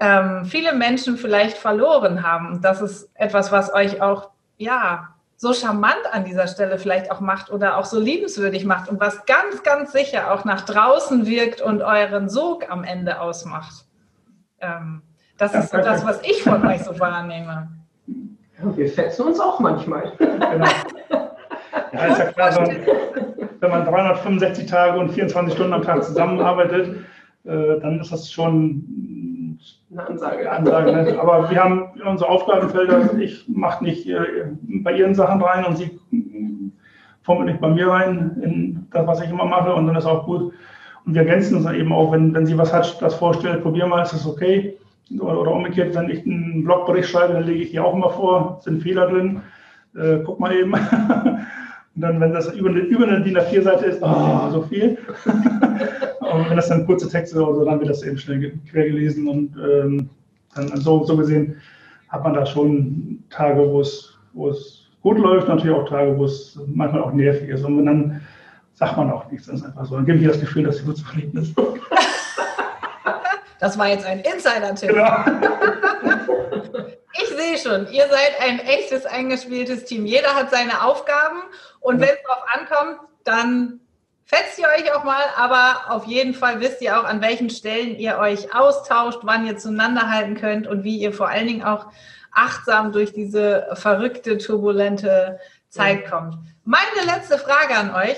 ähm, 0.00 0.46
viele 0.46 0.72
Menschen 0.72 1.18
vielleicht 1.18 1.58
verloren 1.58 2.22
haben. 2.22 2.62
Das 2.62 2.80
ist 2.80 3.10
etwas, 3.14 3.52
was 3.52 3.74
euch 3.74 4.00
auch, 4.00 4.30
ja, 4.56 5.14
so 5.38 5.52
charmant 5.52 6.02
an 6.10 6.24
dieser 6.24 6.48
Stelle 6.48 6.78
vielleicht 6.78 7.12
auch 7.12 7.20
macht 7.20 7.50
oder 7.50 7.78
auch 7.78 7.84
so 7.84 8.00
liebenswürdig 8.00 8.64
macht 8.64 8.90
und 8.90 8.98
was 8.98 9.24
ganz, 9.24 9.62
ganz 9.62 9.92
sicher 9.92 10.32
auch 10.32 10.44
nach 10.44 10.62
draußen 10.62 11.26
wirkt 11.26 11.60
und 11.60 11.80
euren 11.80 12.28
Sog 12.28 12.68
am 12.68 12.82
Ende 12.82 13.20
ausmacht. 13.20 13.86
Ähm, 14.60 15.00
das 15.38 15.54
ist 15.54 15.70
so 15.70 15.76
das, 15.76 16.04
was 16.04 16.20
ich 16.22 16.42
von 16.42 16.66
euch 16.66 16.82
so 16.82 16.98
wahrnehme. 16.98 17.68
Ja, 18.08 18.76
wir 18.76 18.88
fetzen 18.88 19.26
uns 19.26 19.40
auch 19.40 19.60
manchmal. 19.60 20.12
Genau. 20.18 20.66
Ja, 21.92 22.06
ist 22.06 22.18
ja 22.18 22.32
klar, 22.32 22.68
wenn 23.60 23.70
man 23.70 23.84
365 23.84 24.66
Tage 24.66 24.98
und 24.98 25.10
24 25.10 25.54
Stunden 25.54 25.72
am 25.72 25.82
Tag 25.82 26.02
zusammenarbeitet, 26.02 27.04
äh, 27.44 27.80
dann 27.80 28.00
ist 28.00 28.12
das 28.12 28.30
schon, 28.30 28.84
eine 29.90 30.06
Ansage. 30.06 30.50
Ansage 30.50 30.92
ne? 30.92 31.18
Aber 31.20 31.50
wir 31.50 31.62
haben 31.62 31.90
unsere 32.06 32.30
Aufgabenfelder, 32.30 33.18
ich 33.18 33.48
mache 33.48 33.84
nicht 33.84 34.06
äh, 34.06 34.46
bei 34.82 34.92
ihren 34.92 35.14
Sachen 35.14 35.40
rein 35.40 35.64
und 35.64 35.76
sie 35.76 35.98
fummelt 37.22 37.48
nicht 37.48 37.60
bei 37.60 37.68
mir 37.68 37.88
rein 37.88 38.40
in 38.42 38.86
das, 38.90 39.06
was 39.06 39.22
ich 39.22 39.30
immer 39.30 39.44
mache 39.44 39.74
und 39.74 39.86
dann 39.86 39.96
ist 39.96 40.06
auch 40.06 40.24
gut. 40.24 40.52
Und 41.06 41.14
wir 41.14 41.22
ergänzen 41.22 41.56
uns 41.56 41.64
dann 41.64 41.74
eben 41.74 41.92
auch, 41.92 42.12
wenn, 42.12 42.34
wenn 42.34 42.46
sie 42.46 42.58
was 42.58 42.72
hat, 42.72 43.00
das 43.00 43.14
vorstellt, 43.14 43.62
probier 43.62 43.86
mal, 43.86 44.02
ist 44.02 44.12
das 44.12 44.26
okay. 44.26 44.76
Oder, 45.18 45.40
oder 45.40 45.52
umgekehrt, 45.52 45.94
wenn 45.94 46.10
ich 46.10 46.26
einen 46.26 46.64
Blogbericht 46.64 47.08
schreibe, 47.08 47.32
dann 47.32 47.44
lege 47.44 47.62
ich 47.62 47.70
die 47.70 47.80
auch 47.80 47.94
immer 47.94 48.10
vor, 48.10 48.60
sind 48.62 48.82
Fehler 48.82 49.08
drin, 49.08 49.40
äh, 49.96 50.18
guck 50.24 50.38
mal 50.38 50.54
eben. 50.54 50.74
Und 51.98 52.02
dann, 52.02 52.20
wenn 52.20 52.32
das 52.32 52.54
über 52.54 52.70
eine, 52.70 52.78
über 52.78 53.08
eine 53.08 53.24
DIN 53.24 53.36
A4-Seite 53.36 53.86
ist, 53.86 54.00
oh, 54.02 54.50
so 54.52 54.62
viel. 54.62 54.96
und 56.20 56.48
wenn 56.48 56.54
das 56.54 56.68
dann 56.68 56.86
kurze 56.86 57.08
Texte 57.08 57.42
oder 57.42 57.56
so, 57.56 57.64
dann 57.64 57.80
wird 57.80 57.90
das 57.90 58.04
eben 58.04 58.16
schnell 58.16 58.52
quer 58.70 58.84
gelesen. 58.84 59.26
Und 59.26 59.56
ähm, 59.56 60.08
dann 60.54 60.68
so, 60.76 61.02
so 61.02 61.16
gesehen 61.16 61.56
hat 62.08 62.22
man 62.22 62.34
da 62.34 62.46
schon 62.46 63.24
Tage, 63.30 63.68
wo 63.68 63.80
es, 63.80 64.16
wo 64.32 64.50
es 64.50 64.86
gut 65.02 65.18
läuft, 65.18 65.48
natürlich 65.48 65.74
auch 65.74 65.88
Tage, 65.88 66.16
wo 66.16 66.24
es 66.24 66.56
manchmal 66.68 67.02
auch 67.02 67.12
nervig 67.12 67.48
ist. 67.48 67.64
Und 67.64 67.84
dann 67.84 68.20
sagt 68.74 68.96
man 68.96 69.10
auch 69.10 69.28
nichts. 69.28 69.48
Das 69.48 69.56
ist 69.56 69.66
einfach 69.66 69.86
so. 69.86 69.96
Dann 69.96 70.06
gebe 70.06 70.18
ich 70.18 70.26
das 70.28 70.38
Gefühl, 70.38 70.62
dass 70.62 70.76
sie 70.76 70.84
gut 70.84 70.98
zufrieden 70.98 71.36
ist. 71.36 71.52
Das 73.60 73.76
war 73.76 73.88
jetzt 73.88 74.06
ein 74.06 74.20
Insider-Tipp. 74.20 74.90
Genau. 74.90 75.04
Ich 77.38 77.44
sehe 77.44 77.58
schon, 77.58 77.92
ihr 77.92 78.08
seid 78.08 78.40
ein 78.40 78.58
echtes 78.58 79.06
eingespieltes 79.06 79.84
Team. 79.84 80.06
Jeder 80.06 80.34
hat 80.34 80.50
seine 80.50 80.82
Aufgaben 80.82 81.40
und 81.78 82.00
wenn 82.00 82.08
es 82.08 82.22
darauf 82.26 82.44
ankommt, 82.52 83.00
dann 83.22 83.80
fetzt 84.24 84.58
ihr 84.58 84.66
euch 84.66 84.92
auch 84.92 85.04
mal, 85.04 85.22
aber 85.36 85.92
auf 85.92 86.04
jeden 86.06 86.34
Fall 86.34 86.60
wisst 86.60 86.82
ihr 86.82 86.98
auch, 86.98 87.04
an 87.04 87.22
welchen 87.22 87.48
Stellen 87.48 87.96
ihr 87.96 88.18
euch 88.18 88.52
austauscht, 88.54 89.20
wann 89.22 89.46
ihr 89.46 89.56
zueinander 89.56 90.10
halten 90.10 90.34
könnt 90.34 90.66
und 90.66 90.82
wie 90.82 90.98
ihr 90.98 91.12
vor 91.12 91.28
allen 91.28 91.46
Dingen 91.46 91.62
auch 91.62 91.86
achtsam 92.32 92.90
durch 92.90 93.12
diese 93.12 93.68
verrückte, 93.74 94.38
turbulente 94.38 95.38
Zeit 95.68 96.10
kommt. 96.10 96.38
Meine 96.64 97.06
letzte 97.06 97.38
Frage 97.38 97.76
an 97.76 97.94
euch. 97.94 98.16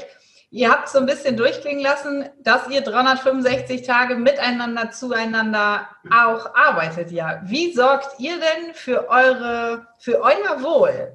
Ihr 0.53 0.69
habt 0.69 0.89
so 0.89 0.99
ein 0.99 1.07
bisschen 1.07 1.37
durchklingen 1.37 1.81
lassen, 1.81 2.25
dass 2.43 2.69
ihr 2.69 2.81
365 2.81 3.83
Tage 3.83 4.17
miteinander, 4.17 4.91
zueinander 4.91 5.87
auch 6.13 6.53
arbeitet. 6.57 7.13
Ja, 7.13 7.41
wie 7.45 7.73
sorgt 7.73 8.19
ihr 8.19 8.33
denn 8.33 8.75
für 8.75 9.09
eure, 9.09 9.87
für 9.99 10.21
euer 10.21 10.61
Wohl? 10.61 11.13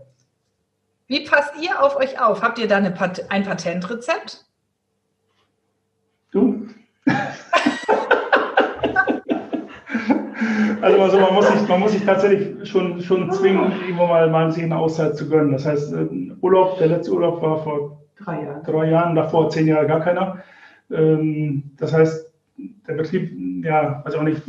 Wie 1.07 1.25
passt 1.25 1.51
ihr 1.61 1.83
auf 1.83 1.97
euch 1.97 2.19
auf? 2.19 2.41
Habt 2.41 2.59
ihr 2.59 2.67
da 2.69 2.77
eine, 2.77 2.93
ein 3.27 3.43
Patentrezept? 3.43 4.45
Du? 6.31 6.69
also, 10.81 11.01
also 11.01 11.19
man, 11.19 11.33
muss 11.33 11.47
sich, 11.47 11.67
man 11.67 11.79
muss 11.81 11.91
sich 11.91 12.05
tatsächlich 12.05 12.69
schon, 12.69 13.01
schon 13.01 13.29
zwingen, 13.33 13.73
irgendwo 13.81 14.07
mal, 14.07 14.29
mal 14.29 14.49
sich 14.49 14.63
eine 14.63 14.77
Auszeit 14.77 15.17
zu 15.17 15.27
gönnen. 15.27 15.51
Das 15.51 15.65
heißt, 15.65 15.91
äh, 15.91 16.07
Urlaub, 16.39 16.77
der 16.77 16.87
letzte 16.87 17.11
Urlaub 17.11 17.41
war 17.41 17.61
vor 17.61 18.04
drei 18.23 18.43
Jahren, 18.43 18.63
drei 18.63 18.89
Jahren 18.89 19.15
davor 19.15 19.49
zehn 19.49 19.67
Jahre 19.67 19.87
gar 19.87 20.01
keiner. 20.01 20.43
Ähm, 20.91 21.71
das 21.77 21.93
heißt, 21.93 22.31
der 22.87 22.93
Betrieb, 22.93 23.31
ja, 23.63 24.01
also 24.05 24.19
auch 24.19 24.23
nicht, 24.23 24.41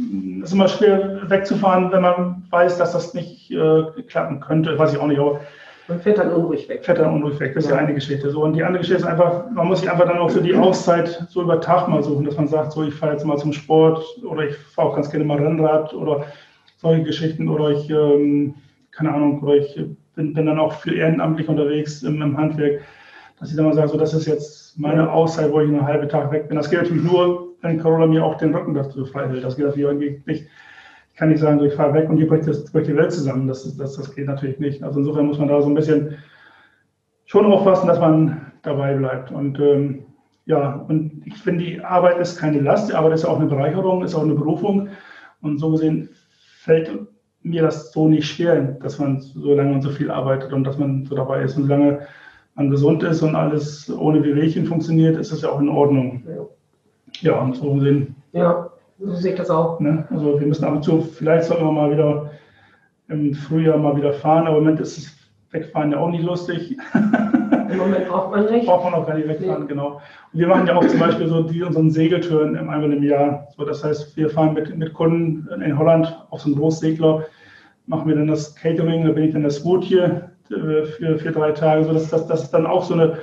ist 0.42 0.52
immer 0.52 0.68
schwer 0.68 1.28
wegzufahren, 1.28 1.90
wenn 1.90 2.02
man 2.02 2.44
weiß, 2.50 2.78
dass 2.78 2.92
das 2.92 3.14
nicht 3.14 3.50
äh, 3.50 3.84
klappen 4.06 4.40
könnte, 4.40 4.78
weiß 4.78 4.92
ich 4.92 4.98
auch 4.98 5.06
nicht, 5.06 5.18
aber 5.18 5.40
man 5.88 6.00
fährt 6.00 6.18
dann 6.18 6.32
unruhig 6.32 6.68
weg. 6.68 6.84
Fährt 6.84 6.98
dann 6.98 7.14
unruhig 7.14 7.38
weg. 7.38 7.54
Das 7.54 7.64
ist 7.64 7.70
ja. 7.70 7.76
eine 7.76 7.94
Geschichte. 7.94 8.28
So, 8.30 8.42
und 8.42 8.54
die 8.54 8.64
andere 8.64 8.80
Geschichte 8.80 9.02
ist 9.02 9.06
einfach, 9.08 9.48
man 9.52 9.68
muss 9.68 9.80
sich 9.80 9.90
einfach 9.90 10.06
dann 10.06 10.18
auch 10.18 10.30
für 10.30 10.40
die 10.40 10.54
Auszeit 10.54 11.26
so 11.28 11.42
über 11.42 11.60
Tag 11.60 11.88
mal 11.88 12.02
suchen, 12.02 12.24
dass 12.24 12.36
man 12.36 12.48
sagt, 12.48 12.72
so, 12.72 12.82
ich 12.82 12.94
fahre 12.94 13.12
jetzt 13.12 13.24
mal 13.24 13.36
zum 13.36 13.52
Sport 13.52 14.04
oder 14.24 14.48
ich 14.48 14.56
fahre 14.56 14.88
auch 14.88 14.94
ganz 14.96 15.10
gerne 15.10 15.24
mal 15.24 15.38
Rennrad 15.38 15.94
oder 15.94 16.26
solche 16.78 17.04
Geschichten 17.04 17.48
oder 17.48 17.70
ich, 17.70 17.88
ähm, 17.88 18.54
keine 18.90 19.14
Ahnung, 19.14 19.42
oder 19.42 19.56
ich 19.56 19.76
bin, 20.16 20.34
bin, 20.34 20.46
dann 20.46 20.58
auch 20.58 20.72
viel 20.72 20.96
ehrenamtlich 20.96 21.48
unterwegs 21.48 22.02
im, 22.02 22.20
im, 22.20 22.36
Handwerk, 22.36 22.80
dass 23.38 23.50
ich 23.50 23.56
dann 23.56 23.66
mal 23.66 23.74
sage, 23.74 23.88
so, 23.88 23.98
das 23.98 24.14
ist 24.14 24.26
jetzt 24.26 24.78
meine 24.78 25.10
Auszeit, 25.10 25.52
wo 25.52 25.60
ich 25.60 25.68
einen 25.68 25.86
halben 25.86 26.08
Tag 26.08 26.30
weg 26.32 26.48
bin. 26.48 26.56
Das 26.56 26.70
geht 26.70 26.82
natürlich 26.82 27.04
nur, 27.04 27.54
wenn 27.62 27.78
Carola 27.78 28.06
mir 28.06 28.24
auch 28.24 28.36
den 28.36 28.54
Rücken 28.54 28.74
dazu 28.74 29.04
frei 29.06 29.28
hält. 29.28 29.44
Das 29.44 29.56
geht 29.56 29.66
natürlich 29.66 29.86
irgendwie 29.86 30.22
nicht 30.26 30.46
kann 31.16 31.30
nicht 31.30 31.40
sagen, 31.40 31.58
so 31.58 31.64
ich 31.64 31.74
fahre 31.74 31.94
weg 31.94 32.08
und 32.08 32.18
hier 32.18 32.28
bricht, 32.28 32.44
bricht 32.72 32.88
die 32.88 32.96
Welt 32.96 33.12
zusammen. 33.12 33.48
Das, 33.48 33.76
das, 33.76 33.96
das 33.96 34.14
geht 34.14 34.26
natürlich 34.26 34.58
nicht. 34.58 34.82
Also 34.82 35.00
insofern 35.00 35.26
muss 35.26 35.38
man 35.38 35.48
da 35.48 35.60
so 35.60 35.68
ein 35.68 35.74
bisschen 35.74 36.16
schon 37.24 37.46
aufpassen, 37.46 37.88
dass 37.88 37.98
man 37.98 38.52
dabei 38.62 38.94
bleibt. 38.94 39.32
Und 39.32 39.58
ähm, 39.58 40.04
ja, 40.44 40.76
und 40.88 41.22
ich 41.24 41.36
finde, 41.38 41.64
die 41.64 41.80
Arbeit 41.80 42.18
ist 42.18 42.38
keine 42.38 42.60
Last, 42.60 42.90
die 42.90 42.94
Arbeit 42.94 43.14
ist 43.14 43.24
auch 43.24 43.40
eine 43.40 43.48
Bereicherung, 43.48 44.04
ist 44.04 44.14
auch 44.14 44.22
eine 44.22 44.34
Berufung. 44.34 44.90
Und 45.40 45.58
so 45.58 45.70
gesehen 45.70 46.10
fällt 46.60 46.90
mir 47.42 47.62
das 47.62 47.92
so 47.92 48.08
nicht 48.08 48.28
schwer, 48.28 48.60
dass 48.60 48.98
man 48.98 49.20
so 49.20 49.54
lange 49.54 49.72
und 49.72 49.82
so 49.82 49.90
viel 49.90 50.10
arbeitet 50.10 50.52
und 50.52 50.64
dass 50.64 50.78
man 50.78 51.06
so 51.06 51.16
dabei 51.16 51.42
ist. 51.42 51.56
Und 51.56 51.64
solange 51.64 52.06
man 52.56 52.70
gesund 52.70 53.02
ist 53.02 53.22
und 53.22 53.36
alles 53.36 53.90
ohne 53.90 54.22
Wehwehchen 54.24 54.66
funktioniert, 54.66 55.16
ist 55.16 55.30
das 55.30 55.42
ja 55.42 55.50
auch 55.50 55.60
in 55.60 55.68
Ordnung. 55.68 56.22
Ja, 57.20 57.40
und 57.40 57.54
so 57.54 57.74
gesehen. 57.74 58.16
Ja. 58.32 58.70
So 58.98 59.14
sehe 59.14 59.32
ich 59.32 59.38
das 59.38 59.50
auch. 59.50 59.78
Ne? 59.78 60.06
Also 60.10 60.40
wir 60.40 60.46
müssen 60.46 60.64
ab 60.64 60.76
und 60.76 60.82
zu, 60.82 61.02
vielleicht 61.02 61.44
sollten 61.44 61.66
wir 61.66 61.72
mal 61.72 61.92
wieder 61.92 62.30
im 63.08 63.34
Frühjahr 63.34 63.76
mal 63.76 63.94
wieder 63.94 64.14
fahren, 64.14 64.46
aber 64.46 64.56
im 64.56 64.64
Moment 64.64 64.80
ist 64.80 64.96
das 64.96 65.16
Wegfahren 65.50 65.92
ja 65.92 65.98
auch 65.98 66.08
nicht 66.08 66.24
lustig. 66.24 66.76
Im 67.68 67.78
Moment 67.78 68.08
braucht 68.08 68.30
man 68.30 68.46
nicht. 68.46 68.66
Braucht 68.66 68.84
man 68.84 68.94
auch 68.94 69.06
gar 69.06 69.16
nicht 69.16 69.28
wegfahren, 69.28 69.62
nee. 69.62 69.68
genau. 69.68 70.00
Und 70.32 70.40
wir 70.40 70.46
machen 70.46 70.66
ja 70.66 70.76
auch 70.76 70.86
zum 70.86 71.00
Beispiel 71.00 71.28
so 71.28 71.42
die, 71.42 71.62
unseren 71.62 71.90
Segeltouren 71.90 72.56
einmal 72.56 72.92
im 72.92 73.02
Jahr. 73.02 73.48
So, 73.56 73.64
das 73.64 73.84
heißt, 73.84 74.16
wir 74.16 74.30
fahren 74.30 74.54
mit, 74.54 74.76
mit 74.76 74.94
Kunden 74.94 75.48
in 75.60 75.78
Holland 75.78 76.16
auf 76.30 76.40
so 76.40 76.46
einen 76.46 76.56
Großsegler, 76.56 77.24
machen 77.86 78.08
wir 78.08 78.16
dann 78.16 78.28
das 78.28 78.54
Catering, 78.54 79.04
da 79.04 79.12
bin 79.12 79.24
ich 79.24 79.32
dann 79.32 79.42
das 79.42 79.62
Boot 79.62 79.84
hier 79.84 80.30
für, 80.48 81.18
für 81.18 81.32
drei 81.32 81.52
Tage. 81.52 81.84
So, 81.84 81.92
das, 81.92 82.10
das, 82.10 82.50
dann 82.50 82.66
auch 82.66 82.84
so 82.84 82.94
eine, 82.94 83.18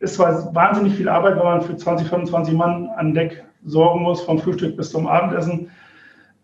ist 0.00 0.14
zwar 0.14 0.54
wahnsinnig 0.54 0.94
viel 0.94 1.08
Arbeit, 1.08 1.36
wenn 1.36 1.44
man 1.44 1.62
für 1.62 1.76
20, 1.76 2.08
25 2.08 2.54
Mann 2.54 2.88
an 2.96 3.14
Deck 3.14 3.44
sorgen 3.64 4.02
muss, 4.02 4.22
vom 4.22 4.38
Frühstück 4.38 4.76
bis 4.76 4.90
zum 4.90 5.06
Abendessen. 5.06 5.70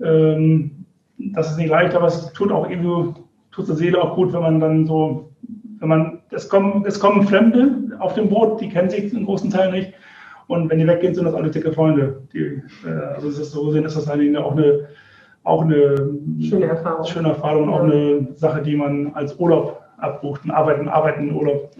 Ähm, 0.00 0.84
das 1.18 1.50
ist 1.50 1.56
nicht 1.56 1.70
leicht, 1.70 1.94
aber 1.94 2.06
es 2.06 2.32
tut 2.32 2.52
auch 2.52 2.68
irgendwie, 2.68 3.14
tut 3.52 3.68
der 3.68 3.76
Seele 3.76 4.02
auch 4.02 4.14
gut, 4.14 4.32
wenn 4.32 4.42
man 4.42 4.60
dann 4.60 4.86
so, 4.86 5.30
wenn 5.78 5.88
man, 5.88 6.20
es 6.30 6.48
kommen, 6.48 6.84
es 6.86 7.00
kommen 7.00 7.26
Fremde 7.26 7.96
auf 7.98 8.14
dem 8.14 8.28
Boot, 8.28 8.60
die 8.60 8.68
kennen 8.68 8.90
sich 8.90 9.12
im 9.12 9.24
großen 9.24 9.50
Teil 9.50 9.70
nicht. 9.70 9.92
Und 10.48 10.70
wenn 10.70 10.78
die 10.78 10.86
weggehen, 10.86 11.14
sind 11.14 11.24
das 11.24 11.34
alle 11.34 11.50
dicke 11.50 11.72
Freunde. 11.72 12.22
Die, 12.32 12.62
äh, 12.86 12.90
also 13.14 13.28
es 13.28 13.38
ist 13.38 13.52
so 13.52 13.66
gesehen, 13.66 13.84
ist 13.84 13.96
das 13.96 14.08
eigentlich 14.08 14.36
auch 14.36 14.52
eine, 14.52 14.88
auch 15.44 15.62
eine 15.62 16.10
schöne 16.40 16.66
Erfahrung, 16.66 17.04
schöne 17.06 17.28
Erfahrung 17.30 17.64
und 17.64 17.70
auch 17.70 17.82
eine 17.82 18.28
Sache, 18.34 18.62
die 18.62 18.76
man 18.76 19.12
als 19.14 19.34
Urlaub 19.36 19.82
abbucht. 19.98 20.44
Ein 20.44 20.50
Arbeiten, 20.50 20.88
Arbeiten, 20.88 21.32
Urlaub. 21.32 21.70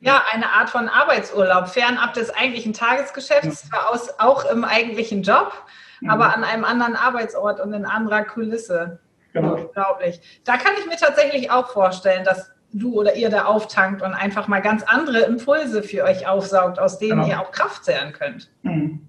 Ja, 0.00 0.22
eine 0.32 0.50
Art 0.50 0.70
von 0.70 0.88
Arbeitsurlaub, 0.88 1.68
fernab 1.68 2.14
des 2.14 2.34
eigentlichen 2.34 2.72
Tagesgeschäfts, 2.72 3.68
zwar 3.68 3.90
aus, 3.90 4.18
auch 4.18 4.44
im 4.50 4.64
eigentlichen 4.64 5.22
Job, 5.22 5.52
mhm. 6.00 6.10
aber 6.10 6.34
an 6.34 6.42
einem 6.42 6.64
anderen 6.64 6.96
Arbeitsort 6.96 7.60
und 7.60 7.72
in 7.72 7.84
anderer 7.84 8.24
Kulisse. 8.24 8.98
Genau. 9.32 9.54
Unglaublich. 9.54 10.42
Da 10.44 10.56
kann 10.56 10.72
ich 10.78 10.86
mir 10.86 10.96
tatsächlich 10.96 11.50
auch 11.50 11.70
vorstellen, 11.70 12.24
dass 12.24 12.50
du 12.72 12.98
oder 12.98 13.14
ihr 13.14 13.30
da 13.30 13.44
auftankt 13.44 14.02
und 14.02 14.12
einfach 14.12 14.48
mal 14.48 14.60
ganz 14.60 14.82
andere 14.82 15.20
Impulse 15.20 15.82
für 15.82 16.04
euch 16.04 16.26
aufsaugt, 16.26 16.78
aus 16.78 16.98
denen 16.98 17.22
genau. 17.22 17.28
ihr 17.28 17.40
auch 17.40 17.52
Kraft 17.52 17.84
zehren 17.84 18.12
könnt. 18.12 18.50
Mhm. 18.62 19.06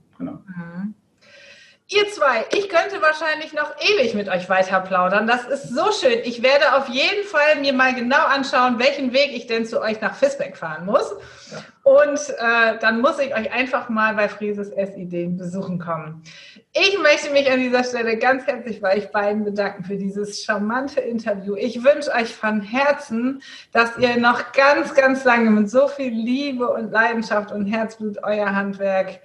Ihr 1.93 2.09
zwei, 2.09 2.45
ich 2.51 2.69
könnte 2.69 3.03
wahrscheinlich 3.03 3.53
noch 3.53 3.75
ewig 3.79 4.15
mit 4.15 4.27
euch 4.27 4.49
weiter 4.49 4.79
plaudern. 4.79 5.27
Das 5.27 5.45
ist 5.45 5.69
so 5.69 5.91
schön. 5.91 6.19
Ich 6.23 6.41
werde 6.41 6.75
auf 6.75 6.89
jeden 6.89 7.23
Fall 7.25 7.59
mir 7.61 7.73
mal 7.73 7.93
genau 7.93 8.25
anschauen, 8.25 8.79
welchen 8.79 9.13
Weg 9.13 9.31
ich 9.33 9.45
denn 9.45 9.67
zu 9.67 9.79
euch 9.79 10.01
nach 10.01 10.15
Fisbeck 10.15 10.57
fahren 10.57 10.85
muss. 10.85 11.13
Ja. 11.51 11.57
Und 11.83 12.19
äh, 12.39 12.79
dann 12.79 13.01
muss 13.01 13.19
ich 13.19 13.35
euch 13.35 13.51
einfach 13.51 13.89
mal 13.89 14.15
bei 14.15 14.27
Frieses 14.27 14.69
S-Ideen 14.69 15.37
besuchen 15.37 15.77
kommen. 15.77 16.23
Ich 16.71 16.97
möchte 16.97 17.29
mich 17.29 17.51
an 17.51 17.59
dieser 17.59 17.83
Stelle 17.83 18.17
ganz 18.17 18.47
herzlich 18.47 18.81
bei 18.81 18.97
euch 18.97 19.11
beiden 19.11 19.43
bedanken 19.43 19.83
für 19.83 19.97
dieses 19.97 20.43
charmante 20.43 20.99
Interview. 20.99 21.55
Ich 21.55 21.83
wünsche 21.83 22.11
euch 22.11 22.33
von 22.33 22.61
Herzen, 22.61 23.43
dass 23.71 23.99
ihr 23.99 24.17
noch 24.17 24.51
ganz, 24.53 24.95
ganz 24.95 25.25
lange 25.25 25.51
mit 25.51 25.69
so 25.69 25.87
viel 25.87 26.11
Liebe 26.11 26.67
und 26.67 26.91
Leidenschaft 26.91 27.51
und 27.51 27.67
Herzblut 27.67 28.17
euer 28.23 28.55
Handwerk 28.55 29.19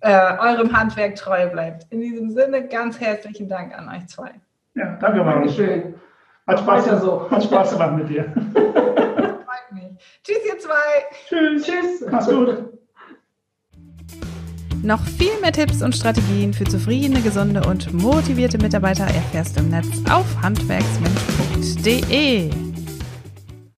äh, 0.00 0.38
eurem 0.38 0.76
Handwerk 0.76 1.14
treu 1.16 1.48
bleibt. 1.48 1.86
In 1.90 2.00
diesem 2.00 2.30
Sinne 2.30 2.68
ganz 2.68 3.00
herzlichen 3.00 3.48
Dank 3.48 3.76
an 3.76 3.88
euch 3.88 4.06
zwei. 4.06 4.30
Ja, 4.74 4.96
danke, 5.00 5.18
Manu. 5.18 5.46
Dankeschön. 5.46 5.94
Hat 6.46 6.60
Spaß, 6.60 7.00
so. 7.00 7.28
hat 7.30 7.42
Spaß 7.44 7.72
gemacht 7.72 7.96
mit 7.96 8.08
dir. 8.08 8.24
Freut 8.54 9.72
mich. 9.72 9.98
Tschüss, 10.22 10.38
ihr 10.46 10.58
zwei. 10.58 11.04
Tschüss. 11.28 11.66
Tschüss. 11.66 12.06
Mach's 12.10 12.28
gut. 12.28 12.72
Noch 14.82 15.02
viel 15.02 15.38
mehr 15.42 15.52
Tipps 15.52 15.82
und 15.82 15.94
Strategien 15.94 16.54
für 16.54 16.64
zufriedene, 16.64 17.20
gesunde 17.20 17.60
und 17.66 17.92
motivierte 17.92 18.56
Mitarbeiter 18.58 19.04
erfährst 19.04 19.56
du 19.56 19.60
im 19.60 19.68
Netz 19.70 19.88
auf 20.08 20.24
handwerksmensch.de. 20.40 22.67